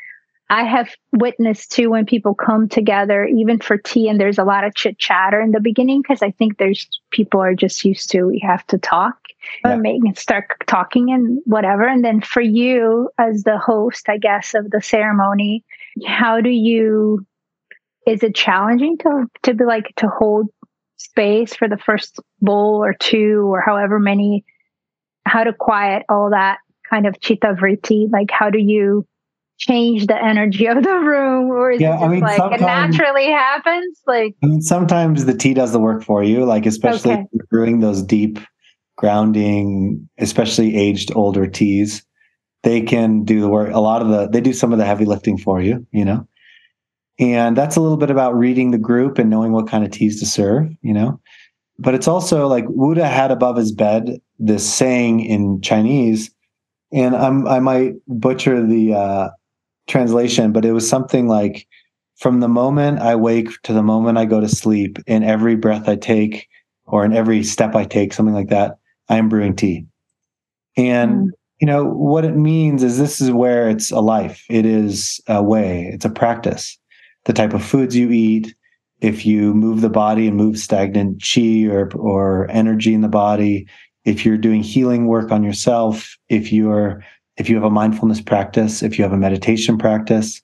[0.50, 4.64] I have witnessed too when people come together, even for tea, and there's a lot
[4.64, 8.24] of chit chatter in the beginning because I think there's people are just used to
[8.24, 9.16] we have to talk
[9.64, 9.72] yeah.
[9.72, 11.86] and make start talking and whatever.
[11.86, 15.64] And then for you as the host, I guess, of the ceremony,
[16.07, 17.26] how do you
[18.07, 20.48] is it challenging to to be like to hold
[20.96, 24.44] space for the first bowl or two or however many?
[25.26, 28.11] How to quiet all that kind of chitta vritti?
[28.11, 29.07] Like how do you
[29.59, 31.50] change the energy of the room?
[31.50, 34.00] Or is yeah, it just I mean, like it naturally happens?
[34.07, 37.26] Like I mean sometimes the tea does the work for you like especially okay.
[37.50, 38.38] brewing those deep
[38.96, 42.05] grounding especially aged older teas.
[42.62, 45.05] They can do the work a lot of the they do some of the heavy
[45.05, 46.26] lifting for you you know
[47.18, 50.18] and that's a little bit about reading the group and knowing what kind of teas
[50.20, 51.20] to serve you know
[51.78, 56.30] but it's also like Wu De had above his bed this saying in Chinese
[56.94, 59.28] and I'm I might butcher the uh,
[59.88, 61.66] translation, but it was something like
[62.16, 65.88] from the moment I wake to the moment I go to sleep, in every breath
[65.88, 66.48] I take
[66.86, 69.86] or in every step I take, something like that, I am brewing tea.
[70.76, 71.30] And mm.
[71.60, 74.44] you know what it means is this is where it's a life.
[74.48, 75.90] It is a way.
[75.92, 76.78] It's a practice.
[77.24, 78.54] The type of foods you eat,
[79.00, 83.66] if you move the body and move stagnant chi or or energy in the body,
[84.04, 87.04] if you're doing healing work on yourself, if you're
[87.36, 90.40] if you have a mindfulness practice, if you have a meditation practice,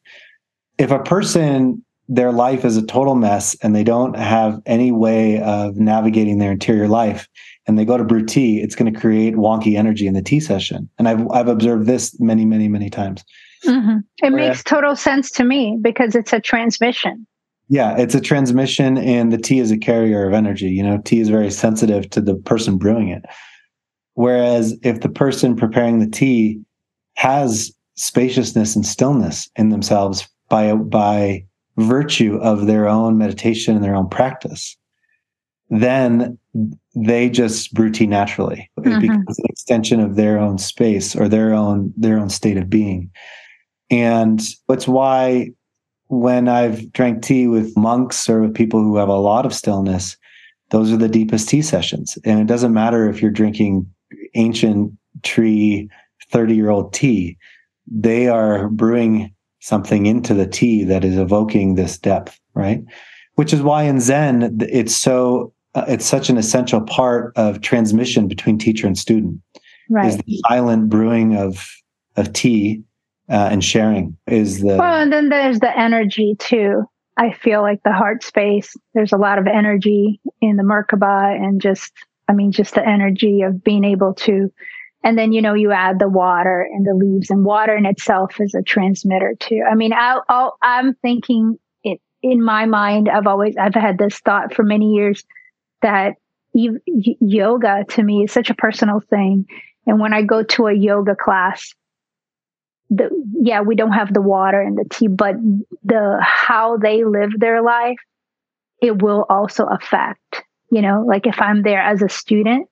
[0.79, 5.41] if a person their life is a total mess and they don't have any way
[5.43, 7.29] of navigating their interior life
[7.69, 10.41] and they go to brew tea, it's going to create wonky energy in the tea
[10.41, 10.89] session.
[10.99, 13.25] And I've I've observed this many, many, many times.
[13.65, 13.99] Mm-hmm.
[14.23, 17.27] It Whereas, makes total sense to me because it's a transmission.
[17.69, 20.71] Yeah, it's a transmission, and the tea is a carrier of energy.
[20.71, 23.25] You know, tea is very sensitive to the person brewing it.
[24.15, 26.61] Whereas if the person preparing the tea
[27.15, 31.45] has spaciousness and stillness in themselves by by
[31.77, 34.77] virtue of their own meditation and their own practice
[35.69, 36.37] then
[36.97, 39.01] they just brew tea naturally it mm-hmm.
[39.01, 43.11] becomes an extension of their own space or their own their own state of being
[43.91, 45.51] and that's why
[46.09, 50.17] when i've drank tea with monks or with people who have a lot of stillness
[50.71, 53.87] those are the deepest tea sessions and it doesn't matter if you're drinking
[54.35, 55.89] ancient tree
[56.31, 57.37] 30 year old tea,
[57.87, 62.83] they are brewing something into the tea that is evoking this depth, right?
[63.35, 68.29] Which is why in Zen, it's so, uh, it's such an essential part of transmission
[68.29, 69.41] between teacher and student.
[69.89, 70.07] Right.
[70.07, 71.69] Is the silent brewing of,
[72.17, 72.83] of tea
[73.31, 74.77] uh, and sharing is the.
[74.77, 76.85] Well, and then there's the energy too.
[77.17, 81.61] I feel like the heart space, there's a lot of energy in the Merkaba and
[81.61, 81.93] just,
[82.29, 84.51] I mean, just the energy of being able to
[85.03, 88.41] and then you know you add the water and the leaves and water in itself
[88.41, 90.19] is a transmitter too i mean I,
[90.63, 95.25] i'm thinking it in my mind i've always i've had this thought for many years
[95.83, 96.17] that
[96.53, 99.47] yoga to me is such a personal thing
[99.87, 101.75] and when i go to a yoga class
[102.91, 103.09] the
[103.41, 105.37] yeah we don't have the water and the tea but
[105.85, 107.99] the how they live their life
[108.83, 112.69] it will also affect you know like if i'm there as a student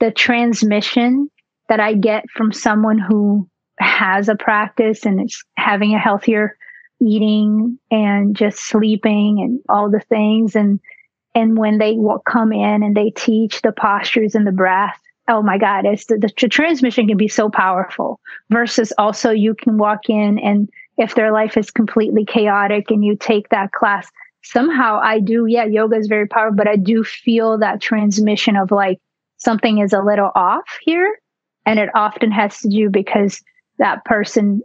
[0.00, 1.30] the transmission
[1.68, 3.48] that I get from someone who
[3.78, 6.56] has a practice and is having a healthier
[7.00, 10.80] eating and just sleeping and all the things and
[11.34, 15.42] and when they will come in and they teach the postures and the breath oh
[15.42, 18.20] my god it's the, the, the transmission can be so powerful
[18.50, 23.16] versus also you can walk in and if their life is completely chaotic and you
[23.16, 24.08] take that class
[24.42, 28.70] somehow i do yeah yoga is very powerful but i do feel that transmission of
[28.70, 28.98] like
[29.36, 31.18] something is a little off here
[31.68, 33.42] and it often has to do because
[33.78, 34.62] that person,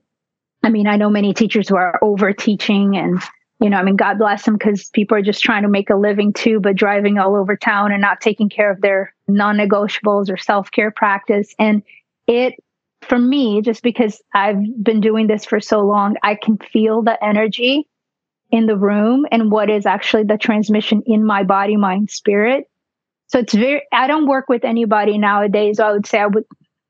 [0.64, 3.22] I mean, I know many teachers who are over teaching and,
[3.64, 5.96] you know, I mean, God bless them because people are just trying to make a
[5.96, 10.30] living too, but driving all over town and not taking care of their non negotiables
[10.30, 11.56] or self care practice.
[11.58, 11.82] And
[12.28, 12.56] it
[13.04, 17.22] for me, just because I've been doing this for so long, I can feel the
[17.24, 17.88] energy
[18.52, 22.66] in the room and what is actually the transmission in my body, mind, spirit.
[23.28, 25.80] So it's very, I don't work with anybody nowadays.
[25.80, 26.44] I would say I would,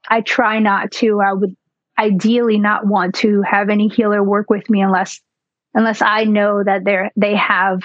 [0.10, 1.22] I try not to.
[1.22, 1.56] I would
[1.98, 5.22] ideally not want to have any healer work with me unless,
[5.74, 7.82] unless I know that they're, they have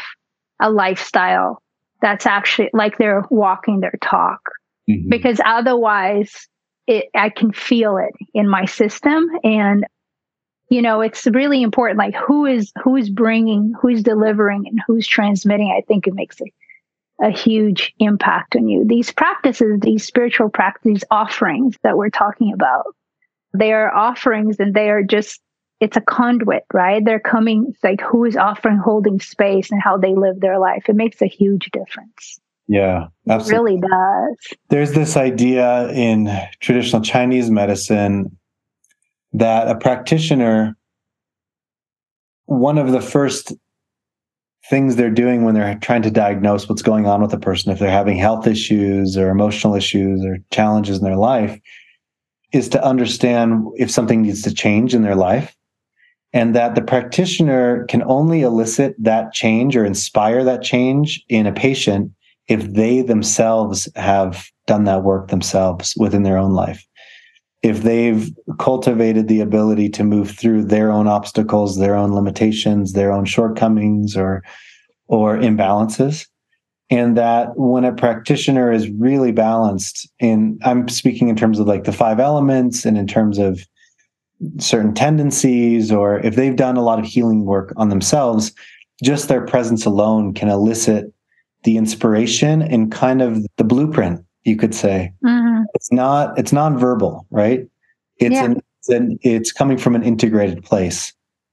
[0.60, 1.62] a lifestyle
[2.00, 4.40] that's actually like they're walking their talk.
[4.88, 5.08] Mm-hmm.
[5.08, 6.48] Because otherwise,
[6.86, 9.84] it, I can feel it in my system and
[10.70, 15.06] you know it's really important like who is who is bringing who's delivering and who's
[15.06, 20.48] transmitting i think it makes a, a huge impact on you these practices these spiritual
[20.48, 22.84] practices offerings that we're talking about
[23.54, 25.40] they are offerings and they are just
[25.80, 29.96] it's a conduit right they're coming it's like who is offering holding space and how
[29.96, 33.76] they live their life it makes a huge difference yeah, absolutely.
[33.76, 34.58] It really does.
[34.68, 38.36] There's this idea in traditional Chinese medicine
[39.32, 40.76] that a practitioner,
[42.44, 43.54] one of the first
[44.68, 47.78] things they're doing when they're trying to diagnose what's going on with a person, if
[47.78, 51.58] they're having health issues or emotional issues or challenges in their life,
[52.52, 55.56] is to understand if something needs to change in their life.
[56.32, 61.52] And that the practitioner can only elicit that change or inspire that change in a
[61.52, 62.12] patient
[62.48, 66.86] if they themselves have done that work themselves within their own life
[67.62, 73.12] if they've cultivated the ability to move through their own obstacles, their own limitations, their
[73.12, 74.42] own shortcomings or
[75.08, 76.26] or imbalances.
[76.90, 81.84] And that when a practitioner is really balanced in I'm speaking in terms of like
[81.84, 83.60] the five elements and in terms of
[84.58, 88.52] certain tendencies, or if they've done a lot of healing work on themselves,
[89.02, 91.12] just their presence alone can elicit
[91.64, 95.12] the inspiration and kind of the blueprint you could say.
[95.24, 95.64] Mm-hmm.
[95.74, 97.66] It's not it's nonverbal, right?
[98.16, 98.44] It's yeah.
[98.44, 101.12] an, it's, an, it's coming from an integrated place.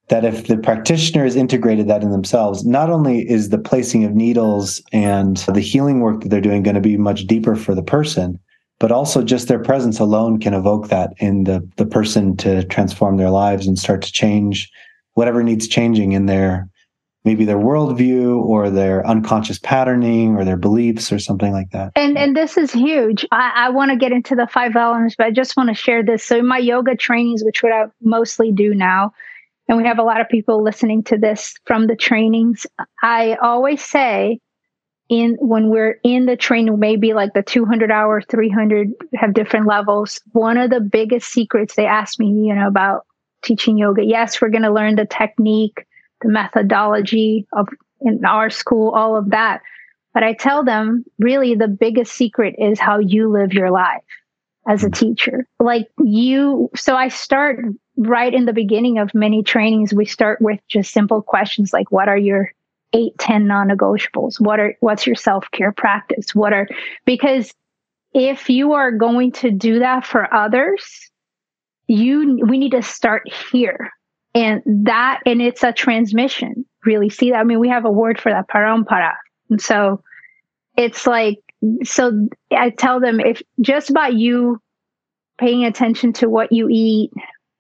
[0.10, 4.14] That if the practitioner has integrated that in themselves, not only is the placing of
[4.14, 7.82] needles and the healing work that they're doing going to be much deeper for the
[7.82, 8.40] person,
[8.80, 13.18] but also just their presence alone can evoke that in the the person to transform
[13.18, 14.70] their lives and start to change
[15.14, 16.70] whatever needs changing in their
[17.24, 21.92] maybe their worldview or their unconscious patterning or their beliefs or something like that.
[21.96, 23.26] And and this is huge.
[23.32, 26.04] I, I want to get into the five elements, but I just want to share
[26.04, 26.24] this.
[26.24, 29.14] So in my yoga trainings, which what I mostly do now,
[29.68, 32.68] and we have a lot of people listening to this from the trainings,
[33.02, 34.40] I always say
[35.10, 40.20] in when we're in the training, maybe like the 200 hour, 300 have different levels.
[40.32, 43.06] One of the biggest secrets they ask me, you know, about
[43.44, 44.04] teaching yoga.
[44.04, 45.86] Yes, we're going to learn the technique
[46.22, 47.68] the methodology of
[48.02, 49.62] in our school, all of that.
[50.14, 54.04] But I tell them really the biggest secret is how you live your life
[54.68, 54.94] as a hmm.
[54.94, 55.48] teacher.
[55.60, 57.60] Like you, so I start
[57.98, 59.94] right in the beginning of many trainings.
[59.94, 62.52] We start with just simple questions like, what are your
[62.96, 64.40] eight, 10 non-negotiables?
[64.40, 66.34] What are, what's your self-care practice?
[66.34, 66.68] What are,
[67.06, 67.54] because
[68.14, 71.12] if you are going to do that for others,
[71.88, 73.92] you, we need to start here
[74.36, 77.10] and that, and it's a transmission, really.
[77.10, 77.38] See, that?
[77.38, 79.14] I mean, we have a word for that, parampara.
[79.50, 80.04] And so
[80.78, 81.40] it's like,
[81.84, 84.62] so I tell them if just by you
[85.38, 87.12] paying attention to what you eat,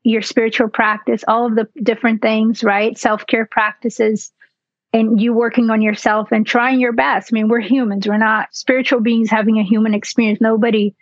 [0.03, 2.97] your spiritual practice, all of the different things, right?
[2.97, 4.33] Self care practices,
[4.95, 7.29] and you working on yourself and trying your best.
[7.29, 10.39] I mean, we're humans, we're not spiritual beings having a human experience.
[10.39, 10.95] Nobody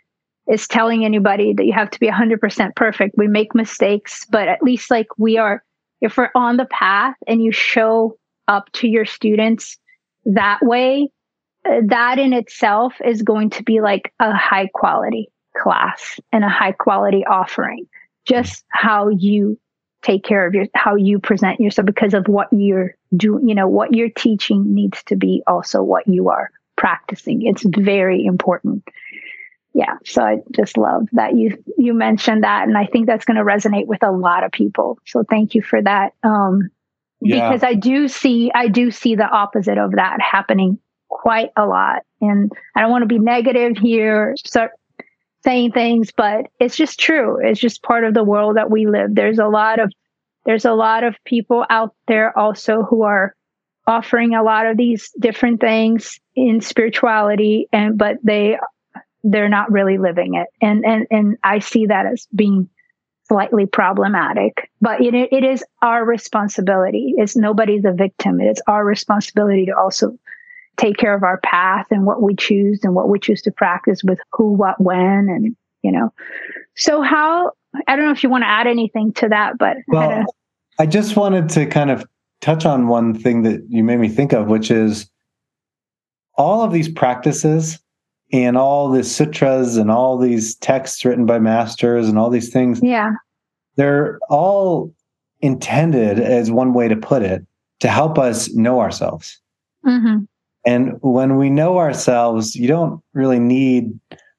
[0.50, 3.14] is telling anybody that you have to be 100% perfect.
[3.16, 5.62] We make mistakes, but at least like we are,
[6.00, 8.18] if we're on the path and you show
[8.48, 9.78] up to your students
[10.24, 11.08] that way,
[11.64, 16.72] that in itself is going to be like a high quality class and a high
[16.72, 17.86] quality offering.
[18.26, 19.56] Just how you
[20.04, 23.66] take care of your, how you present yourself because of what you're doing, you know,
[23.66, 27.42] what you're teaching needs to be also what you are practicing.
[27.42, 28.84] It's very important
[29.74, 33.36] yeah so i just love that you you mentioned that and i think that's going
[33.36, 36.70] to resonate with a lot of people so thank you for that um
[37.20, 37.48] yeah.
[37.48, 40.78] because i do see i do see the opposite of that happening
[41.08, 44.72] quite a lot and i don't want to be negative here start
[45.44, 49.14] saying things but it's just true it's just part of the world that we live
[49.14, 49.92] there's a lot of
[50.46, 53.34] there's a lot of people out there also who are
[53.86, 58.56] offering a lot of these different things in spirituality and but they
[59.24, 60.48] they're not really living it.
[60.60, 62.68] And, and, and I see that as being
[63.26, 67.14] slightly problematic, but it, it is our responsibility.
[67.16, 68.38] It's nobody's a victim.
[68.40, 70.18] It's our responsibility to also
[70.76, 74.02] take care of our path and what we choose and what we choose to practice
[74.02, 76.12] with who, what, when, and, you know,
[76.76, 77.52] so how,
[77.86, 80.24] I don't know if you want to add anything to that, but well,
[80.78, 82.04] I, I just wanted to kind of
[82.40, 85.08] touch on one thing that you made me think of, which is
[86.36, 87.78] all of these practices
[88.32, 92.80] and all the sutras and all these texts written by masters and all these things.
[92.82, 93.12] Yeah.
[93.76, 94.92] They're all
[95.40, 97.46] intended as one way to put it
[97.80, 99.40] to help us know ourselves.
[99.86, 100.24] Mm-hmm.
[100.66, 103.98] And when we know ourselves, you don't really need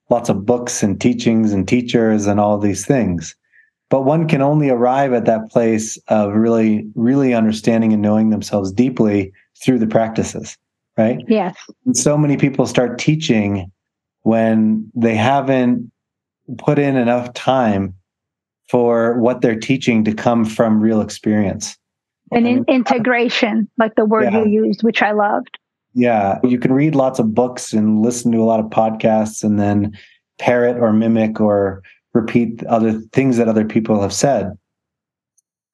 [0.10, 3.36] lots of books and teachings and teachers and all these things.
[3.90, 8.72] But one can only arrive at that place of really, really understanding and knowing themselves
[8.72, 9.32] deeply
[9.64, 10.58] through the practices,
[10.98, 11.20] right?
[11.28, 11.56] Yes.
[11.86, 13.72] And so many people start teaching
[14.24, 15.92] when they haven't
[16.58, 17.94] put in enough time
[18.70, 21.78] for what they're teaching to come from real experience.
[22.32, 24.44] And in integration, like the word yeah.
[24.44, 25.60] you used, which I loved.
[25.96, 26.40] Yeah.
[26.44, 29.98] You can read lots of books and listen to a lot of podcasts and then
[30.38, 31.82] parrot or mimic or
[32.14, 34.52] repeat other things that other people have said.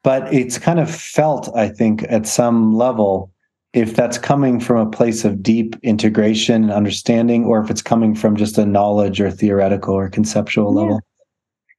[0.03, 3.31] But it's kind of felt, I think, at some level,
[3.73, 8.13] if that's coming from a place of deep integration and understanding, or if it's coming
[8.13, 10.81] from just a knowledge or theoretical or conceptual yeah.
[10.81, 11.01] level.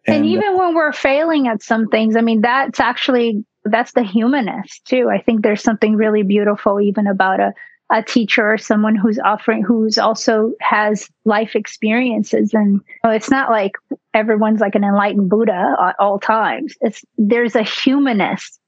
[0.07, 4.03] And, and even when we're failing at some things, I mean, that's actually that's the
[4.03, 5.09] humanist too.
[5.09, 7.53] I think there's something really beautiful even about a
[7.93, 12.55] a teacher or someone who's offering who's also has life experiences.
[12.55, 13.72] And it's not like
[14.14, 16.74] everyone's like an enlightened buddha at all times.
[16.80, 18.59] It's there's a humanist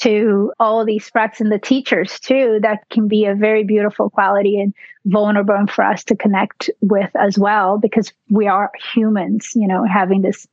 [0.00, 4.60] to all these frats and the teachers too that can be a very beautiful quality
[4.60, 4.72] and
[5.06, 10.22] vulnerable for us to connect with as well because we are humans you know having
[10.22, 10.46] this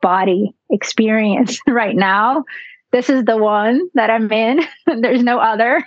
[0.00, 2.44] body experience right now.
[2.92, 4.60] This is the one that i'm in.
[4.86, 5.84] There's no other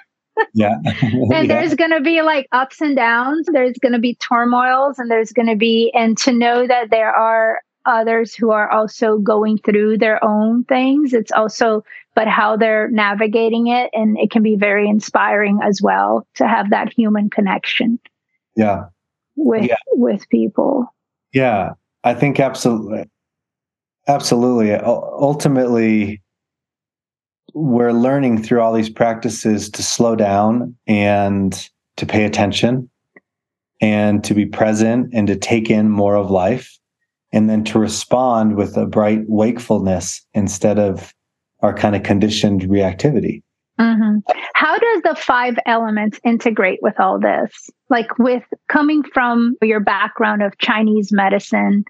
[0.53, 0.75] yeah.
[1.01, 1.43] and yeah.
[1.45, 3.47] there's going to be like ups and downs.
[3.51, 7.11] There's going to be turmoils and there's going to be, and to know that there
[7.11, 11.13] are others who are also going through their own things.
[11.13, 11.83] It's also,
[12.15, 13.89] but how they're navigating it.
[13.93, 17.99] And it can be very inspiring as well to have that human connection.
[18.55, 18.85] Yeah.
[19.35, 19.77] With, yeah.
[19.93, 20.93] with people.
[21.33, 21.71] Yeah.
[22.03, 23.05] I think absolutely.
[24.07, 24.73] Absolutely.
[24.73, 26.21] Ultimately,
[27.58, 32.88] we're learning through all these practices to slow down and to pay attention
[33.82, 36.78] and to be present and to take in more of life
[37.34, 41.16] and then to respond with a bright wakefulness instead of
[41.62, 43.41] our kind of conditioned reactivity.
[43.80, 44.20] Mm-hmm.
[44.53, 47.72] How does the five elements integrate with all this?
[47.89, 51.86] Like with coming from your background of Chinese medicine.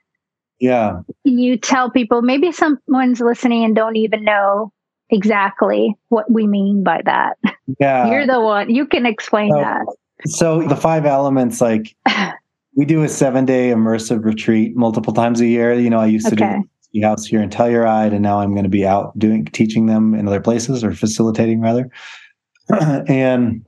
[0.59, 1.01] Yeah.
[1.25, 4.71] You tell people, maybe someone's listening and don't even know
[5.09, 7.37] exactly what we mean by that.
[7.79, 8.09] Yeah.
[8.09, 8.73] You're the one.
[8.73, 9.85] You can explain so, that.
[10.25, 11.95] So the five elements, like
[12.75, 15.73] we do a seven day immersive retreat multiple times a year.
[15.73, 16.61] You know, I used to okay.
[16.93, 20.15] do house here in Telluride, and now I'm going to be out doing teaching them
[20.15, 21.89] in other places or facilitating rather.
[23.07, 23.65] and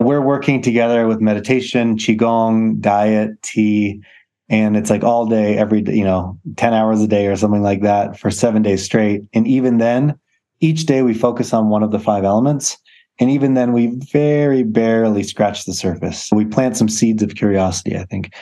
[0.00, 4.02] we're working together with meditation, qigong, diet, tea,
[4.48, 7.62] and it's like all day, every day, you know, 10 hours a day or something
[7.62, 9.22] like that for seven days straight.
[9.32, 10.18] And even then,
[10.64, 12.78] each day we focus on one of the five elements.
[13.20, 16.30] And even then, we very barely scratch the surface.
[16.32, 18.34] We plant some seeds of curiosity, I think.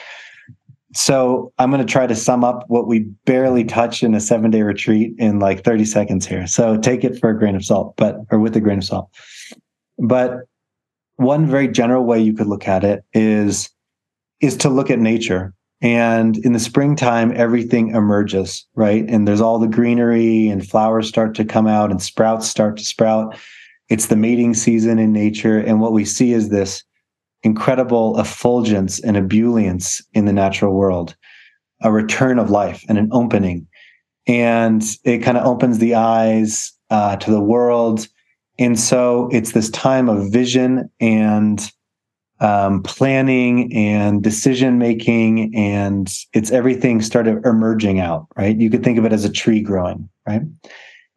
[0.95, 4.51] So I'm going to try to sum up what we barely touch in a seven
[4.51, 6.47] day retreat in like 30 seconds here.
[6.47, 9.09] So take it for a grain of salt, but, or with a grain of salt.
[9.99, 10.37] But
[11.17, 13.69] one very general way you could look at it is,
[14.39, 15.53] is to look at nature
[15.83, 19.03] and in the springtime, everything emerges, right?
[19.09, 22.85] And there's all the greenery and flowers start to come out and sprouts start to
[22.85, 23.37] sprout.
[23.89, 25.57] It's the mating season in nature.
[25.59, 26.85] And what we see is this
[27.43, 31.17] incredible effulgence and ebullience in the natural world,
[31.81, 33.67] a return of life and an opening.
[34.25, 38.07] And it kind of opens the eyes uh, to the world.
[38.57, 41.69] And so it's this time of vision and
[42.43, 48.59] um, planning and decision making, and it's everything started emerging out, right?
[48.59, 50.41] You could think of it as a tree growing, right?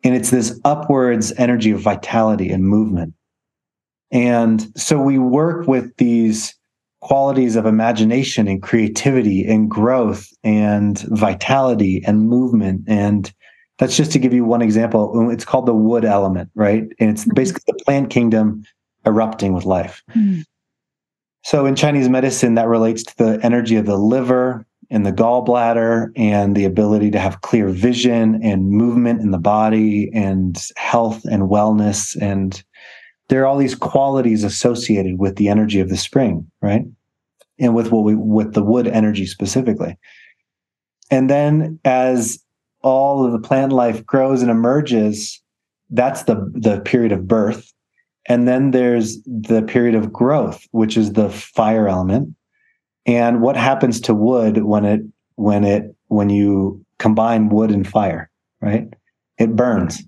[0.05, 3.15] And it's this upwards energy of vitality and movement.
[4.13, 6.55] And so we work with these
[7.01, 12.83] qualities of imagination and creativity and growth and vitality and movement.
[12.87, 13.33] And
[13.79, 15.29] that's just to give you one example.
[15.31, 16.85] It's called the wood element, right?
[17.01, 17.35] And it's mm-hmm.
[17.35, 18.65] basically the plant kingdom
[19.05, 20.05] erupting with life.
[20.15, 20.45] Mm.
[21.47, 26.11] So in Chinese medicine, that relates to the energy of the liver and the gallbladder
[26.17, 31.45] and the ability to have clear vision and movement in the body and health and
[31.45, 32.21] wellness.
[32.21, 32.61] And
[33.29, 36.83] there are all these qualities associated with the energy of the spring, right?
[37.61, 39.97] And with what we with the wood energy specifically.
[41.13, 42.43] And then as
[42.83, 45.41] all of the plant life grows and emerges,
[45.91, 47.73] that's the the period of birth.
[48.29, 52.35] And then there's the period of growth, which is the fire element.
[53.07, 55.01] And what happens to wood when it
[55.37, 58.31] when it when you combine wood and fire,
[58.61, 58.89] right?
[59.39, 60.03] It burns.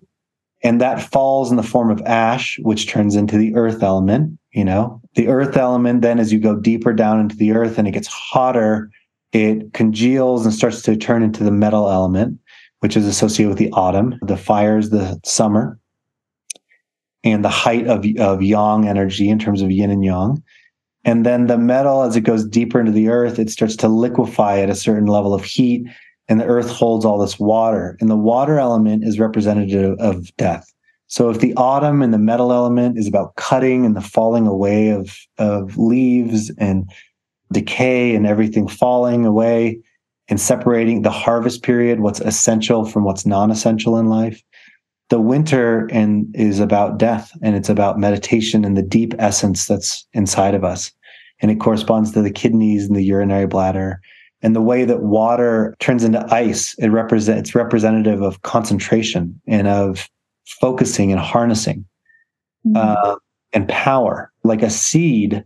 [0.65, 4.37] And that falls in the form of ash, which turns into the earth element.
[4.53, 7.87] You know, the earth element, then as you go deeper down into the earth and
[7.87, 8.91] it gets hotter,
[9.33, 12.41] it congeals and starts to turn into the metal element,
[12.81, 14.19] which is associated with the autumn.
[14.23, 15.79] The fire is the summer
[17.25, 20.43] and the height of, of yang energy in terms of yin and yang.
[21.05, 24.61] And then the metal, as it goes deeper into the earth, it starts to liquefy
[24.61, 25.87] at a certain level of heat,
[26.29, 27.97] and the earth holds all this water.
[28.01, 30.71] And the water element is representative of death.
[31.07, 34.91] So if the autumn and the metal element is about cutting and the falling away
[34.91, 36.91] of, of leaves and
[37.51, 39.81] decay and everything falling away
[40.29, 44.43] and separating the harvest period, what's essential from what's non-essential in life,
[45.09, 50.07] the winter and is about death and it's about meditation and the deep essence that's
[50.13, 50.93] inside of us.
[51.41, 54.01] And it corresponds to the kidneys and the urinary bladder.
[54.43, 59.67] And the way that water turns into ice it represents it's representative of concentration and
[59.67, 60.09] of
[60.61, 61.85] focusing and harnessing
[62.67, 62.77] mm-hmm.
[62.77, 63.17] uh,
[63.53, 64.33] and power.
[64.45, 65.45] Like a seed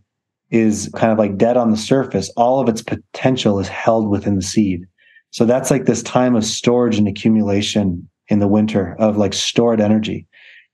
[0.50, 2.30] is kind of like dead on the surface.
[2.36, 4.86] All of its potential is held within the seed.
[5.30, 9.80] So that's like this time of storage and accumulation in the winter of like stored
[9.80, 10.26] energy.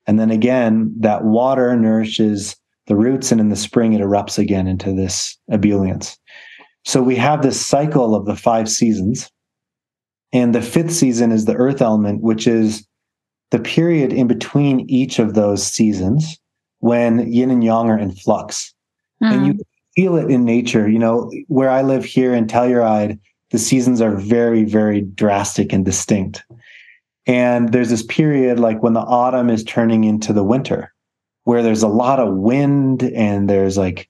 [0.07, 2.57] And then again, that water nourishes
[2.87, 6.17] the roots, and in the spring, it erupts again into this ebullience.
[6.85, 9.31] So we have this cycle of the five seasons.
[10.33, 12.87] And the fifth season is the earth element, which is
[13.51, 16.39] the period in between each of those seasons
[16.79, 18.73] when yin and yang are in flux.
[19.23, 19.33] Mm.
[19.33, 19.61] And you mm.
[19.97, 20.89] feel it in nature.
[20.89, 23.19] You know, where I live here in Telluride,
[23.51, 26.45] the seasons are very, very drastic and distinct.
[27.29, 30.93] And there's this period like when the autumn is turning into the winter,
[31.45, 34.09] where there's a lot of wind and there's like,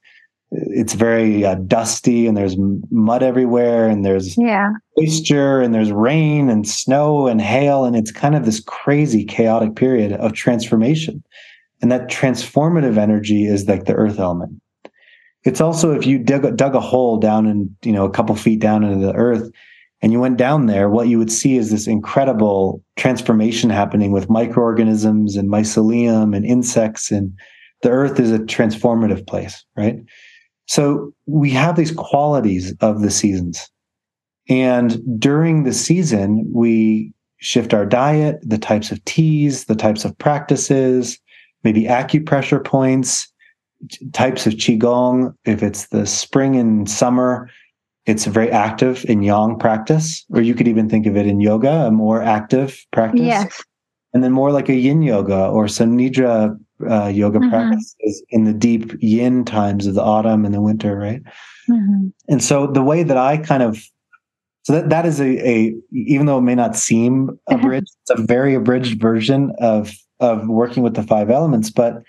[0.51, 2.57] it's very uh, dusty and there's
[2.90, 4.70] mud everywhere and there's yeah.
[4.97, 7.85] moisture and there's rain and snow and hail.
[7.85, 11.23] And it's kind of this crazy, chaotic period of transformation.
[11.82, 14.61] And that transformative energy is like the earth element.
[15.45, 18.61] It's also if you dug, dug a hole down and you know, a couple feet
[18.61, 19.51] down into the earth,
[20.01, 24.31] and you went down there, what you would see is this incredible transformation happening with
[24.31, 27.11] microorganisms and mycelium and insects.
[27.11, 27.33] And
[27.83, 29.99] the earth is a transformative place, right?
[30.66, 33.69] So we have these qualities of the seasons.
[34.49, 40.16] And during the season, we shift our diet, the types of teas, the types of
[40.19, 41.19] practices,
[41.65, 43.33] maybe acupressure points,
[44.12, 45.35] types of qigong.
[45.45, 47.51] If it's the spring and summer,
[48.09, 51.41] it's a very active in yang practice, or you could even think of it in
[51.41, 53.21] yoga, a more active practice.
[53.21, 53.63] Yes.
[54.15, 56.59] And then more like a yin yoga or some nidra
[56.89, 57.51] uh, yoga mm-hmm.
[57.51, 61.23] practices in the deep yin times of the autumn and the winter, right?
[61.69, 62.09] Mm-hmm.
[62.29, 63.83] And so the way that I kind of
[64.63, 68.23] so that, that is a, a even though it may not seem abridged, it's a
[68.23, 71.71] very abridged version of of working with the five elements.
[71.71, 72.03] But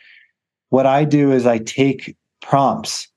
[0.69, 3.07] what I do is I take prompts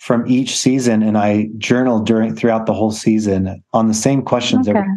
[0.00, 4.66] from each season and I journaled during throughout the whole season on the same questions
[4.66, 4.78] okay.
[4.78, 4.96] every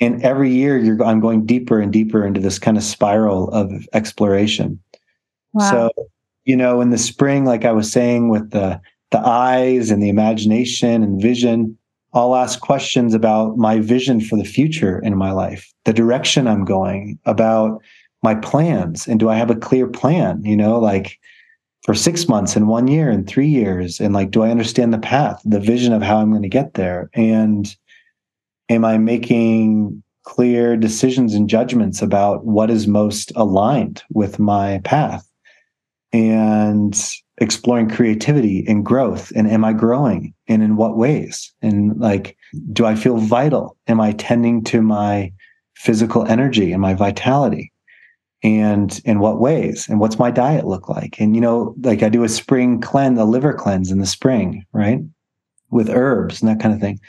[0.00, 3.86] and every year you're I'm going deeper and deeper into this kind of spiral of
[3.92, 4.80] exploration.
[5.52, 5.70] Wow.
[5.70, 6.08] So,
[6.44, 10.08] you know, in the spring, like I was saying, with the the eyes and the
[10.08, 11.76] imagination and vision,
[12.14, 16.64] I'll ask questions about my vision for the future in my life, the direction I'm
[16.64, 17.82] going, about
[18.22, 19.06] my plans.
[19.06, 20.42] And do I have a clear plan?
[20.42, 21.18] You know, like
[21.82, 24.00] for six months and one year and three years.
[24.00, 26.74] And like do i understand the path the vision of how i'm going to get
[26.74, 27.10] there?
[27.14, 27.74] And
[28.68, 35.26] am i making clear decisions and judgments about what is most aligned with my path?
[36.12, 36.98] And
[37.38, 41.52] exploring creativity and growth and am i growing and in what ways?
[41.62, 42.36] And like
[42.72, 43.76] do i feel vital?
[43.88, 45.32] Am i tending to my
[45.76, 47.69] physical energy and my vitality
[48.42, 51.20] and in what ways and what's my diet look like?
[51.20, 54.64] And you know like i do a spring cleanse a liver cleanse in the spring
[54.72, 55.00] right?
[55.70, 57.00] With herbs and that kind of thing.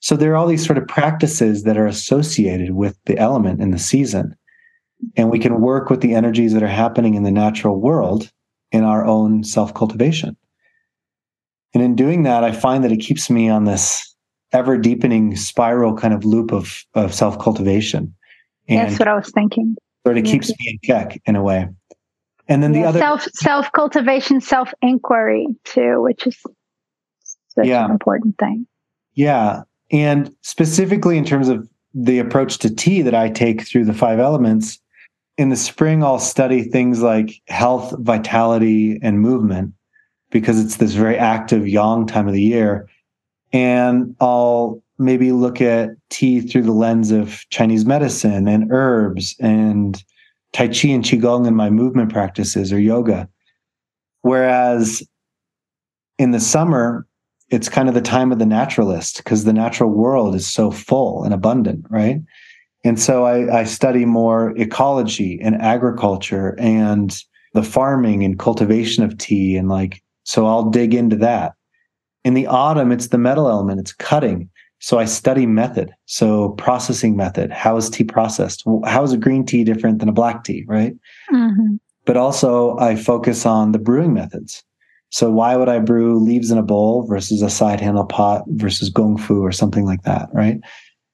[0.00, 3.70] So there are all these sort of practices that are associated with the element in
[3.70, 4.34] the season.
[5.16, 8.30] And we can work with the energies that are happening in the natural world
[8.72, 10.36] in our own self-cultivation.
[11.74, 14.06] And in doing that i find that it keeps me on this
[14.52, 18.14] ever deepening spiral kind of loop of, of self-cultivation.
[18.68, 21.68] And that's what i was thinking sort of keeps me in check in a way.
[22.48, 26.36] And then the other self self cultivation, self inquiry too, which is
[27.48, 27.84] such yeah.
[27.84, 28.66] an important thing.
[29.14, 33.94] Yeah, and specifically in terms of the approach to tea that I take through the
[33.94, 34.80] five elements,
[35.36, 39.72] in the spring, I'll study things like health, vitality, and movement
[40.30, 42.88] because it's this very active yang time of the year.
[43.52, 50.02] And I'll maybe look at tea through the lens of Chinese medicine and herbs and
[50.52, 53.28] Tai Chi and Qigong in my movement practices or yoga.
[54.22, 55.02] Whereas
[56.18, 57.06] in the summer,
[57.50, 61.24] it's kind of the time of the naturalist because the natural world is so full
[61.24, 62.20] and abundant, right?
[62.84, 67.16] And so I, I study more ecology and agriculture and
[67.52, 69.56] the farming and cultivation of tea.
[69.56, 71.54] And like, so I'll dig into that.
[72.24, 74.50] In the autumn, it's the metal element, it's cutting.
[74.80, 75.94] So I study method.
[76.06, 77.52] So processing method.
[77.52, 78.64] How is tea processed?
[78.86, 80.94] How is a green tea different than a black tea, right?
[81.30, 81.76] Mm-hmm.
[82.06, 84.64] But also I focus on the brewing methods.
[85.10, 88.90] So why would I brew leaves in a bowl versus a side handle pot versus
[88.90, 90.58] gongfu or something like that, right?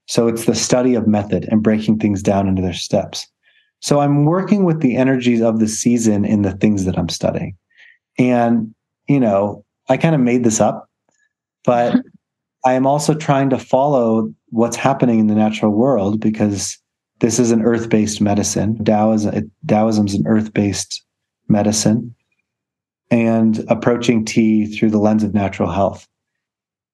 [0.06, 3.26] So it's the study of method and breaking things down into their steps.
[3.80, 7.56] So I'm working with the energies of the season in the things that I'm studying.
[8.18, 8.74] And,
[9.08, 10.88] you know, I kind of made this up,
[11.64, 11.96] but
[12.66, 16.76] I am also trying to follow what's happening in the natural world because
[17.20, 18.84] this is an earth-based medicine.
[18.84, 21.04] Taoism, Taoism is an earth-based
[21.46, 22.12] medicine
[23.08, 26.08] and approaching tea through the lens of natural health.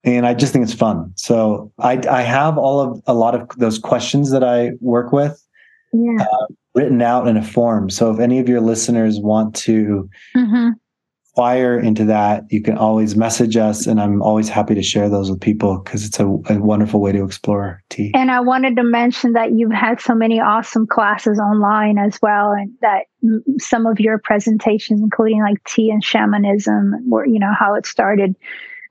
[0.05, 1.11] And I just think it's fun.
[1.15, 5.43] So I, I have all of a lot of those questions that I work with
[5.95, 6.23] yeah.
[6.23, 7.89] uh, written out in a form.
[7.89, 10.73] So if any of your listeners want to mm-hmm
[11.33, 15.31] inquire into that, you can always message us, and I'm always happy to share those
[15.31, 18.11] with people because it's a, a, wonderful way to explore tea.
[18.15, 22.53] And I wanted to mention that you've had so many awesome classes online as well,
[22.53, 23.05] and that
[23.59, 28.37] some of your presentations, including like tea and shamanism, or you know how it started.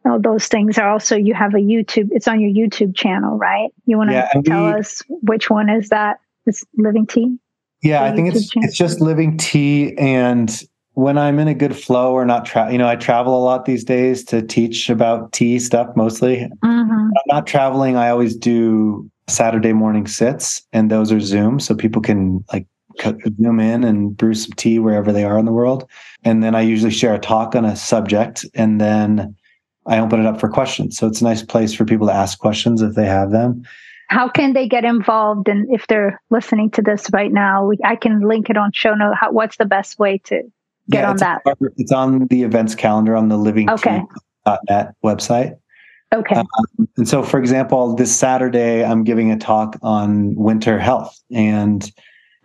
[0.04, 2.10] All those things are also you have a YouTube.
[2.10, 3.70] It's on your YouTube channel, right?
[3.86, 6.18] You want to yeah, tell we, us which one is that?
[6.48, 7.38] It's Living Tea.
[7.84, 8.68] Yeah, I think YouTube it's channel?
[8.68, 10.64] it's just Living Tea and
[11.02, 13.66] when I'm in a good flow or not, tra- you know, I travel a lot
[13.66, 16.48] these days to teach about tea stuff mostly.
[16.64, 16.92] Mm-hmm.
[16.92, 17.96] I'm not traveling.
[17.98, 22.68] I always do Saturday morning sits, and those are Zoom, so people can like
[23.02, 25.90] zoom in and brew some tea wherever they are in the world.
[26.24, 29.36] And then I usually share a talk on a subject, and then
[29.88, 30.98] I open it up for questions.
[30.98, 33.64] So it's a nice place for people to ask questions if they have them.
[34.10, 35.48] How can they get involved?
[35.48, 39.16] And if they're listening to this right now, I can link it on show note.
[39.20, 40.44] How, what's the best way to
[40.90, 41.42] get yeah, on that?
[41.78, 44.02] it's on the events calendar on the living okay.
[44.70, 45.58] net website.
[46.14, 46.36] Okay.
[46.36, 51.90] Um, and so, for example, this Saturday, I'm giving a talk on winter health and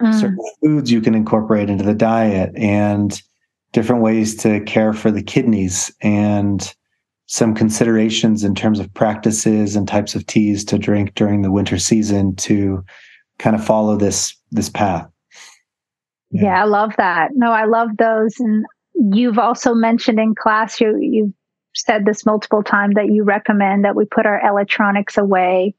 [0.00, 0.20] mm.
[0.20, 3.20] certain foods you can incorporate into the diet and
[3.72, 6.74] different ways to care for the kidneys and
[7.26, 11.76] some considerations in terms of practices and types of teas to drink during the winter
[11.76, 12.84] season to
[13.38, 15.08] kind of follow this this path.
[16.30, 16.42] Yeah.
[16.44, 17.30] yeah, I love that.
[17.34, 18.38] No, I love those.
[18.40, 21.32] And you've also mentioned in class, you, you've
[21.74, 25.74] said this multiple times that you recommend that we put our electronics away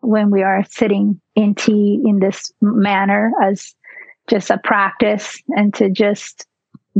[0.00, 3.74] when we are sitting in tea in this manner as
[4.28, 6.46] just a practice and to just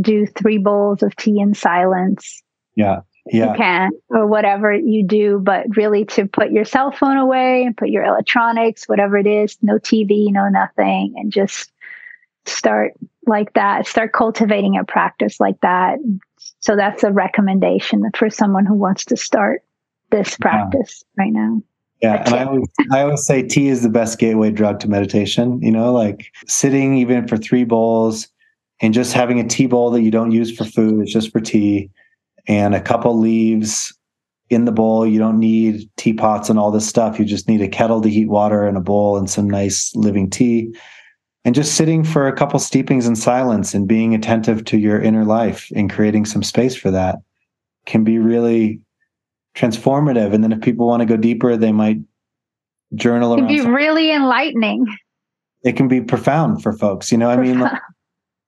[0.00, 2.42] do three bowls of tea in silence.
[2.74, 3.00] Yeah.
[3.30, 3.52] Yeah.
[3.52, 7.76] You can, or whatever you do, but really to put your cell phone away and
[7.76, 11.70] put your electronics, whatever it is, no TV, no nothing, and just
[12.48, 12.94] start
[13.26, 15.98] like that, start cultivating a practice like that.
[16.60, 19.62] So that's a recommendation for someone who wants to start
[20.10, 21.24] this practice yeah.
[21.24, 21.62] right now.
[22.00, 25.60] Yeah, and I always, I always say tea is the best gateway drug to meditation.
[25.60, 28.28] You know, like sitting even for three bowls
[28.80, 31.40] and just having a tea bowl that you don't use for food, it's just for
[31.40, 31.90] tea,
[32.46, 33.92] and a couple leaves
[34.48, 35.06] in the bowl.
[35.06, 37.18] You don't need teapots and all this stuff.
[37.18, 40.30] You just need a kettle to heat water and a bowl and some nice living
[40.30, 40.72] tea
[41.44, 45.24] and just sitting for a couple steepings in silence and being attentive to your inner
[45.24, 47.16] life and creating some space for that
[47.86, 48.80] can be really
[49.56, 50.32] transformative.
[50.34, 51.98] And then if people want to go deeper, they might
[52.94, 53.34] journal.
[53.34, 53.38] Around.
[53.38, 53.74] It can be something.
[53.74, 54.86] really enlightening.
[55.64, 57.10] It can be profound for folks.
[57.10, 57.80] You know, I mean, a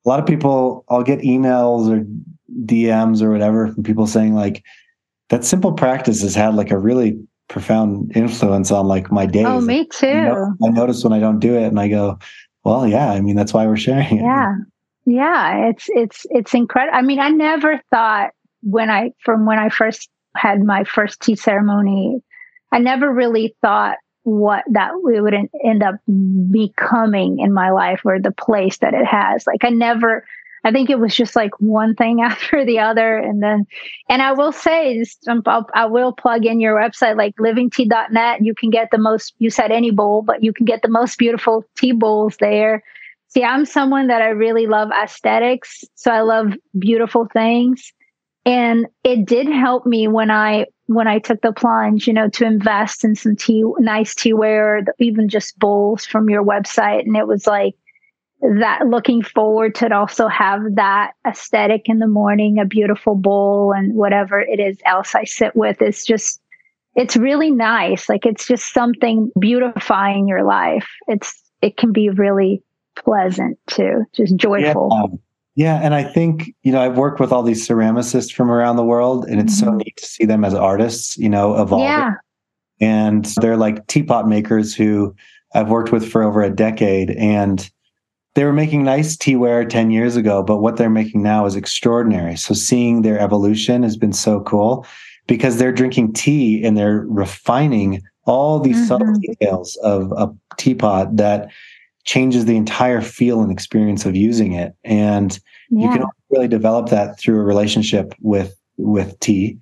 [0.05, 2.07] lot of people, I'll get emails or
[2.65, 4.63] DMs or whatever from people saying like,
[5.31, 7.19] that simple practice has had like a really
[7.49, 9.47] profound influence on like my oh, days.
[9.47, 10.55] Oh, me too.
[10.65, 12.19] I notice when I don't do it and I go,
[12.65, 14.23] well, yeah, I mean that's why we're sharing it.
[14.23, 14.55] Yeah.
[15.07, 16.97] Yeah, it's it's it's incredible.
[16.97, 18.31] I mean, I never thought
[18.63, 22.21] when I from when I first had my first tea ceremony,
[22.71, 25.35] I never really thought what that we would
[25.65, 25.97] end up
[26.51, 29.47] becoming in my life or the place that it has.
[29.47, 30.27] Like I never
[30.65, 33.17] I think it was just like one thing after the other.
[33.17, 33.67] And then,
[34.09, 35.43] and I will say, um,
[35.75, 38.45] I will plug in your website, like livingtea.net.
[38.45, 41.19] You can get the most, you said any bowl, but you can get the most
[41.19, 42.83] beautiful tea bowls there.
[43.29, 45.85] See, I'm someone that I really love aesthetics.
[45.95, 47.93] So I love beautiful things.
[48.45, 52.45] And it did help me when I when I took the plunge, you know, to
[52.45, 57.03] invest in some tea, nice tea teaware, even just bowls from your website.
[57.07, 57.77] And it was like
[58.43, 63.95] that looking forward to also have that aesthetic in the morning, a beautiful bowl and
[63.95, 65.83] whatever it is else I sit with.
[65.83, 66.41] It's just,
[66.97, 68.09] it's really nice.
[68.09, 70.89] Like it's just something beautifying your life.
[71.07, 72.63] It's, it can be really
[72.97, 74.89] pleasant too, just joyful.
[74.93, 75.03] Yeah.
[75.03, 75.19] Um,
[75.57, 78.85] yeah, and I think you know I've worked with all these ceramicists from around the
[78.85, 79.71] world, and it's mm-hmm.
[79.71, 81.83] so neat to see them as artists, you know, evolve.
[81.83, 82.13] Yeah.
[82.81, 85.15] And they're like teapot makers who
[85.55, 87.69] I've worked with for over a decade, and
[88.41, 92.37] they were making nice teaware 10 years ago, but what they're making now is extraordinary.
[92.37, 94.87] So seeing their evolution has been so cool
[95.27, 98.87] because they're drinking tea and they're refining all these mm-hmm.
[98.87, 101.51] subtle details of a teapot that
[102.05, 104.75] changes the entire feel and experience of using it.
[104.85, 105.39] And
[105.69, 105.93] yeah.
[105.93, 109.59] you can really develop that through a relationship with with tea.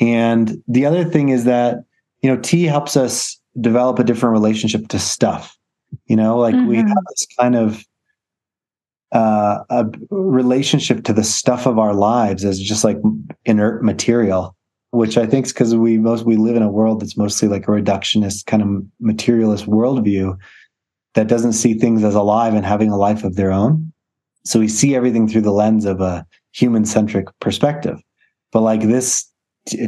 [0.00, 1.84] And the other thing is that,
[2.22, 5.54] you know, tea helps us develop a different relationship to stuff.
[6.06, 6.66] You know, like mm-hmm.
[6.66, 7.84] we have this kind of
[9.12, 12.98] uh, a relationship to the stuff of our lives as just like
[13.44, 14.56] inert material,
[14.90, 17.68] which I think is because we most we live in a world that's mostly like
[17.68, 18.68] a reductionist kind of
[19.00, 20.36] materialist worldview
[21.14, 23.92] that doesn't see things as alive and having a life of their own.
[24.44, 27.98] So we see everything through the lens of a human centric perspective.
[28.52, 29.30] But like this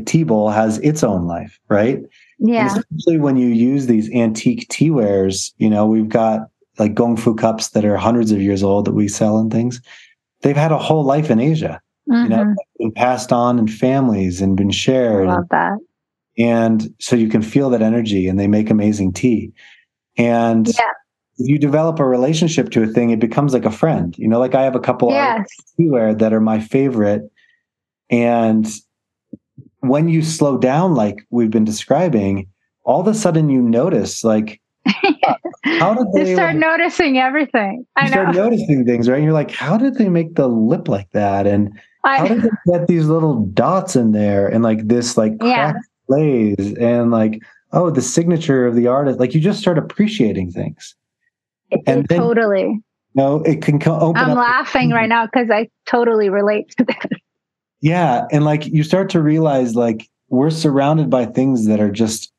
[0.07, 2.01] tea bowl has its own life, right?
[2.39, 2.69] Yeah.
[2.69, 7.37] And especially when you use these antique tea wares, you know, we've got like gongfu
[7.37, 9.81] cups that are hundreds of years old that we sell and things.
[10.43, 12.23] They've had a whole life in Asia, mm-hmm.
[12.23, 12.55] you know, mm-hmm.
[12.79, 15.29] been passed on in families and been shared.
[15.29, 15.79] I love that.
[16.39, 19.53] And so you can feel that energy and they make amazing tea.
[20.17, 20.93] And yeah
[21.39, 24.17] if you develop a relationship to a thing, it becomes like a friend.
[24.19, 25.49] You know, like I have a couple yes.
[25.79, 27.23] of that are my favorite.
[28.11, 28.67] And
[29.81, 32.49] when you slow down, like we've been describing,
[32.85, 34.61] all of a sudden you notice, like,
[35.65, 37.87] how did they you start like, noticing everything?
[37.97, 39.17] I you start noticing things, right?
[39.17, 41.47] And you're like, how did they make the lip like that?
[41.47, 45.39] And I, how did they get these little dots in there and like this like
[45.39, 46.09] cracked yeah.
[46.09, 49.19] glaze and like oh the signature of the artist?
[49.19, 50.95] Like you just start appreciating things
[51.87, 52.81] and then, totally.
[53.15, 54.23] no, it can co- open.
[54.23, 57.11] I'm laughing right now because I totally relate to that.
[57.81, 62.33] Yeah, and like you start to realize, like we're surrounded by things that are just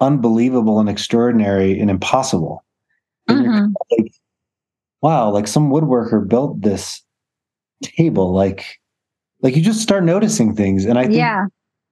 [0.00, 2.64] unbelievable and extraordinary and impossible.
[3.26, 3.66] And mm-hmm.
[3.90, 4.12] like,
[5.02, 7.02] wow, like some woodworker built this
[7.82, 8.32] table.
[8.32, 8.78] Like,
[9.42, 11.46] like you just start noticing things, and I think yeah.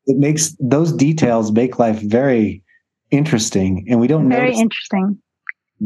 [0.06, 2.62] it makes those details make life very
[3.10, 4.36] interesting, and we don't know.
[4.36, 5.18] very interesting.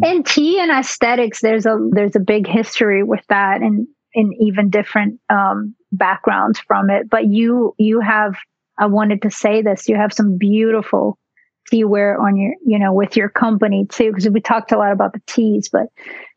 [0.03, 4.71] And tea and aesthetics, there's a there's a big history with that, and in even
[4.71, 7.11] different um, backgrounds from it.
[7.11, 8.37] But you you have
[8.79, 9.89] I wanted to say this.
[9.89, 11.19] You have some beautiful
[11.73, 15.13] teaware on your you know with your company too, because we talked a lot about
[15.13, 15.87] the teas, but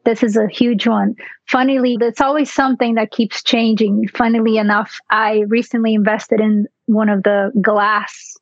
[0.06, 1.16] this is a huge one.
[1.48, 4.08] Funnily, it's always something that keeps changing.
[4.10, 8.38] Funnily enough, I recently invested in one of the glass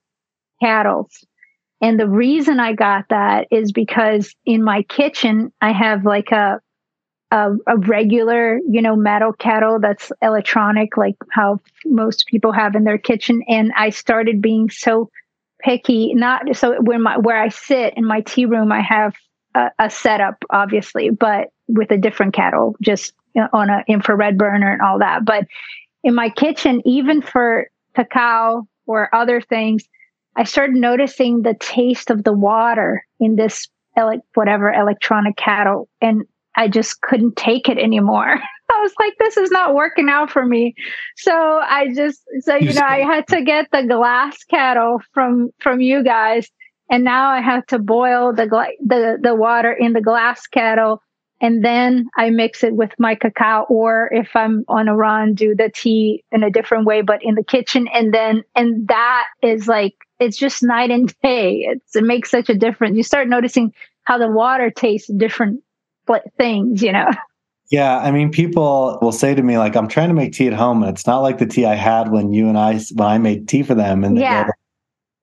[0.62, 1.24] kettles
[1.82, 6.62] and the reason I got that is because in my kitchen, I have like a,
[7.32, 12.84] a, a, regular, you know, metal kettle that's electronic, like how most people have in
[12.84, 13.42] their kitchen.
[13.48, 15.10] And I started being so
[15.64, 19.16] picky, not so when my, where I sit in my tea room, I have
[19.56, 23.14] a, a setup, obviously, but with a different kettle, just
[23.54, 25.26] on an infrared burner and all that.
[25.26, 25.48] But
[26.04, 29.84] in my kitchen, even for cacao or other things,
[30.36, 33.68] I started noticing the taste of the water in this
[33.98, 36.24] ele- whatever electronic kettle, and
[36.56, 38.40] I just couldn't take it anymore.
[38.74, 40.74] I was like, this is not working out for me.
[41.18, 45.82] So I just, so you know, I had to get the glass kettle from from
[45.82, 46.50] you guys,
[46.90, 51.02] and now I have to boil the gla- the the water in the glass kettle
[51.42, 55.56] and then I mix it with my cacao, or if I'm on a run, do
[55.56, 57.88] the tea in a different way, but in the kitchen.
[57.92, 61.66] And then, and that is like, it's just night and day.
[61.68, 62.96] It's, it makes such a difference.
[62.96, 63.74] You start noticing
[64.04, 65.64] how the water tastes different
[66.38, 67.10] things, you know?
[67.72, 67.98] Yeah.
[67.98, 70.84] I mean, people will say to me, like, I'm trying to make tea at home,
[70.84, 73.48] and it's not like the tea I had when you and I, when I made
[73.48, 74.04] tea for them.
[74.04, 74.46] And yeah.
[74.46, 74.52] Go,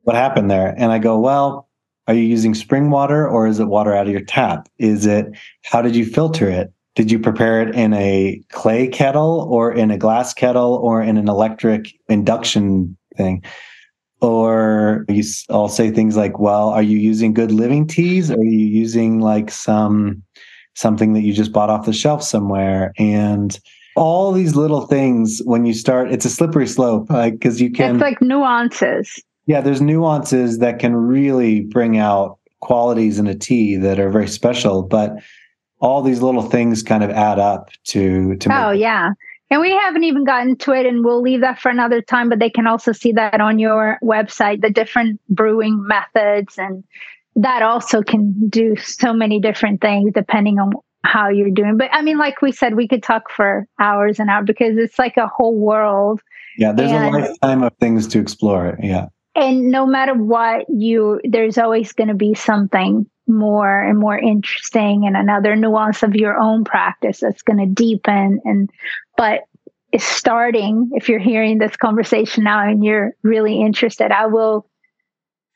[0.02, 0.74] what happened there?
[0.76, 1.68] And I go, well,
[2.06, 4.68] are you using spring water or is it water out of your tap?
[4.78, 5.26] Is it
[5.62, 6.72] how did you filter it?
[6.98, 11.16] did you prepare it in a clay kettle or in a glass kettle or in
[11.16, 13.40] an electric induction thing?
[14.20, 18.32] Or you, I'll say things like, well, are you using good living teas?
[18.32, 20.24] Or are you using like some
[20.78, 22.92] something that you just bought off the shelf somewhere?
[22.98, 23.58] And
[23.96, 27.96] all these little things when you start, it's a slippery slope, like because you can
[27.96, 29.22] It's like nuances.
[29.46, 34.28] Yeah, there's nuances that can really bring out qualities in a tea that are very
[34.28, 35.16] special, but
[35.80, 39.10] all these little things kind of add up to to oh make, yeah
[39.50, 42.38] and we haven't even gotten to it and we'll leave that for another time but
[42.38, 46.84] they can also see that on your website the different brewing methods and
[47.38, 50.72] that also can do so many different things depending on
[51.04, 51.76] how you're doing.
[51.78, 54.98] But i mean like we said we could talk for hours and hours because it's
[54.98, 56.20] like a whole world.
[56.58, 59.06] Yeah there's and, a lifetime of things to explore yeah.
[59.34, 65.06] And no matter what you there's always going to be something more and more interesting
[65.06, 68.68] and another nuance of your own practice that's going to deepen and
[69.16, 69.42] but
[69.96, 70.90] starting.
[70.92, 74.68] If you're hearing this conversation now and you're really interested i will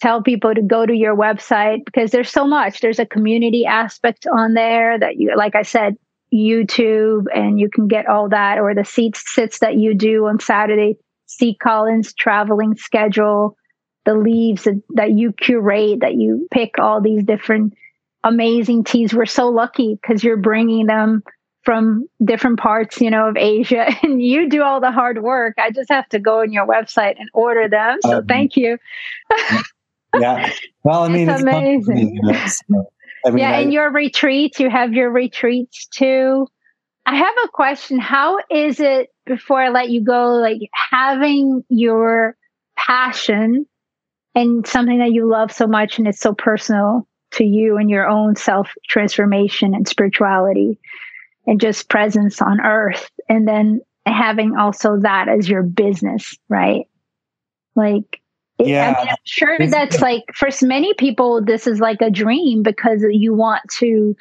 [0.02, 4.26] tell people to go to your website because there's so much there's a community aspect
[4.26, 5.96] on there that you like i said
[6.34, 10.40] youtube and you can get all that or the seats sits that you do on
[10.40, 10.96] saturday
[11.26, 13.56] see Colin's traveling schedule
[14.04, 17.74] the leaves that, that you curate, that you pick all these different
[18.24, 19.14] amazing teas.
[19.14, 21.22] We're so lucky because you're bringing them
[21.62, 25.54] from different parts, you know, of Asia, and you do all the hard work.
[25.58, 27.98] I just have to go on your website and order them.
[28.02, 28.78] So um, thank you.
[30.18, 30.52] yeah.
[30.84, 32.20] Well, I mean, it's, it's amazing.
[32.46, 32.90] so,
[33.24, 36.46] I mean, yeah, I, and your retreats, you have your retreats too.
[37.06, 37.98] I have a question.
[37.98, 42.36] How is it before I let you go, like having your
[42.76, 43.66] passion
[44.34, 48.08] and something that you love so much and it's so personal to you and your
[48.08, 50.78] own self transformation and spirituality
[51.46, 56.86] and just presence on earth and then having also that as your business right
[57.74, 58.21] like
[58.66, 58.94] yeah.
[58.96, 63.04] I mean, I'm sure that's like for many people this is like a dream because
[63.10, 64.16] you want to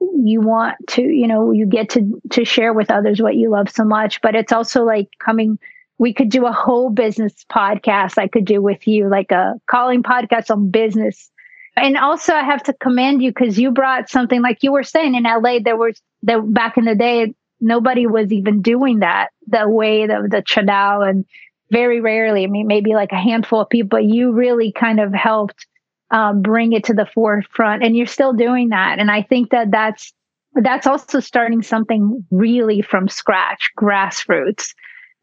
[0.00, 3.70] you want to you know you get to to share with others what you love
[3.70, 5.58] so much but it's also like coming
[5.98, 10.02] we could do a whole business podcast I could do with you, like a calling
[10.02, 11.30] podcast on business.
[11.76, 15.14] And also I have to commend you because you brought something like you were saying
[15.14, 19.68] in LA, there was there back in the day, nobody was even doing that the
[19.68, 21.24] way the the Cha Dao and
[21.70, 25.12] very rarely, I mean, maybe like a handful of people, but you really kind of
[25.12, 25.66] helped
[26.10, 28.98] um, bring it to the forefront and you're still doing that.
[28.98, 30.12] And I think that that's,
[30.54, 34.74] that's also starting something really from scratch, grassroots.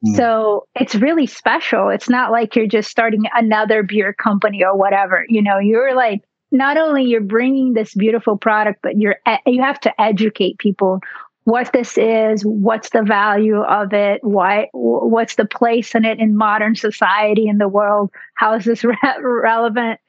[0.05, 0.17] Mm.
[0.17, 1.89] So it's really special.
[1.89, 5.25] It's not like you're just starting another beer company or whatever.
[5.29, 6.21] You know, you're like,
[6.51, 9.15] not only you're bringing this beautiful product, but you're,
[9.47, 10.99] you have to educate people
[11.45, 16.37] what this is, what's the value of it, why, what's the place in it in
[16.37, 19.99] modern society in the world, how is this re- relevant?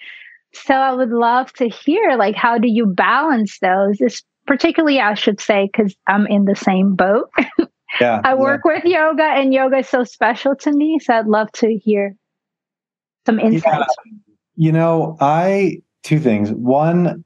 [0.52, 3.98] So I would love to hear, like, how do you balance those?
[3.98, 7.30] This particularly, I should say, because I'm in the same boat.
[8.00, 8.20] Yeah.
[8.24, 8.74] I work yeah.
[8.74, 10.98] with yoga and yoga is so special to me.
[10.98, 12.16] So I'd love to hear
[13.26, 13.94] some insights.
[14.04, 14.12] Yeah.
[14.56, 16.50] You know, I, two things.
[16.50, 17.23] One,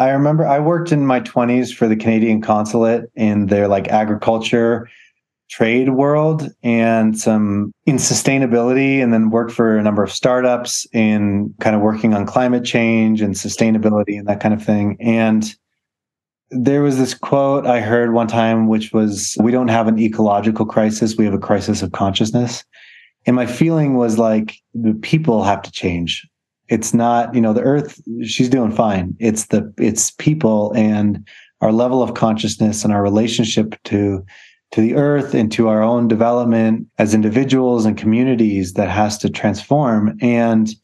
[0.00, 4.88] I remember I worked in my 20s for the Canadian consulate in their like agriculture
[5.50, 11.52] trade world and some in sustainability and then worked for a number of startups in
[11.60, 14.96] kind of working on climate change and sustainability and that kind of thing.
[15.00, 15.54] And
[16.50, 20.64] there was this quote I heard one time, which was, We don't have an ecological
[20.64, 22.64] crisis, we have a crisis of consciousness.
[23.26, 26.26] And my feeling was like, the people have to change.
[26.70, 29.14] It's not, you know, the earth, she's doing fine.
[29.18, 31.26] It's the, it's people and
[31.60, 34.24] our level of consciousness and our relationship to,
[34.70, 39.28] to the earth and to our own development as individuals and communities that has to
[39.28, 40.16] transform.
[40.22, 40.74] And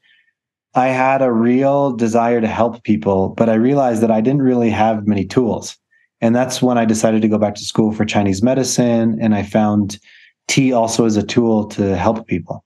[0.74, 4.70] I had a real desire to help people, but I realized that I didn't really
[4.70, 5.76] have many tools.
[6.20, 9.18] And that's when I decided to go back to school for Chinese medicine.
[9.20, 9.98] And I found
[10.48, 12.64] tea also as a tool to help people.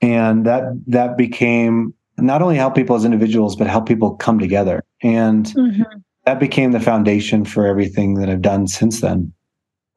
[0.00, 4.82] And that that became not only help people as individuals, but help people come together.
[5.02, 5.82] And mm-hmm.
[6.24, 9.32] that became the foundation for everything that I've done since then.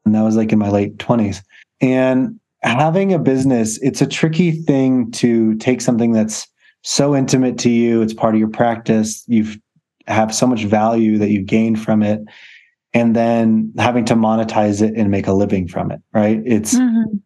[0.04, 1.42] And that was like in my late 20s.
[1.80, 6.46] And having a business, it's a tricky thing to take something that's
[6.82, 8.02] so intimate to you.
[8.02, 9.24] It's part of your practice.
[9.26, 9.58] You've
[10.06, 12.20] have so much value that you gain from it.
[12.92, 16.40] And then having to monetize it and make a living from it, right?
[16.44, 17.16] It's, mm-hmm.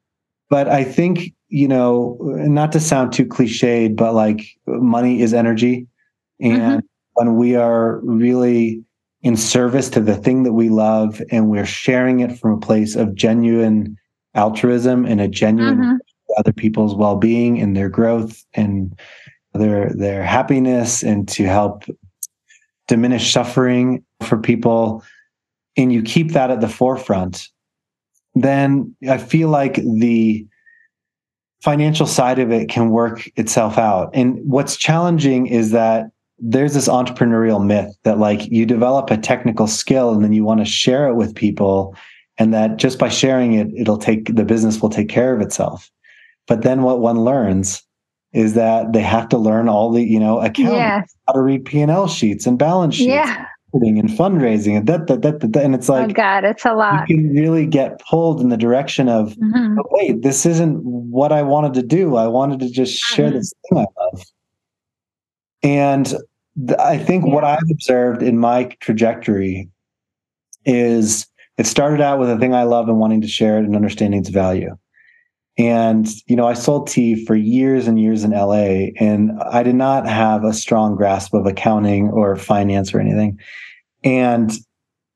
[0.49, 5.87] but I think, you know, not to sound too cliched, but like money is energy.
[6.41, 6.79] And mm-hmm.
[7.15, 8.83] when we are really
[9.23, 12.95] in service to the thing that we love and we're sharing it from a place
[12.95, 13.97] of genuine
[14.35, 15.99] altruism and a genuine Mhm.
[16.39, 18.95] other people's well-being and their growth and
[19.55, 21.85] their their happiness and to help
[22.87, 25.03] diminish suffering for people
[25.77, 27.49] and you keep that at the forefront
[28.35, 30.47] then i feel like the
[31.61, 36.07] financial side of it can work itself out and what's challenging is that
[36.39, 40.61] there's this entrepreneurial myth that like you develop a technical skill and then you want
[40.61, 41.97] to share it with people
[42.39, 45.91] and that just by sharing it it'll take the business will take care of itself
[46.47, 47.83] but then what one learns
[48.33, 51.13] is that they have to learn all the you know accounting Yes.
[51.27, 53.47] how to read p&l sheets and balance sheets Yeah.
[53.73, 56.65] Marketing and fundraising and that, that, that, that, and it's like, oh like God, it's
[56.65, 57.09] a lot.
[57.09, 59.77] you can really get pulled in the direction of Mhm.
[59.79, 63.35] "Oh, wait this isn't what i wanted to do i wanted to just share Mhm.
[63.35, 64.23] this thing i love
[65.63, 69.69] and th- i think what i've observed in my trajectory
[70.65, 71.27] is
[71.59, 74.21] it started out with a thing i love and wanting to share it and understanding
[74.21, 74.77] its value
[75.59, 79.75] and you know i sold tea for years and years in la and i did
[79.75, 83.39] not have a strong grasp of accounting or finance or anything
[84.05, 84.53] and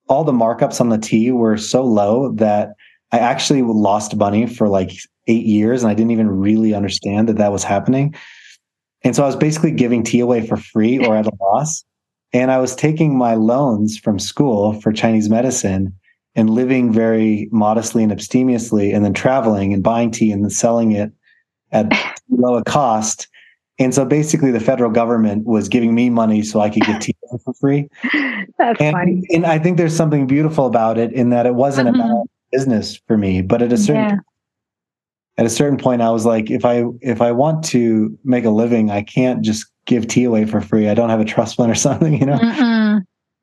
[0.08, 2.74] all the markups on the tea were so low that
[3.12, 4.92] I actually lost money for like
[5.26, 8.14] eight years and I didn't even really understand that that was happening.
[9.04, 11.84] And so I was basically giving tea away for free or at a loss.
[12.32, 15.94] And I was taking my loans from school for Chinese medicine
[16.34, 20.92] and living very modestly and abstemiously and then traveling and buying tea and then selling
[20.92, 21.12] it
[21.72, 21.92] at
[22.30, 23.28] low a cost.
[23.78, 27.14] And so basically the federal government was giving me money so I could get tea
[27.44, 27.88] for free.
[28.58, 29.12] That's funny.
[29.12, 31.94] And, and I think there's something beautiful about it in that it wasn't Mhm.
[31.96, 34.16] about business for me, but at a certain Yeah.
[35.38, 38.50] at a certain point, I was like, if I if I want to make a
[38.50, 40.88] living, I can't just give tea away for free.
[40.88, 42.38] I don't have a trust fund or something, you know.
[42.38, 42.81] Mm-mm.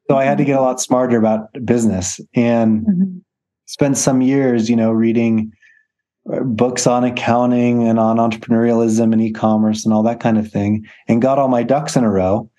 [0.09, 3.21] So I had to get a lot smarter about business and Mhm.
[3.67, 5.51] spent some years, you know, reading
[6.33, 10.83] uh, books on accounting and on entrepreneurialism and e-commerce and all that kind of thing,
[11.07, 12.49] and got all my ducks in a row.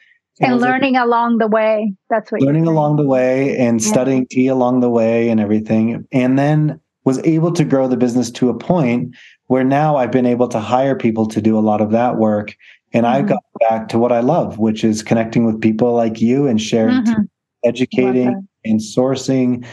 [0.40, 1.92] And like, learning along the way.
[2.08, 3.86] That's what learning along the way and Yeah.
[3.88, 8.30] studying tea along the way and everything and then was able to grow the business
[8.32, 9.14] to a point
[9.48, 12.54] where now I've been able to hire people to do a lot of that work
[12.94, 13.28] and I've Mhm.
[13.28, 17.04] got back to what I love which is connecting with people like you and sharing
[17.04, 17.26] Mhm.
[17.64, 19.66] Educating and sourcing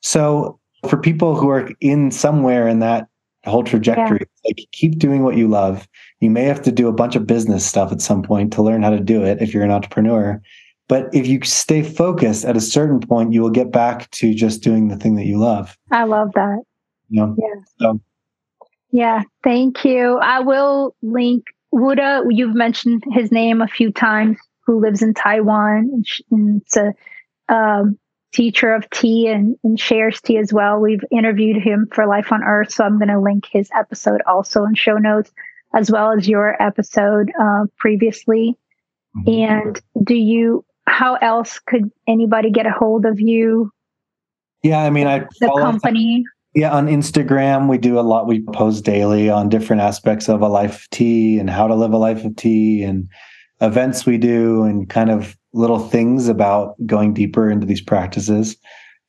[0.00, 0.58] so
[0.88, 3.06] for people who are in somewhere in that
[3.44, 5.86] whole trajectory like keep doing what you love
[6.20, 8.82] you may have to do a bunch of business stuff at some point to learn
[8.82, 10.40] how to do it if you're an entrepreneur
[10.88, 14.62] but if you stay focused at a certain point you will get back to just
[14.62, 16.62] doing the thing that you love I love that.
[17.08, 17.20] you
[17.80, 18.00] know
[18.94, 20.18] Yeah, thank you.
[20.18, 22.22] I will link Wu De.
[22.30, 24.38] You've mentioned his name a few times.
[24.66, 26.94] Who lives in Taiwan and it's a
[27.48, 27.98] um,
[28.32, 30.80] teacher of tea and, and shares tea as well.
[30.80, 34.64] We've interviewed him for Life on Earth, so I'm going to link his episode also
[34.64, 35.30] in show notes,
[35.74, 38.56] as well as your episode uh, previously.
[39.26, 40.64] And do you?
[40.86, 43.70] How else could anybody get a hold of you?
[44.64, 46.24] yeah i mean i The company.
[46.56, 48.28] Yeah, on Instagram, we do a lot.
[48.28, 51.92] We post daily on different aspects of a life of tea and how to live
[51.92, 53.08] a life of tea and
[53.60, 58.56] events we do and kind of little things about going deeper into these practices.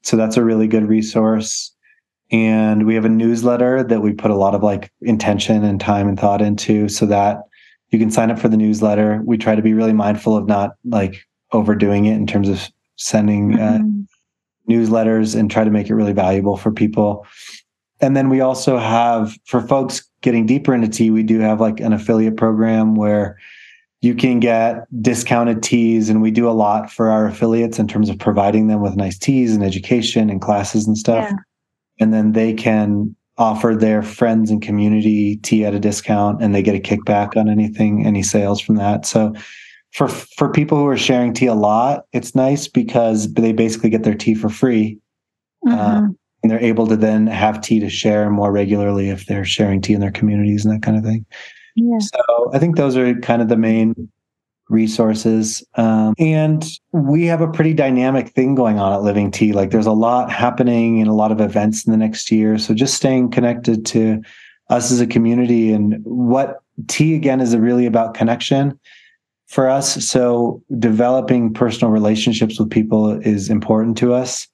[0.04, 1.74] So that's a really good resource.
[2.32, 6.08] And we have a newsletter that we put a lot of like intention and time
[6.08, 7.40] and thought into so that
[7.90, 9.22] you can sign up for the newsletter.
[9.26, 13.60] We try to be really mindful of not like overdoing it in terms of sending
[13.60, 14.06] uh, Mhm.
[14.70, 17.26] newsletters and try to make it really valuable for people.
[18.02, 21.80] And then we also have for folks getting deeper into tea, we do have like
[21.80, 23.38] an affiliate program where
[24.06, 28.08] you can get discounted teas and we do a lot for our affiliates in terms
[28.08, 31.28] of providing them with nice teas and education and classes and stuff.
[31.28, 31.38] Yeah.
[32.00, 36.62] And then they can offer their friends and community tea at a discount and they
[36.62, 39.08] get a kickback on anything any sales from that.
[39.08, 39.34] So
[39.92, 44.04] for for people who are sharing tea a lot, it's nice because they basically get
[44.04, 45.00] their tea for free.
[45.68, 46.10] Uh,
[46.44, 49.94] and they're able to then have tea to share more regularly if they're sharing tea
[49.94, 51.26] in their communities and that kind of thing.
[51.76, 52.00] Yeah.
[52.00, 54.10] So I think those are kind of the main
[54.70, 55.64] resources.
[55.76, 59.54] Um, and we have a pretty dynamic thing going on at Living Tea.
[59.54, 62.58] Like there's a lot happening and a lot of events in the next year.
[62.58, 64.22] So just staying connected to
[64.70, 68.80] us as a community and what tea again is really about connection
[69.48, 70.04] for us.
[70.06, 74.48] So developing personal relationships with people is important to us.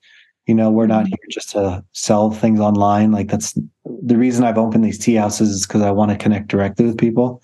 [0.48, 3.12] You know, we're not here just to sell things online.
[3.12, 6.48] Like that's the reason I've opened these tea houses is because I want to connect
[6.48, 7.42] directly with people.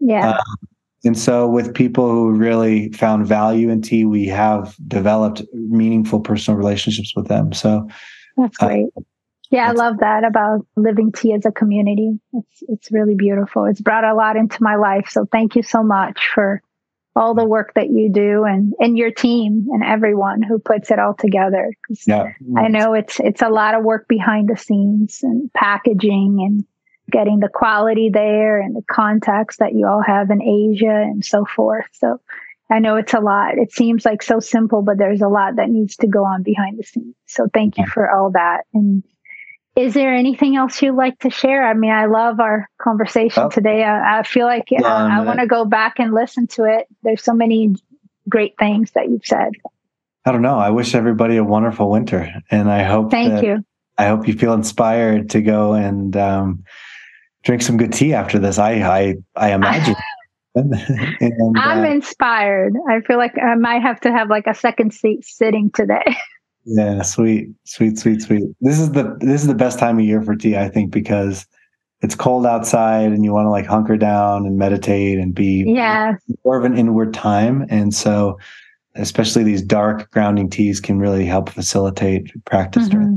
[0.00, 0.30] Yeah.
[0.30, 0.42] Uh,
[1.04, 6.58] And so, with people who really found value in tea, we have developed meaningful personal
[6.58, 7.52] relationships with them.
[7.52, 7.88] So
[8.36, 8.86] that's uh, great.
[8.96, 9.02] Uh,
[9.50, 12.18] yeah, I love that about living tea as a community.
[12.32, 13.64] It's it's really beautiful.
[13.66, 15.06] It's brought a lot into my life.
[15.08, 16.60] So thank you so much for
[17.16, 20.98] all the work that you do and and your team and everyone who puts it
[20.98, 21.72] all together.
[22.06, 22.32] Yeah.
[22.56, 26.64] I know it's it's a lot of work behind the scenes and packaging and
[27.10, 31.46] getting the quality there and the contacts that you all have in Asia and so
[31.46, 31.86] forth.
[31.92, 32.20] So
[32.70, 33.58] I know it's a lot.
[33.58, 36.78] It seems like so simple, but there's a lot that needs to go on behind
[36.78, 37.14] the scenes.
[37.26, 38.64] So thank you for all that.
[38.74, 39.02] And
[39.76, 41.62] is there anything else you'd like to share?
[41.62, 43.50] I mean, I love our conversation oh.
[43.50, 43.84] today.
[43.84, 46.86] I, I, feel like uh, I want to go back and listen to it.
[47.02, 47.76] There's so many
[48.28, 49.52] great things that you've said.
[50.24, 50.58] I don't know.
[50.58, 53.10] I wish everybody a wonderful winter, and I hope.
[53.10, 53.64] Thank you.
[53.98, 56.64] I hope you feel inspired to go and um,
[57.44, 58.58] drink some good tea after this.
[58.58, 59.94] I I I imagine.
[60.56, 62.72] and, I'm uh, inspired.
[62.88, 66.16] I feel like I might have to have like a second seat sitting today.
[66.66, 68.44] Yeah, sweet, sweet, sweet, sweet.
[68.60, 71.46] This is the this is the best time of year for tea, I think, because
[72.02, 76.14] it's cold outside and you want to like hunker down and meditate and be yeah
[76.44, 77.66] more of an inward time.
[77.70, 78.36] And so
[78.96, 83.14] especially these dark grounding teas can really help facilitate practice mm-hmm.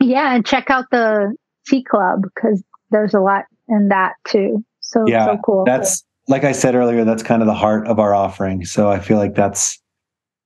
[0.00, 1.34] Yeah, and check out the
[1.66, 4.64] tea club because there's a lot in that too.
[4.80, 5.64] So yeah, so cool.
[5.64, 8.64] That's like I said earlier, that's kind of the heart of our offering.
[8.64, 9.80] So I feel like that's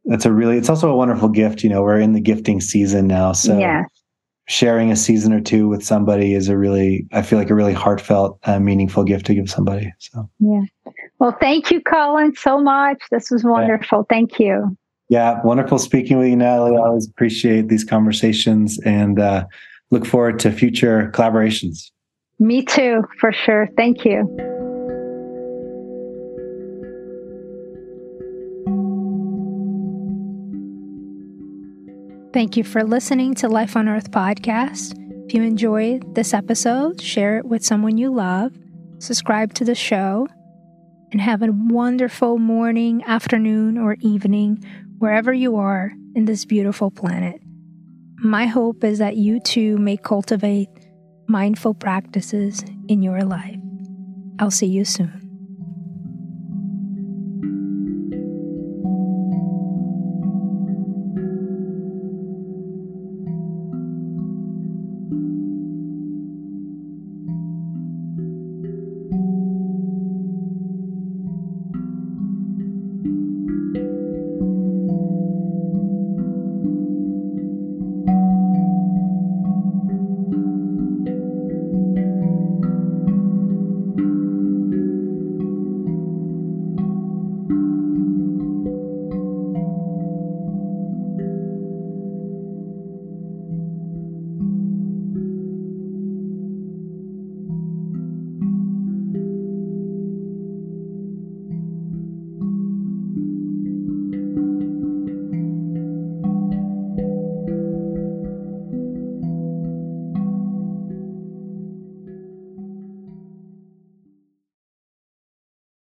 [0.07, 1.63] that's a really it's also a wonderful gift.
[1.63, 3.33] You know, we're in the gifting season now.
[3.33, 3.85] So yeah.
[4.49, 7.75] sharing a season or two with somebody is a really I feel like a really
[7.75, 9.93] heartfelt, uh, meaningful gift to give somebody.
[9.99, 10.63] So yeah.
[11.19, 13.03] Well, thank you, Colin, so much.
[13.11, 13.99] This was wonderful.
[13.99, 14.15] Yeah.
[14.15, 14.77] Thank you.
[15.09, 16.77] Yeah, wonderful speaking with you, Nathalie.
[16.77, 19.47] I always appreciate these conversations and uh,
[19.91, 21.91] look forward to future collaborations.
[22.39, 23.69] Me too, for sure.
[23.77, 24.66] Thank you.
[32.37, 34.93] Thank you for listening to Life on Earth podcast.
[35.25, 38.53] If you enjoyed this episode, share it with someone you love,
[38.99, 40.29] subscribe to the show,
[41.13, 44.63] and have a wonderful morning, afternoon, or evening
[44.99, 47.41] wherever you are in this beautiful planet.
[48.19, 50.69] My hope is that you too may cultivate
[51.29, 53.57] mindful practices in your life.
[54.39, 55.26] I'll see you soon.